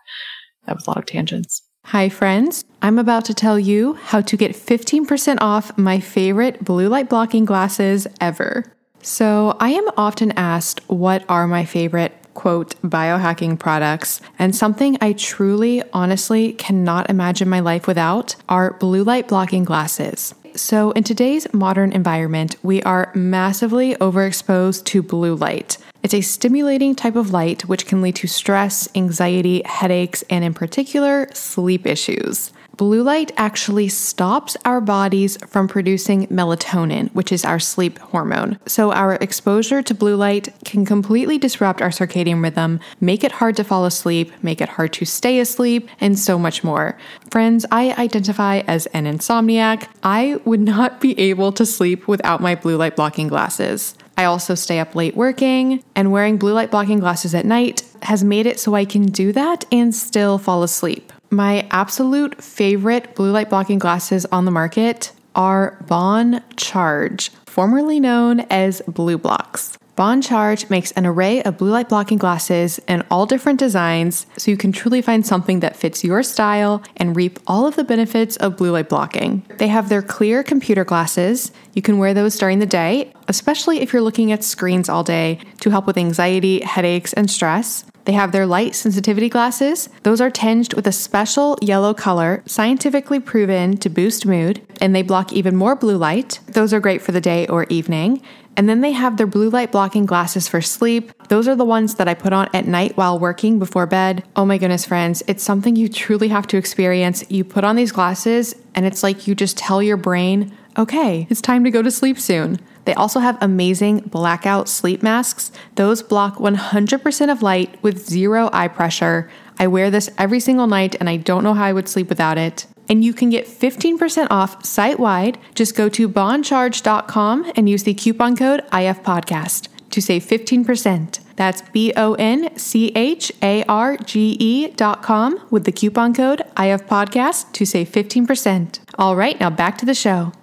That 0.65 0.75
was 0.75 0.85
a 0.87 0.89
lot 0.89 0.97
of 0.97 1.05
tangents. 1.05 1.63
Hi, 1.85 2.09
friends. 2.09 2.63
I'm 2.81 2.99
about 2.99 3.25
to 3.25 3.33
tell 3.33 3.57
you 3.57 3.93
how 3.93 4.21
to 4.21 4.37
get 4.37 4.51
15% 4.51 5.39
off 5.41 5.75
my 5.77 5.99
favorite 5.99 6.63
blue 6.63 6.87
light 6.87 7.09
blocking 7.09 7.43
glasses 7.43 8.07
ever. 8.19 8.71
So, 9.01 9.57
I 9.59 9.71
am 9.71 9.89
often 9.97 10.31
asked 10.33 10.81
what 10.87 11.25
are 11.27 11.47
my 11.47 11.65
favorite 11.65 12.13
quote, 12.34 12.75
biohacking 12.82 13.59
products. 13.59 14.21
And 14.39 14.55
something 14.55 14.97
I 15.01 15.13
truly, 15.13 15.84
honestly 15.93 16.53
cannot 16.53 17.09
imagine 17.09 17.49
my 17.49 17.59
life 17.59 17.88
without 17.88 18.36
are 18.49 18.73
blue 18.73 19.03
light 19.03 19.27
blocking 19.27 19.63
glasses. 19.63 20.34
So, 20.55 20.91
in 20.91 21.03
today's 21.03 21.51
modern 21.53 21.93
environment, 21.93 22.57
we 22.61 22.84
are 22.84 23.11
massively 23.15 23.95
overexposed 23.95 24.84
to 24.86 25.01
blue 25.01 25.36
light. 25.36 25.77
It's 26.03 26.13
a 26.13 26.21
stimulating 26.21 26.95
type 26.95 27.15
of 27.15 27.32
light 27.32 27.69
which 27.69 27.86
can 27.86 28.01
lead 28.01 28.15
to 28.17 28.27
stress, 28.27 28.89
anxiety, 28.95 29.61
headaches, 29.63 30.23
and 30.29 30.43
in 30.43 30.53
particular, 30.53 31.29
sleep 31.34 31.86
issues. 31.86 32.51
Blue 32.82 33.03
light 33.03 33.32
actually 33.38 33.88
stops 33.89 34.57
our 34.65 34.82
bodies 34.82 35.38
from 35.45 35.67
producing 35.67 36.25
melatonin, 36.29 37.13
which 37.13 37.32
is 37.32 37.45
our 37.45 37.59
sleep 37.59 37.99
hormone. 37.99 38.57
So, 38.65 38.91
our 38.91 39.19
exposure 39.21 39.84
to 39.84 39.93
blue 39.93 40.15
light 40.15 40.51
can 40.65 40.84
completely 40.84 41.38
disrupt 41.38 41.79
our 41.79 41.91
circadian 41.91 42.41
rhythm, 42.41 42.79
make 42.99 43.23
it 43.23 43.34
hard 43.34 43.55
to 43.57 43.63
fall 43.63 43.86
asleep, 43.86 44.32
make 44.41 44.61
it 44.61 44.69
hard 44.69 44.93
to 44.93 45.05
stay 45.05 45.39
asleep, 45.39 45.89
and 45.99 46.17
so 46.17 46.39
much 46.39 46.63
more. 46.63 46.97
Friends, 47.29 47.67
I 47.71 47.91
identify 48.01 48.61
as 48.61 48.88
an 48.88 49.05
insomniac. 49.05 49.88
I 50.01 50.41
would 50.43 50.61
not 50.61 50.99
be 50.99 51.19
able 51.19 51.51
to 51.51 51.67
sleep 51.67 52.07
without 52.07 52.41
my 52.41 52.55
blue 52.55 52.77
light 52.77 52.95
blocking 52.95 53.27
glasses. 53.27 53.93
I 54.17 54.23
also 54.23 54.55
stay 54.55 54.79
up 54.79 54.95
late 54.95 55.15
working, 55.15 55.84
and 55.95 56.11
wearing 56.11 56.39
blue 56.39 56.53
light 56.53 56.71
blocking 56.71 56.99
glasses 56.99 57.36
at 57.36 57.45
night 57.45 57.84
has 58.01 58.23
made 58.23 58.47
it 58.47 58.59
so 58.59 58.73
I 58.73 58.86
can 58.86 59.05
do 59.05 59.32
that 59.34 59.65
and 59.71 59.93
still 59.93 60.39
fall 60.39 60.63
asleep. 60.63 61.13
My 61.34 61.65
absolute 61.71 62.43
favorite 62.43 63.15
blue 63.15 63.32
light 63.32 63.49
blocking 63.49 63.79
glasses 63.79 64.25
on 64.34 64.43
the 64.43 64.51
market 64.51 65.13
are 65.34 65.82
Bon 65.88 66.43
Charge, 66.57 67.29
formerly 67.45 68.01
known 68.01 68.41
as 68.49 68.82
BLUblox. 68.82 69.77
Bon 69.95 70.21
Charge 70.21 70.69
makes 70.69 70.91
an 70.91 71.05
array 71.05 71.41
of 71.43 71.57
blue 71.57 71.69
light 71.69 71.88
blocking 71.88 72.17
glasses 72.17 72.79
in 72.88 73.05
all 73.09 73.25
different 73.25 73.59
designs 73.59 74.25
so 74.36 74.51
you 74.51 74.57
can 74.57 74.73
truly 74.73 75.01
find 75.01 75.25
something 75.25 75.61
that 75.61 75.77
fits 75.77 76.03
your 76.03 76.21
style 76.21 76.84
and 76.97 77.15
reap 77.15 77.39
all 77.47 77.65
of 77.65 77.77
the 77.77 77.86
benefits 77.86 78.36
of 78.38 78.57
blue 78.57 78.71
light 78.71 78.89
blocking. 78.89 79.45
They 79.57 79.69
have 79.69 79.88
their 79.88 80.01
clear 80.01 80.43
computer 80.43 80.84
glasses. 80.84 81.53
You 81.75 81.82
can 81.82 81.97
wear 81.97 82.13
those 82.13 82.38
during 82.38 82.59
the 82.59 82.65
day, 82.65 83.13
especially 83.29 83.79
if 83.79 83.93
you're 83.93 84.01
looking 84.01 84.34
at 84.34 84.43
screens 84.43 84.89
all 84.89 85.03
day 85.05 85.39
to 85.61 85.69
help 85.69 85.88
with 85.88 85.97
anxiety, 85.97 86.59
headaches, 86.59 87.13
and 87.13 87.32
stress. 87.32 87.86
They 88.06 88.14
have 88.14 88.32
their 88.32 88.45
light 88.45 88.76
sensitivity 88.76 89.30
glasses. 89.30 89.89
Those 90.04 90.22
are 90.22 90.32
tinged 90.32 90.74
with 90.74 90.88
a 90.88 90.91
special 90.91 91.58
yellow 91.62 91.93
color, 91.93 92.43
scientifically 92.45 93.20
proven 93.20 93.78
to 93.78 93.89
boost 93.89 94.26
mood, 94.26 94.62
and 94.80 94.95
they 94.95 95.02
block 95.04 95.34
even 95.34 95.56
more 95.56 95.76
blue 95.76 95.97
light. 95.97 96.39
Those 96.47 96.74
are 96.74 96.80
great 96.80 97.02
for 97.02 97.12
the 97.12 97.22
day 97.22 97.47
or 97.47 97.66
evening. 97.66 98.22
And 98.58 98.68
then 98.68 98.82
they 98.82 98.91
have 98.91 99.16
their 99.16 99.28
blue 99.28 99.49
light 99.49 99.72
blocking 99.72 100.06
glasses 100.06 100.47
for 100.47 100.62
sleep. 100.62 101.12
Those 101.30 101.47
are 101.47 101.56
the 101.56 101.64
ones 101.64 101.95
that 101.95 102.10
I 102.10 102.14
put 102.14 102.34
on 102.34 102.49
at 102.54 102.68
night 102.68 102.97
while 102.97 103.18
working 103.18 103.60
before 103.60 103.86
bed. 103.86 104.24
Oh 104.36 104.45
my 104.45 104.58
goodness, 104.58 104.86
friends, 104.86 105.24
it's 105.28 105.43
something 105.43 105.76
you 105.76 105.88
truly 105.88 106.28
have 106.28 106.47
to 106.47 106.58
experience. 106.58 107.24
You 107.30 107.45
put 107.45 107.64
on 107.64 107.78
these 107.78 107.93
glasses, 107.93 108.56
and 108.76 108.86
it's 108.86 109.04
like 109.04 109.26
you 109.26 109.36
just 109.36 109.58
tell 109.58 109.82
your 109.82 109.95
brain, 109.95 110.56
okay, 110.78 111.28
it's 111.30 111.41
time 111.41 111.64
to 111.64 111.72
go 111.72 111.82
to 111.82 111.91
sleep 111.91 112.20
soon. 112.20 112.60
They 112.91 112.95
also 112.95 113.21
have 113.21 113.37
amazing 113.39 113.99
blackout 113.99 114.67
sleep 114.67 115.01
masks. 115.01 115.53
Those 115.75 116.03
block 116.03 116.35
100% 116.39 117.31
of 117.31 117.41
light 117.41 117.81
with 117.81 118.05
zero 118.05 118.49
eye 118.51 118.67
pressure. 118.67 119.31
I 119.57 119.67
wear 119.67 119.89
this 119.89 120.09
every 120.17 120.41
single 120.41 120.67
night 120.67 120.97
and 120.99 121.09
I 121.09 121.15
don't 121.15 121.45
know 121.45 121.53
how 121.53 121.63
I 121.63 121.71
would 121.71 121.87
sleep 121.87 122.09
without 122.09 122.37
it. 122.37 122.67
And 122.89 123.01
you 123.01 123.13
can 123.13 123.29
get 123.29 123.47
15% 123.47 124.27
off 124.29 124.65
site 124.65 124.99
wide. 124.99 125.37
Just 125.55 125.73
go 125.73 125.87
to 125.87 126.09
boncharge.com 126.09 127.53
and 127.55 127.69
use 127.69 127.83
the 127.83 127.93
coupon 127.93 128.35
code 128.35 128.61
IFPodcast 128.73 129.69
to 129.91 130.01
save 130.01 130.25
15%. 130.25 131.21
That's 131.37 131.61
B 131.61 131.93
O 131.95 132.15
N 132.15 132.57
C 132.57 132.91
H 132.93 133.31
A 133.41 133.63
R 133.69 133.95
G 133.95 134.35
E 134.37 134.67
dot 134.71 135.01
com 135.01 135.39
with 135.49 135.63
the 135.63 135.71
coupon 135.71 136.13
code 136.13 136.41
IFPodcast 136.57 137.53
to 137.53 137.65
save 137.65 137.87
15%. 137.87 138.81
All 138.99 139.15
right, 139.15 139.39
now 139.39 139.49
back 139.49 139.77
to 139.77 139.85
the 139.85 139.95
show. 139.95 140.33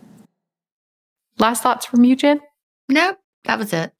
Last 1.39 1.63
thoughts 1.63 1.87
from 1.87 2.05
you, 2.05 2.17
Gin? 2.17 2.41
Nope, 2.89 3.19
that 3.45 3.59
was 3.59 3.73
it. 3.73 3.93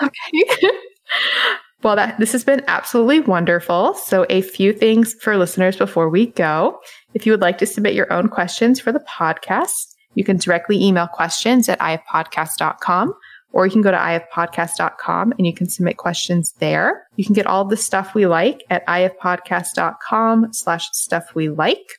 Okay. 0.00 0.70
well, 1.82 1.96
that 1.96 2.18
this 2.18 2.32
has 2.32 2.44
been 2.44 2.62
absolutely 2.68 3.20
wonderful. 3.20 3.94
So, 3.94 4.26
a 4.30 4.42
few 4.42 4.72
things 4.72 5.14
for 5.14 5.36
listeners 5.36 5.76
before 5.76 6.08
we 6.08 6.26
go. 6.26 6.78
If 7.14 7.26
you 7.26 7.32
would 7.32 7.40
like 7.40 7.58
to 7.58 7.66
submit 7.66 7.94
your 7.94 8.12
own 8.12 8.28
questions 8.28 8.80
for 8.80 8.92
the 8.92 9.00
podcast, 9.00 9.94
you 10.14 10.24
can 10.24 10.36
directly 10.36 10.82
email 10.82 11.06
questions 11.06 11.68
at 11.68 11.78
ifpodcast.com 11.80 13.14
or 13.52 13.66
you 13.66 13.72
can 13.72 13.82
go 13.82 13.90
to 13.90 13.96
ifpodcast.com 13.96 15.32
and 15.32 15.46
you 15.46 15.54
can 15.54 15.68
submit 15.68 15.96
questions 15.96 16.52
there. 16.58 17.06
You 17.16 17.24
can 17.24 17.34
get 17.34 17.46
all 17.46 17.64
the 17.64 17.76
stuff 17.76 18.14
we 18.14 18.26
like 18.26 18.62
at 18.70 18.86
ifpodcast.com 18.86 20.52
slash 20.52 20.88
stuff 20.92 21.34
we 21.34 21.48
like. 21.48 21.98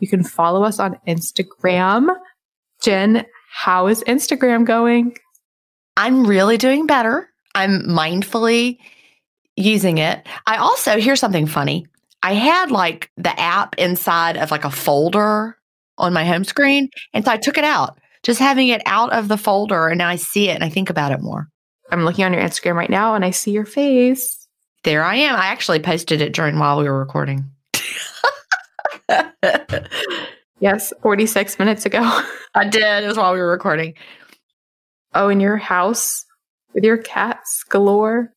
You 0.00 0.08
can 0.08 0.24
follow 0.24 0.64
us 0.64 0.78
on 0.78 0.98
Instagram. 1.06 2.16
Gin, 2.82 3.24
how 3.50 3.86
is 3.86 4.04
Instagram 4.04 4.64
going? 4.64 5.16
I'm 5.96 6.26
really 6.26 6.56
doing 6.56 6.86
better. 6.86 7.28
I'm 7.54 7.82
mindfully 7.82 8.78
using 9.56 9.98
it. 9.98 10.26
I 10.46 10.56
also, 10.58 11.00
here's 11.00 11.20
something 11.20 11.46
funny. 11.46 11.86
I 12.22 12.34
had 12.34 12.70
like 12.70 13.10
the 13.16 13.38
app 13.38 13.74
inside 13.78 14.36
of 14.36 14.50
like 14.50 14.64
a 14.64 14.70
folder 14.70 15.56
on 15.96 16.12
my 16.12 16.24
home 16.24 16.44
screen. 16.44 16.88
And 17.12 17.24
so 17.24 17.32
I 17.32 17.36
took 17.36 17.58
it 17.58 17.64
out, 17.64 17.98
just 18.22 18.38
having 18.38 18.68
it 18.68 18.82
out 18.86 19.12
of 19.12 19.28
the 19.28 19.36
folder. 19.36 19.88
And 19.88 19.98
now 19.98 20.08
I 20.08 20.16
see 20.16 20.48
it 20.48 20.54
and 20.54 20.64
I 20.64 20.68
think 20.68 20.90
about 20.90 21.12
it 21.12 21.20
more. 21.20 21.48
I'm 21.90 22.04
looking 22.04 22.24
on 22.24 22.32
your 22.32 22.42
Instagram 22.42 22.74
right 22.74 22.90
now 22.90 23.14
and 23.14 23.24
I 23.24 23.30
see 23.30 23.50
your 23.50 23.64
face. 23.64 24.46
There 24.84 25.02
I 25.02 25.16
am. 25.16 25.34
I 25.34 25.46
actually 25.46 25.80
posted 25.80 26.20
it 26.20 26.32
during 26.32 26.58
while 26.58 26.78
we 26.78 26.88
were 26.88 26.98
recording. 26.98 27.50
yes, 30.60 30.92
46 31.02 31.58
minutes 31.58 31.86
ago. 31.86 32.00
I 32.54 32.68
did. 32.68 33.04
It 33.04 33.06
was 33.06 33.16
while 33.16 33.32
we 33.32 33.40
were 33.40 33.50
recording. 33.50 33.94
Oh, 35.14 35.28
in 35.28 35.40
your 35.40 35.56
house 35.56 36.24
with 36.74 36.84
your 36.84 36.98
cats 36.98 37.64
galore. 37.68 38.32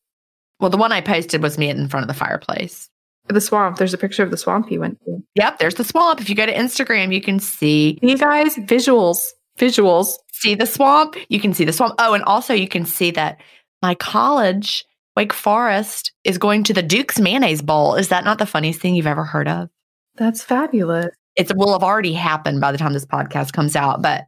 Well, 0.60 0.70
the 0.70 0.78
one 0.78 0.92
I 0.92 1.02
posted 1.02 1.42
was 1.42 1.58
me 1.58 1.70
in 1.70 1.88
front 1.88 2.04
of 2.04 2.08
the 2.08 2.14
fireplace. 2.14 2.90
The 3.28 3.42
swamp. 3.42 3.78
There's 3.78 3.94
a 3.94 3.98
picture 3.98 4.24
of 4.24 4.32
the 4.32 4.38
swamp 4.38 4.72
you 4.72 4.80
went 4.80 5.00
to. 5.06 5.24
Yep, 5.36 5.60
there's 5.60 5.76
the 5.76 5.84
swamp. 5.84 6.22
If 6.22 6.30
you 6.30 6.36
go 6.36 6.46
to 6.46 6.54
Instagram, 6.54 7.14
you 7.14 7.22
can 7.22 7.40
see. 7.40 7.98
You 8.02 8.18
guys, 8.18 8.56
visuals, 8.58 9.20
visuals. 9.58 10.16
See 10.32 10.56
the 10.56 10.66
swamp. 10.66 11.16
You 11.30 11.40
can 11.40 11.54
see 11.54 11.66
the 11.66 11.74
swamp. 11.74 11.96
Oh, 12.00 12.14
and 12.14 12.24
also 12.24 12.54
you 12.54 12.68
can 12.68 12.86
see 12.86 13.12
that 13.12 13.40
my 13.82 13.96
college, 13.96 14.84
Wake 15.16 15.34
Forest, 15.34 16.12
is 16.24 16.38
going 16.38 16.64
to 16.66 16.74
the 16.74 16.84
Duke's 16.84 17.20
Mayonnaise 17.20 17.62
Bowl. 17.62 17.96
Is 17.96 18.10
that 18.10 18.26
not 18.26 18.38
the 18.38 18.46
funniest 18.46 18.80
thing 18.80 18.96
you've 18.96 19.08
ever 19.08 19.24
heard 19.24 19.48
of? 19.48 19.70
That's 20.16 20.44
fabulous. 20.44 21.16
It 21.50 21.58
will 21.58 21.72
have 21.72 21.84
already 21.84 22.14
happened 22.14 22.62
by 22.62 22.72
the 22.72 22.78
time 22.78 22.94
this 22.94 23.06
podcast 23.06 23.54
comes 23.54 23.76
out, 23.76 24.02
but 24.02 24.26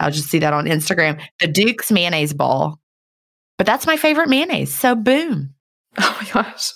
I'll 0.00 0.10
just 0.10 0.28
see 0.28 0.38
that 0.38 0.52
on 0.52 0.64
Instagram. 0.66 1.20
The 1.40 1.46
Duke's 1.46 1.92
Mayonnaise 1.92 2.32
Bowl. 2.32 2.78
But 3.58 3.66
that's 3.66 3.86
my 3.86 3.96
favorite 3.96 4.28
mayonnaise. 4.28 4.72
So 4.74 4.94
boom. 4.94 5.50
Oh 5.96 6.18
my 6.20 6.42
gosh. 6.42 6.72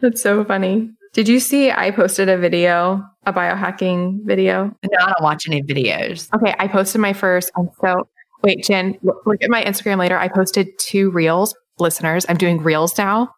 That's 0.00 0.22
so 0.22 0.42
funny. 0.42 0.90
Did 1.12 1.28
you 1.28 1.38
see 1.38 1.70
I 1.70 1.90
posted 1.90 2.30
a 2.30 2.38
video, 2.38 3.04
a 3.26 3.32
biohacking 3.34 4.24
video? 4.24 4.74
No, 4.90 4.98
I 4.98 5.04
don't 5.04 5.22
watch 5.22 5.46
any 5.46 5.62
videos. 5.62 6.32
Okay, 6.34 6.54
I 6.58 6.66
posted 6.66 7.02
my 7.02 7.12
first. 7.12 7.50
I'm 7.58 7.68
so 7.78 8.08
wait, 8.42 8.64
Gin, 8.64 8.98
look 9.02 9.42
at 9.42 9.50
my 9.50 9.62
Instagram 9.62 9.98
later. 9.98 10.16
I 10.16 10.28
posted 10.28 10.78
two 10.78 11.10
reels. 11.10 11.54
Listeners, 11.78 12.24
I'm 12.26 12.38
doing 12.38 12.62
reels 12.62 12.96
now. 12.96 13.34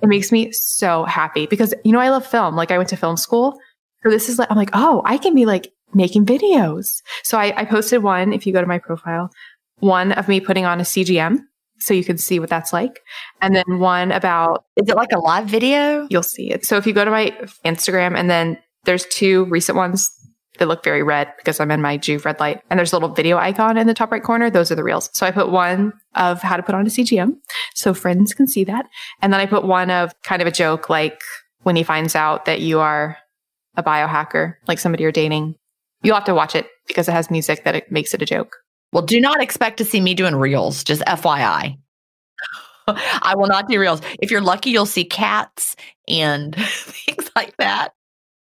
It 0.00 0.08
makes 0.08 0.30
me 0.30 0.52
so 0.52 1.04
happy 1.04 1.46
because 1.46 1.74
you 1.84 1.90
know 1.90 1.98
I 2.00 2.10
love 2.10 2.24
film. 2.24 2.54
Like 2.54 2.70
I 2.70 2.76
went 2.76 2.90
to 2.90 2.96
film 2.96 3.16
school. 3.16 3.58
So 4.02 4.10
this 4.10 4.28
is 4.28 4.38
like 4.38 4.50
I'm 4.50 4.56
like, 4.56 4.70
oh, 4.72 5.02
I 5.04 5.18
can 5.18 5.34
be 5.34 5.46
like 5.46 5.72
making 5.94 6.26
videos. 6.26 7.02
So 7.22 7.38
I, 7.38 7.52
I 7.56 7.64
posted 7.64 8.02
one, 8.02 8.32
if 8.32 8.46
you 8.46 8.52
go 8.52 8.60
to 8.60 8.66
my 8.66 8.78
profile, 8.78 9.30
one 9.78 10.12
of 10.12 10.28
me 10.28 10.40
putting 10.40 10.64
on 10.64 10.80
a 10.80 10.84
CGM 10.84 11.40
so 11.78 11.94
you 11.94 12.04
can 12.04 12.18
see 12.18 12.38
what 12.38 12.50
that's 12.50 12.72
like. 12.72 13.00
And 13.40 13.54
then 13.56 13.78
one 13.78 14.12
about 14.12 14.64
is 14.76 14.88
it 14.88 14.96
like 14.96 15.12
a 15.12 15.18
live 15.18 15.46
video? 15.46 16.06
You'll 16.10 16.22
see 16.22 16.50
it. 16.50 16.64
So 16.64 16.76
if 16.76 16.86
you 16.86 16.92
go 16.92 17.04
to 17.04 17.10
my 17.10 17.30
Instagram 17.64 18.16
and 18.16 18.30
then 18.30 18.58
there's 18.84 19.06
two 19.06 19.44
recent 19.46 19.76
ones 19.76 20.10
that 20.58 20.68
look 20.68 20.84
very 20.84 21.02
red 21.02 21.32
because 21.38 21.58
I'm 21.58 21.70
in 21.70 21.80
my 21.80 21.96
Joovv 21.96 22.24
red 22.24 22.38
light 22.38 22.60
and 22.68 22.78
there's 22.78 22.92
a 22.92 22.96
little 22.96 23.14
video 23.14 23.38
icon 23.38 23.78
in 23.78 23.86
the 23.86 23.94
top 23.94 24.10
right 24.10 24.22
corner. 24.22 24.50
Those 24.50 24.70
are 24.70 24.74
the 24.74 24.84
reels. 24.84 25.08
So 25.14 25.26
I 25.26 25.30
put 25.30 25.50
one 25.50 25.94
of 26.14 26.42
how 26.42 26.56
to 26.56 26.62
put 26.62 26.74
on 26.74 26.86
a 26.86 26.90
CGM 26.90 27.32
so 27.74 27.94
friends 27.94 28.34
can 28.34 28.46
see 28.46 28.64
that. 28.64 28.86
And 29.22 29.32
then 29.32 29.40
I 29.40 29.46
put 29.46 29.64
one 29.64 29.90
of 29.90 30.12
kind 30.22 30.42
of 30.42 30.48
a 30.48 30.52
joke 30.52 30.90
like 30.90 31.20
when 31.62 31.76
he 31.76 31.82
finds 31.82 32.14
out 32.14 32.44
that 32.44 32.60
you 32.60 32.78
are 32.78 33.16
a 33.76 33.82
biohacker, 33.82 34.54
like 34.68 34.78
somebody 34.78 35.02
you're 35.02 35.12
dating. 35.12 35.56
You'll 36.02 36.14
have 36.14 36.24
to 36.24 36.34
watch 36.34 36.54
it 36.54 36.66
because 36.86 37.08
it 37.08 37.12
has 37.12 37.30
music 37.30 37.64
that 37.64 37.74
it 37.74 37.92
makes 37.92 38.14
it 38.14 38.22
a 38.22 38.26
joke. 38.26 38.56
Well, 38.92 39.04
do 39.04 39.20
not 39.20 39.40
expect 39.40 39.76
to 39.78 39.84
see 39.84 40.00
me 40.00 40.14
doing 40.14 40.34
reels, 40.34 40.82
just 40.82 41.02
FYI. 41.02 41.78
I 42.88 43.34
will 43.36 43.46
not 43.46 43.68
do 43.68 43.78
reels. 43.78 44.00
If 44.20 44.30
you're 44.30 44.40
lucky, 44.40 44.70
you'll 44.70 44.86
see 44.86 45.04
cats 45.04 45.76
and 46.08 46.54
things 46.58 47.30
like 47.36 47.56
that. 47.58 47.90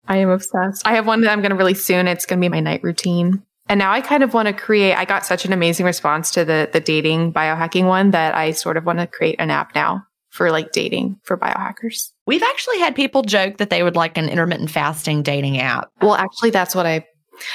I 0.08 0.18
am 0.18 0.30
obsessed. 0.30 0.86
I 0.86 0.96
have 0.96 1.08
one 1.08 1.22
that 1.22 1.32
I'm 1.32 1.40
going 1.40 1.52
to 1.52 1.56
release 1.56 1.86
soon. 1.86 2.08
It's 2.08 2.26
going 2.26 2.40
to 2.40 2.46
be 2.46 2.50
my 2.50 2.60
night 2.60 2.84
routine. 2.84 3.44
And 3.70 3.80
now 3.80 3.94
I 3.94 4.02
kind 4.02 4.24
of 4.24 4.34
want 4.34 4.48
to 4.48 4.54
create, 4.54 4.96
I 4.96 5.06
got 5.06 5.26
such 5.26 5.46
an 5.46 5.54
amazing 5.54 5.86
response 5.86 6.32
to 6.32 6.44
the, 6.44 6.70
the 6.74 6.82
dating 6.82 7.32
biohacking 7.32 7.86
one 7.86 8.12
that 8.12 8.36
I 8.36 8.52
sort 8.52 8.76
of 8.76 8.86
want 8.86 9.00
to 9.00 9.08
create 9.08 9.38
an 9.40 9.50
app 9.50 9.74
now 9.74 10.06
for 10.34 10.52
like 10.52 10.72
dating 10.72 11.20
for 11.24 11.38
biohackers. 11.38 12.12
We've 12.26 12.44
actually 12.44 12.80
had 12.80 12.96
people 12.96 13.22
joke 13.22 13.58
that 13.58 13.70
they 13.70 13.84
would 13.84 13.96
like 13.96 14.18
an 14.18 14.28
intermittent 14.30 14.72
fasting 14.72 15.22
dating 15.24 15.60
app. 15.60 15.90
Well, 16.02 16.16
actually, 16.16 16.50
that's 16.50 16.74
what 16.76 16.86
I 16.86 17.06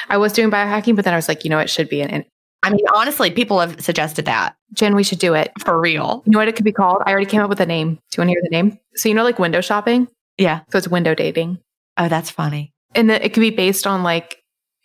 I 0.09 0.16
was 0.16 0.33
doing 0.33 0.51
biohacking, 0.51 0.97
but 0.97 1.05
then 1.05 1.12
I 1.14 1.16
was 1.16 1.29
like, 1.29 1.45
you 1.45 1.51
know, 1.51 1.59
it 1.59 1.68
should 1.70 1.89
be 1.89 2.01
an. 2.01 2.11
an 2.11 2.24
I 2.62 2.70
mean, 2.70 2.85
honestly, 2.95 3.31
people 3.31 3.61
have 3.61 3.81
suggested 3.81 4.24
that 4.24 4.57
Gin, 4.74 4.95
we 4.97 5.05
should 5.05 5.18
do 5.20 5.35
it. 5.35 5.53
for 5.64 5.81
real. 5.81 6.22
You 6.26 6.33
know 6.33 6.39
what 6.39 6.49
it 6.49 6.57
could 6.57 6.64
be 6.64 6.72
called? 6.72 7.03
I 7.07 7.11
already 7.12 7.26
came 7.26 7.41
up 7.41 7.49
with 7.49 7.61
a 7.61 7.66
name. 7.66 7.95
Do 7.95 8.01
you 8.16 8.20
want 8.22 8.29
to 8.29 8.33
hear 8.33 8.43
the 8.43 8.51
name? 8.51 8.79
So 8.97 9.09
you 9.09 9.14
know, 9.14 9.22
like 9.24 9.39
window 9.39 9.61
shopping. 9.61 10.09
Yeah. 10.39 10.61
So 10.70 10.79
it's 10.79 10.89
window 10.89 11.14
dating, 11.14 11.59
Oh, 11.97 12.09
that's 12.09 12.31
funny. 12.31 12.72
and 12.95 13.09
the, 13.11 13.24
it 13.24 13.33
could 13.35 13.41
be 13.41 13.51
based 13.51 13.87
on 13.87 14.03
like, 14.05 14.37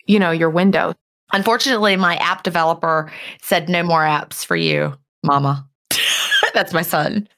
you 0.06 0.18
know, 0.18 0.30
your 0.32 0.50
window. 0.50 0.94
Unfortunately, 1.32 1.96
my 1.96 2.16
app 2.16 2.42
developer 2.44 3.10
said 3.42 3.68
no 3.68 3.82
more 3.82 4.02
apps 4.02 4.44
for 4.44 4.56
you, 4.56 4.94
mama. 5.24 5.66
That's 6.54 6.72
my 6.72 6.82
son. 6.82 7.28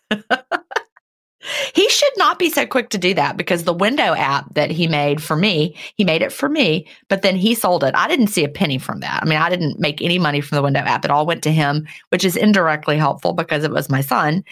He 1.74 1.88
should 1.88 2.12
not 2.16 2.38
be 2.38 2.50
so 2.50 2.66
quick 2.66 2.90
to 2.90 2.98
do 2.98 3.14
that 3.14 3.36
because 3.36 3.64
the 3.64 3.72
window 3.72 4.14
app 4.14 4.52
that 4.54 4.70
he 4.70 4.86
made 4.86 5.22
for 5.22 5.36
me, 5.36 5.76
he 5.96 6.04
made 6.04 6.22
it 6.22 6.32
for 6.32 6.48
me, 6.48 6.86
but 7.08 7.22
then 7.22 7.36
he 7.36 7.54
sold 7.54 7.84
it. 7.84 7.94
I 7.94 8.08
didn't 8.08 8.28
see 8.28 8.44
a 8.44 8.48
penny 8.48 8.78
from 8.78 9.00
that. 9.00 9.22
I 9.22 9.26
mean, 9.26 9.38
I 9.38 9.48
didn't 9.48 9.78
make 9.78 10.02
any 10.02 10.18
money 10.18 10.40
from 10.40 10.56
the 10.56 10.62
window 10.62 10.80
app. 10.80 11.04
It 11.04 11.10
all 11.10 11.26
went 11.26 11.42
to 11.44 11.52
him, 11.52 11.86
which 12.08 12.24
is 12.24 12.36
indirectly 12.36 12.96
helpful 12.96 13.32
because 13.32 13.64
it 13.64 13.70
was 13.70 13.88
my 13.90 14.00
son. 14.00 14.44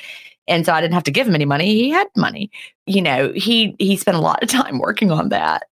And 0.47 0.67
so 0.67 0.73
I 0.73 0.81
didn't 0.81 0.95
have 0.95 1.05
to 1.05 1.11
give 1.11 1.27
him 1.27 1.35
any 1.35 1.47
money. 1.47 1.67
He 1.75 1.91
had 1.91 2.09
money. 2.17 2.51
You 2.87 3.03
know, 3.03 3.33
he 3.35 3.75
he 3.79 3.97
spent 3.97 4.17
a 4.17 4.21
lot 4.21 4.43
of 4.43 4.49
time 4.51 4.79
working 4.79 5.11
on 5.11 5.31
that 5.31 5.65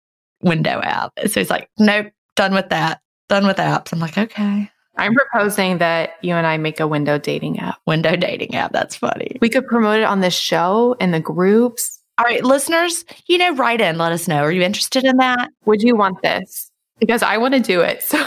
window 0.41 0.79
app. 0.81 1.13
So 1.27 1.39
he's 1.39 1.49
like, 1.49 1.69
nope, 1.77 2.07
done 2.35 2.53
with 2.53 2.69
that. 2.69 3.01
Done 3.29 3.45
with 3.45 3.57
apps. 3.57 3.93
I'm 3.93 3.99
like, 3.99 4.17
okay. 4.17 4.69
I'm 4.97 5.15
proposing 5.15 5.77
that 5.79 6.11
you 6.21 6.33
and 6.33 6.45
I 6.45 6.57
make 6.57 6.79
a 6.79 6.87
window 6.87 7.17
dating 7.17 7.59
app. 7.59 7.79
Window 7.87 8.15
dating 8.15 8.55
app. 8.55 8.71
That's 8.73 8.95
funny. 8.95 9.37
We 9.41 9.49
could 9.49 9.65
promote 9.65 9.99
it 9.99 10.03
on 10.03 10.19
this 10.19 10.33
show 10.33 10.95
and 10.99 11.13
the 11.13 11.19
groups. 11.19 11.99
All 12.17 12.25
right, 12.25 12.43
listeners, 12.43 13.05
you 13.27 13.37
know, 13.37 13.55
write 13.55 13.81
in, 13.81 13.97
let 13.97 14.11
us 14.11 14.27
know. 14.27 14.43
Are 14.43 14.51
you 14.51 14.61
interested 14.61 15.05
in 15.05 15.17
that? 15.17 15.49
Would 15.65 15.81
you 15.81 15.95
want 15.95 16.21
this? 16.21 16.69
Because 16.99 17.23
I 17.23 17.37
want 17.37 17.53
to 17.53 17.59
do 17.59 17.81
it. 17.81 18.03
So, 18.11 18.17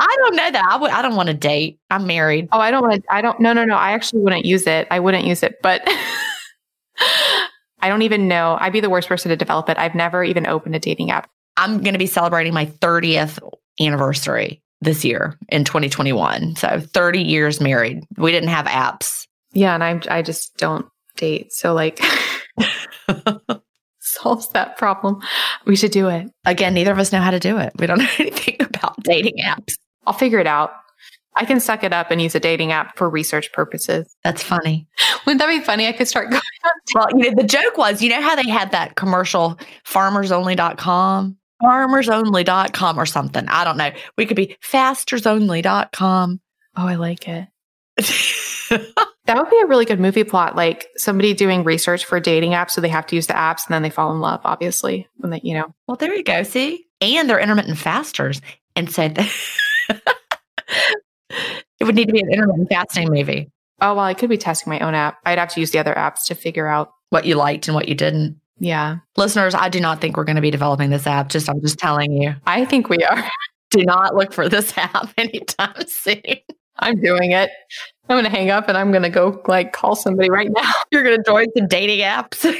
I 0.00 0.16
don't 0.18 0.36
know 0.36 0.50
that. 0.52 0.64
I 0.64 0.72
w- 0.74 0.92
I 0.92 1.02
don't 1.02 1.16
want 1.16 1.26
to 1.26 1.34
date. 1.34 1.80
I'm 1.90 2.06
married. 2.06 2.48
oh, 2.52 2.60
I 2.60 2.70
don't 2.70 2.82
want 2.82 3.02
to. 3.02 3.12
I 3.12 3.20
don't. 3.20 3.40
No, 3.40 3.52
no, 3.52 3.64
no. 3.64 3.74
I 3.74 3.90
actually 3.90 4.22
wouldn't 4.22 4.44
use 4.44 4.64
it. 4.64 4.86
I 4.92 5.00
wouldn't 5.00 5.24
use 5.24 5.42
it, 5.42 5.56
but 5.60 5.82
I 7.00 7.88
don't 7.88 8.02
even 8.02 8.28
know. 8.28 8.56
I'd 8.60 8.72
be 8.72 8.78
the 8.78 8.90
worst 8.90 9.08
person 9.08 9.30
to 9.30 9.36
develop 9.36 9.68
it. 9.68 9.76
I've 9.76 9.96
never 9.96 10.22
even 10.22 10.46
opened 10.46 10.76
a 10.76 10.78
dating 10.78 11.10
app. 11.10 11.28
I'm 11.56 11.82
going 11.82 11.94
to 11.94 11.98
be 11.98 12.06
celebrating 12.06 12.54
my 12.54 12.66
30th 12.66 13.40
anniversary 13.80 14.62
this 14.80 15.04
year 15.04 15.36
in 15.48 15.64
2021. 15.64 16.56
So 16.56 16.80
30 16.80 17.22
years 17.22 17.60
married. 17.60 18.04
We 18.16 18.30
didn't 18.30 18.50
have 18.50 18.66
apps. 18.66 19.26
Yeah, 19.52 19.74
and 19.74 19.82
I 19.82 20.00
I 20.18 20.22
just 20.22 20.56
don't 20.56 20.86
date. 21.16 21.52
So 21.52 21.74
like 21.74 22.00
solves 24.00 24.48
that 24.50 24.76
problem. 24.76 25.20
We 25.66 25.76
should 25.76 25.90
do 25.90 26.08
it. 26.08 26.30
Again, 26.44 26.74
neither 26.74 26.92
of 26.92 26.98
us 26.98 27.12
know 27.12 27.20
how 27.20 27.30
to 27.30 27.40
do 27.40 27.58
it. 27.58 27.72
We 27.78 27.86
don't 27.86 27.98
know 28.02 28.08
anything 28.18 28.56
about 28.60 29.02
dating 29.02 29.38
apps. 29.44 29.76
I'll 30.06 30.14
figure 30.14 30.38
it 30.38 30.46
out. 30.46 30.72
I 31.36 31.44
can 31.44 31.60
suck 31.60 31.84
it 31.84 31.92
up 31.92 32.10
and 32.10 32.20
use 32.20 32.34
a 32.34 32.40
dating 32.40 32.72
app 32.72 32.96
for 32.96 33.08
research 33.08 33.52
purposes. 33.52 34.16
That's 34.24 34.42
funny. 34.42 34.88
Wouldn't 35.24 35.40
that 35.40 35.46
be 35.46 35.60
funny? 35.60 35.86
I 35.86 35.92
could 35.92 36.08
start 36.08 36.30
going 36.30 36.42
Well, 36.94 37.06
you 37.14 37.30
know, 37.30 37.40
the 37.40 37.46
joke 37.46 37.78
was, 37.78 38.02
you 38.02 38.10
know 38.10 38.20
how 38.20 38.34
they 38.34 38.48
had 38.48 38.72
that 38.72 38.96
commercial 38.96 39.56
farmersonly.com, 39.86 41.36
farmersonly.com 41.62 42.98
or 42.98 43.06
something. 43.06 43.48
I 43.48 43.64
don't 43.64 43.76
know. 43.76 43.90
We 44.16 44.26
could 44.26 44.36
be 44.36 44.56
fastersonly.com. 44.62 46.40
Oh, 46.76 46.86
I 46.86 46.94
like 46.96 47.26
it. 47.28 47.48
That 49.28 49.36
would 49.36 49.50
be 49.50 49.60
a 49.62 49.66
really 49.66 49.84
good 49.84 50.00
movie 50.00 50.24
plot. 50.24 50.56
Like 50.56 50.86
somebody 50.96 51.34
doing 51.34 51.62
research 51.62 52.06
for 52.06 52.16
a 52.16 52.20
dating 52.20 52.54
app, 52.54 52.70
so 52.70 52.80
they 52.80 52.88
have 52.88 53.06
to 53.08 53.14
use 53.14 53.26
the 53.26 53.34
apps 53.34 53.66
and 53.66 53.74
then 53.74 53.82
they 53.82 53.90
fall 53.90 54.10
in 54.10 54.20
love, 54.20 54.40
obviously. 54.42 55.06
When 55.16 55.30
they, 55.30 55.40
you 55.42 55.52
know, 55.52 55.74
well, 55.86 55.98
there 55.98 56.14
you 56.14 56.24
go. 56.24 56.42
See? 56.44 56.86
And 57.02 57.28
they're 57.28 57.38
intermittent 57.38 57.76
fasters. 57.76 58.40
And 58.74 58.90
so 58.90 59.02
it 59.02 59.20
would 61.82 61.94
need 61.94 62.06
to 62.06 62.12
be 62.14 62.20
an 62.20 62.32
intermittent 62.32 62.70
fasting 62.70 63.12
movie. 63.12 63.52
oh, 63.82 63.96
well, 63.96 64.04
I 64.04 64.14
could 64.14 64.30
be 64.30 64.38
testing 64.38 64.70
my 64.70 64.80
own 64.80 64.94
app. 64.94 65.18
I'd 65.26 65.38
have 65.38 65.50
to 65.50 65.60
use 65.60 65.72
the 65.72 65.78
other 65.78 65.92
apps 65.92 66.24
to 66.28 66.34
figure 66.34 66.66
out. 66.66 66.92
What 67.10 67.26
you 67.26 67.36
liked 67.36 67.68
and 67.68 67.74
what 67.74 67.88
you 67.88 67.94
didn't. 67.94 68.38
Yeah, 68.60 68.98
Listeners, 69.16 69.54
I 69.54 69.68
do 69.68 69.80
not 69.80 70.00
think 70.00 70.16
we're 70.16 70.24
going 70.24 70.36
to 70.36 70.42
be 70.42 70.50
developing 70.50 70.90
this 70.90 71.06
app. 71.06 71.28
Just 71.28 71.48
I'm 71.48 71.60
just 71.60 71.78
telling 71.78 72.12
you. 72.12 72.34
I 72.46 72.64
think 72.64 72.88
we 72.88 72.98
are. 73.04 73.24
Do 73.70 73.84
not 73.84 74.16
look 74.16 74.32
for 74.32 74.48
this 74.48 74.72
app 74.78 75.12
anytime 75.18 75.74
soon. 75.86 76.22
I'm 76.78 76.98
doing 77.02 77.32
it. 77.32 77.50
I'm 78.08 78.14
going 78.14 78.24
to 78.24 78.30
hang 78.30 78.50
up 78.50 78.68
and 78.68 78.78
I'm 78.78 78.90
going 78.92 79.02
to 79.02 79.10
go 79.10 79.42
like 79.46 79.74
call 79.74 79.94
somebody 79.94 80.30
right 80.30 80.48
now. 80.50 80.72
You're 80.90 81.02
going 81.02 81.18
to 81.18 81.22
join 81.22 81.48
some 81.56 81.68
dating 81.68 82.00
apps. 82.00 82.50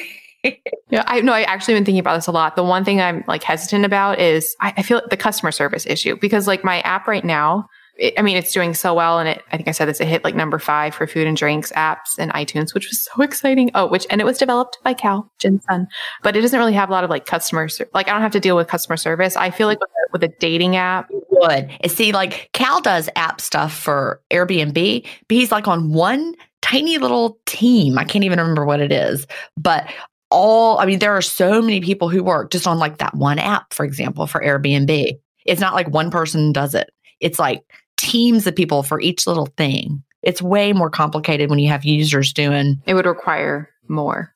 Yeah, 0.91 1.05
I 1.07 1.21
know. 1.21 1.33
I 1.33 1.43
actually 1.43 1.75
been 1.75 1.85
thinking 1.85 2.01
about 2.01 2.17
this 2.17 2.27
a 2.27 2.33
lot. 2.33 2.57
The 2.57 2.63
one 2.63 2.85
thing 2.85 3.01
I'm 3.01 3.25
like 3.27 3.43
hesitant 3.43 3.85
about 3.85 4.19
is 4.19 4.55
I, 4.61 4.75
I 4.77 4.83
feel 4.83 5.03
the 5.09 5.17
customer 5.17 5.51
service 5.51 5.87
issue 5.87 6.17
because 6.17 6.47
like 6.47 6.65
my 6.65 6.81
app 6.81 7.07
right 7.07 7.25
now, 7.25 7.69
it, 7.99 8.15
I 8.17 8.23
mean, 8.23 8.37
it's 8.37 8.53
doing 8.53 8.75
so 8.75 8.95
well, 8.95 9.19
and 9.19 9.29
it 9.29 9.43
I 9.53 9.57
think 9.57 9.69
I 9.69 9.73
said 9.73 9.87
this, 9.87 10.01
it 10.01 10.07
hit 10.07 10.25
like 10.25 10.35
number 10.35 10.59
five 10.59 10.95
for 10.95 11.07
food 11.07 11.27
and 11.27 11.37
drinks 11.37 11.73
apps 11.73 12.19
and 12.19 12.33
iTunes, 12.33 12.73
which 12.73 12.89
was 12.89 13.01
so 13.01 13.23
exciting. 13.23 13.71
Oh, 13.75 13.87
which 13.87 14.07
and 14.11 14.21
it 14.21 14.25
was 14.25 14.39
developed 14.39 14.79
by 14.85 14.95
Cal 14.95 15.31
Gin's 15.39 15.65
son, 15.65 15.89
but 16.23 16.37
it 16.37 16.41
doesn't 16.41 16.59
really 16.59 16.73
have 16.73 16.89
a 16.89 16.93
lot 16.93 17.05
of 17.05 17.11
like 17.11 17.27
customer 17.27 17.69
like 17.93 18.09
I 18.09 18.13
don't 18.13 18.23
have 18.23 18.33
to 18.33 18.41
deal 18.41 18.57
with 18.57 18.69
customer 18.69 18.97
service. 18.97 19.37
I 19.37 19.51
feel 19.51 19.67
like 19.67 19.81
with 19.81 19.91
a, 19.91 20.13
with 20.13 20.23
a 20.25 20.29
dating 20.39 20.77
app, 20.77 21.11
would. 21.39 21.71
And 21.81 21.93
see, 21.93 22.13
like 22.13 22.51
Cal 22.53 22.81
does 22.81 23.09
app 23.17 23.41
stuff 23.41 23.77
for 23.77 24.21
Airbnb, 24.31 25.03
but 25.03 25.37
he's 25.37 25.53
like 25.53 25.69
on 25.69 25.93
one 25.93 26.35
tiny 26.63 26.99
little 26.99 27.39
team. 27.47 27.99
I 27.99 28.05
can't 28.05 28.25
even 28.25 28.39
remember 28.39 28.65
what 28.65 28.81
it 28.81 28.93
is, 28.93 29.27
but 29.57 29.89
all 30.31 30.79
I 30.79 30.87
mean, 30.87 30.99
there 30.99 31.17
are 31.17 31.23
so 31.23 31.63
many 31.63 31.81
people 31.81 32.09
who 32.09 32.23
work 32.23 32.51
just 32.51 32.67
on 32.67 32.79
like 32.79 32.99
that 32.99 33.15
one 33.15 33.39
app, 33.39 33.73
for 33.73 33.85
example, 33.85 34.27
for 34.27 34.41
Airbnb. 34.41 35.19
It's 35.47 35.61
not 35.61 35.75
like 35.75 35.89
one 35.89 36.11
person 36.11 36.53
does 36.53 36.75
it. 36.75 36.91
It's 37.21 37.39
like 37.39 37.63
teams 37.99 38.47
of 38.47 38.57
people 38.57 38.83
for 38.83 39.01
each 39.01 39.27
little 39.27 39.47
thing. 39.57 40.03
It's 40.23 40.41
way 40.41 40.73
more 40.73 40.91
complicated 40.91 41.51
when 41.51 41.59
you 41.59 41.69
have 41.69 41.85
users 41.85 42.33
doing. 42.33 42.83
it 42.87 42.95
would 42.95 43.07
require 43.07 43.69
more, 43.89 44.33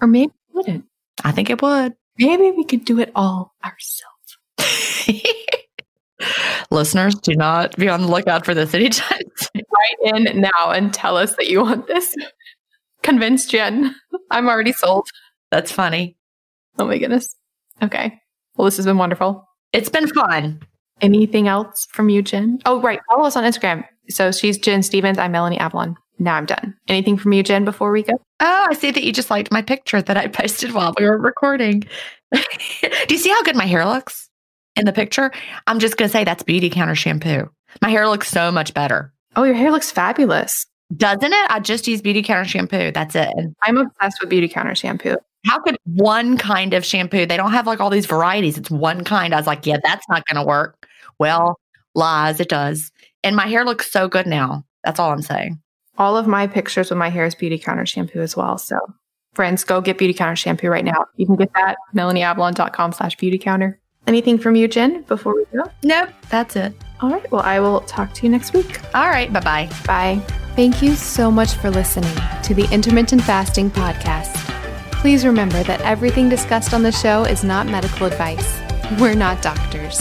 or 0.00 0.06
maybe 0.08 0.26
it 0.26 0.54
wouldn't. 0.54 0.84
I 1.24 1.32
think 1.32 1.50
it 1.50 1.62
would. 1.62 1.94
Maybe 2.18 2.50
we 2.50 2.64
could 2.64 2.84
do 2.84 3.00
it 3.00 3.10
all 3.14 3.54
ourselves. 3.64 4.12
Listeners, 6.70 7.14
do 7.16 7.34
not 7.34 7.76
be 7.76 7.88
on 7.88 8.02
the 8.02 8.08
lookout 8.08 8.44
for 8.44 8.54
this 8.54 8.74
anytime. 8.74 9.20
Write 9.54 10.14
in 10.14 10.40
now 10.40 10.70
and 10.70 10.92
tell 10.92 11.16
us 11.16 11.36
that 11.36 11.48
you 11.48 11.62
want 11.62 11.86
this. 11.86 12.14
Convince 13.02 13.46
Gin. 13.46 13.94
I'm 14.30 14.48
already 14.48 14.72
sold. 14.72 15.08
That's 15.50 15.70
funny. 15.70 16.16
Oh 16.78 16.86
my 16.86 16.98
goodness. 16.98 17.34
Okay. 17.82 18.18
Well, 18.56 18.64
this 18.64 18.76
has 18.76 18.86
been 18.86 18.98
wonderful. 18.98 19.46
It's 19.72 19.88
been 19.88 20.08
fun. 20.08 20.60
Anything 21.00 21.46
else 21.48 21.86
from 21.90 22.08
you, 22.08 22.22
Gin? 22.22 22.58
Oh, 22.64 22.80
right. 22.80 23.00
Follow 23.10 23.24
us 23.26 23.36
on 23.36 23.44
Instagram. 23.44 23.84
So 24.08 24.32
she's 24.32 24.56
Gin 24.58 24.82
Stephens. 24.82 25.18
I'm 25.18 25.32
Melanie 25.32 25.58
Avalon. 25.58 25.96
Now 26.18 26.36
I'm 26.36 26.46
done. 26.46 26.74
Anything 26.88 27.18
from 27.18 27.32
you, 27.34 27.42
Gin, 27.42 27.64
before 27.66 27.90
we 27.92 28.02
go? 28.02 28.14
Oh, 28.40 28.66
I 28.70 28.74
see 28.74 28.90
that 28.90 29.02
you 29.04 29.12
just 29.12 29.30
liked 29.30 29.52
my 29.52 29.60
picture 29.60 30.00
that 30.00 30.16
I 30.16 30.26
posted 30.28 30.72
while 30.72 30.94
we 30.98 31.04
were 31.04 31.18
recording. 31.18 31.84
Do 32.32 32.38
you 33.10 33.18
see 33.18 33.28
how 33.28 33.42
good 33.42 33.56
my 33.56 33.66
hair 33.66 33.84
looks 33.84 34.30
in 34.74 34.86
the 34.86 34.92
picture? 34.92 35.30
I'm 35.66 35.78
just 35.78 35.96
going 35.98 36.08
to 36.08 36.12
say 36.12 36.24
that's 36.24 36.42
Beautycounter 36.42 36.96
shampoo. 36.96 37.50
My 37.82 37.90
hair 37.90 38.08
looks 38.08 38.28
so 38.28 38.50
much 38.50 38.72
better. 38.72 39.12
Oh, 39.36 39.42
your 39.44 39.54
hair 39.54 39.70
looks 39.70 39.90
fabulous. 39.90 40.64
Doesn't 40.96 41.32
it? 41.32 41.50
I 41.50 41.60
just 41.60 41.86
use 41.86 42.00
Beautycounter 42.00 42.46
shampoo. 42.46 42.90
That's 42.92 43.14
it. 43.14 43.28
I'm 43.62 43.76
obsessed 43.76 44.18
with 44.20 44.30
Beautycounter 44.30 44.76
shampoo. 44.76 45.16
how 45.46 45.58
could 45.60 45.76
one 45.84 46.38
kind 46.38 46.72
of 46.72 46.84
shampoo, 46.86 47.26
they 47.26 47.36
don't 47.36 47.52
have 47.52 47.66
like 47.66 47.80
all 47.80 47.90
these 47.90 48.06
varieties. 48.06 48.56
It's 48.56 48.70
one 48.70 49.04
kind. 49.04 49.34
I 49.34 49.36
was 49.36 49.46
like, 49.46 49.66
yeah, 49.66 49.76
that's 49.82 50.08
not 50.08 50.24
going 50.26 50.36
to 50.42 50.46
work. 50.46 50.85
Well, 51.18 51.58
lies, 51.94 52.40
it 52.40 52.48
does. 52.48 52.90
And 53.22 53.36
my 53.36 53.46
hair 53.46 53.64
looks 53.64 53.90
so 53.90 54.08
good 54.08 54.26
now. 54.26 54.64
That's 54.84 55.00
all 55.00 55.12
I'm 55.12 55.22
saying. 55.22 55.60
All 55.98 56.16
of 56.16 56.26
my 56.26 56.46
pictures 56.46 56.90
with 56.90 56.98
my 56.98 57.08
hair 57.08 57.24
is 57.24 57.34
Beautycounter 57.34 57.86
shampoo 57.86 58.20
as 58.20 58.36
well. 58.36 58.58
So, 58.58 58.78
friends, 59.34 59.64
go 59.64 59.80
get 59.80 59.98
Beautycounter 59.98 60.36
shampoo 60.36 60.68
right 60.68 60.84
now. 60.84 61.06
You 61.16 61.26
can 61.26 61.36
get 61.36 61.52
that 61.54 61.76
melanieavalon.com 61.94 62.92
slash 62.92 63.16
beautycounter. 63.16 63.76
Anything 64.06 64.38
from 64.38 64.54
you, 64.54 64.68
Gin, 64.68 65.02
before 65.02 65.34
we 65.34 65.44
go? 65.52 65.64
Nope, 65.82 66.10
that's 66.28 66.54
it. 66.54 66.74
All 67.00 67.10
right. 67.10 67.30
Well, 67.32 67.42
I 67.42 67.58
will 67.58 67.80
talk 67.80 68.12
to 68.14 68.22
you 68.22 68.28
next 68.28 68.52
week. 68.52 68.80
All 68.94 69.08
right, 69.08 69.32
bye 69.32 69.40
bye. 69.40 69.68
Bye. 69.86 70.22
Thank 70.54 70.80
you 70.80 70.94
so 70.94 71.30
much 71.30 71.54
for 71.54 71.70
listening 71.70 72.14
to 72.44 72.54
the 72.54 72.68
Intermittent 72.72 73.22
Fasting 73.22 73.70
Podcast. 73.70 74.32
Please 74.92 75.26
remember 75.26 75.62
that 75.64 75.80
everything 75.82 76.28
discussed 76.28 76.72
on 76.72 76.82
the 76.82 76.92
show 76.92 77.24
is 77.24 77.42
not 77.42 77.66
medical 77.66 78.06
advice. 78.06 78.60
We're 79.00 79.14
not 79.14 79.42
doctors. 79.42 79.98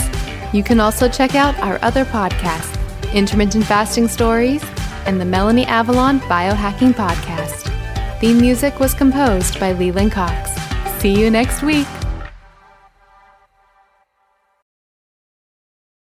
You 0.55 0.63
can 0.63 0.79
also 0.79 1.09
check 1.09 1.35
out 1.35 1.59
our 1.59 1.77
other 1.81 2.05
podcasts, 2.05 2.79
Intermittent 3.13 3.65
Fasting 3.65 4.07
Stories 4.07 4.63
and 5.05 5.19
the 5.19 5.25
Melanie 5.25 5.65
Avalon 5.65 6.21
Biohacking 6.21 6.93
Podcast. 6.93 7.69
Theme 8.21 8.39
music 8.39 8.79
was 8.79 8.93
composed 8.93 9.59
by 9.59 9.73
Leland 9.73 10.13
Cox. 10.13 10.51
See 11.01 11.11
you 11.11 11.29
next 11.29 11.61
week. 11.61 11.87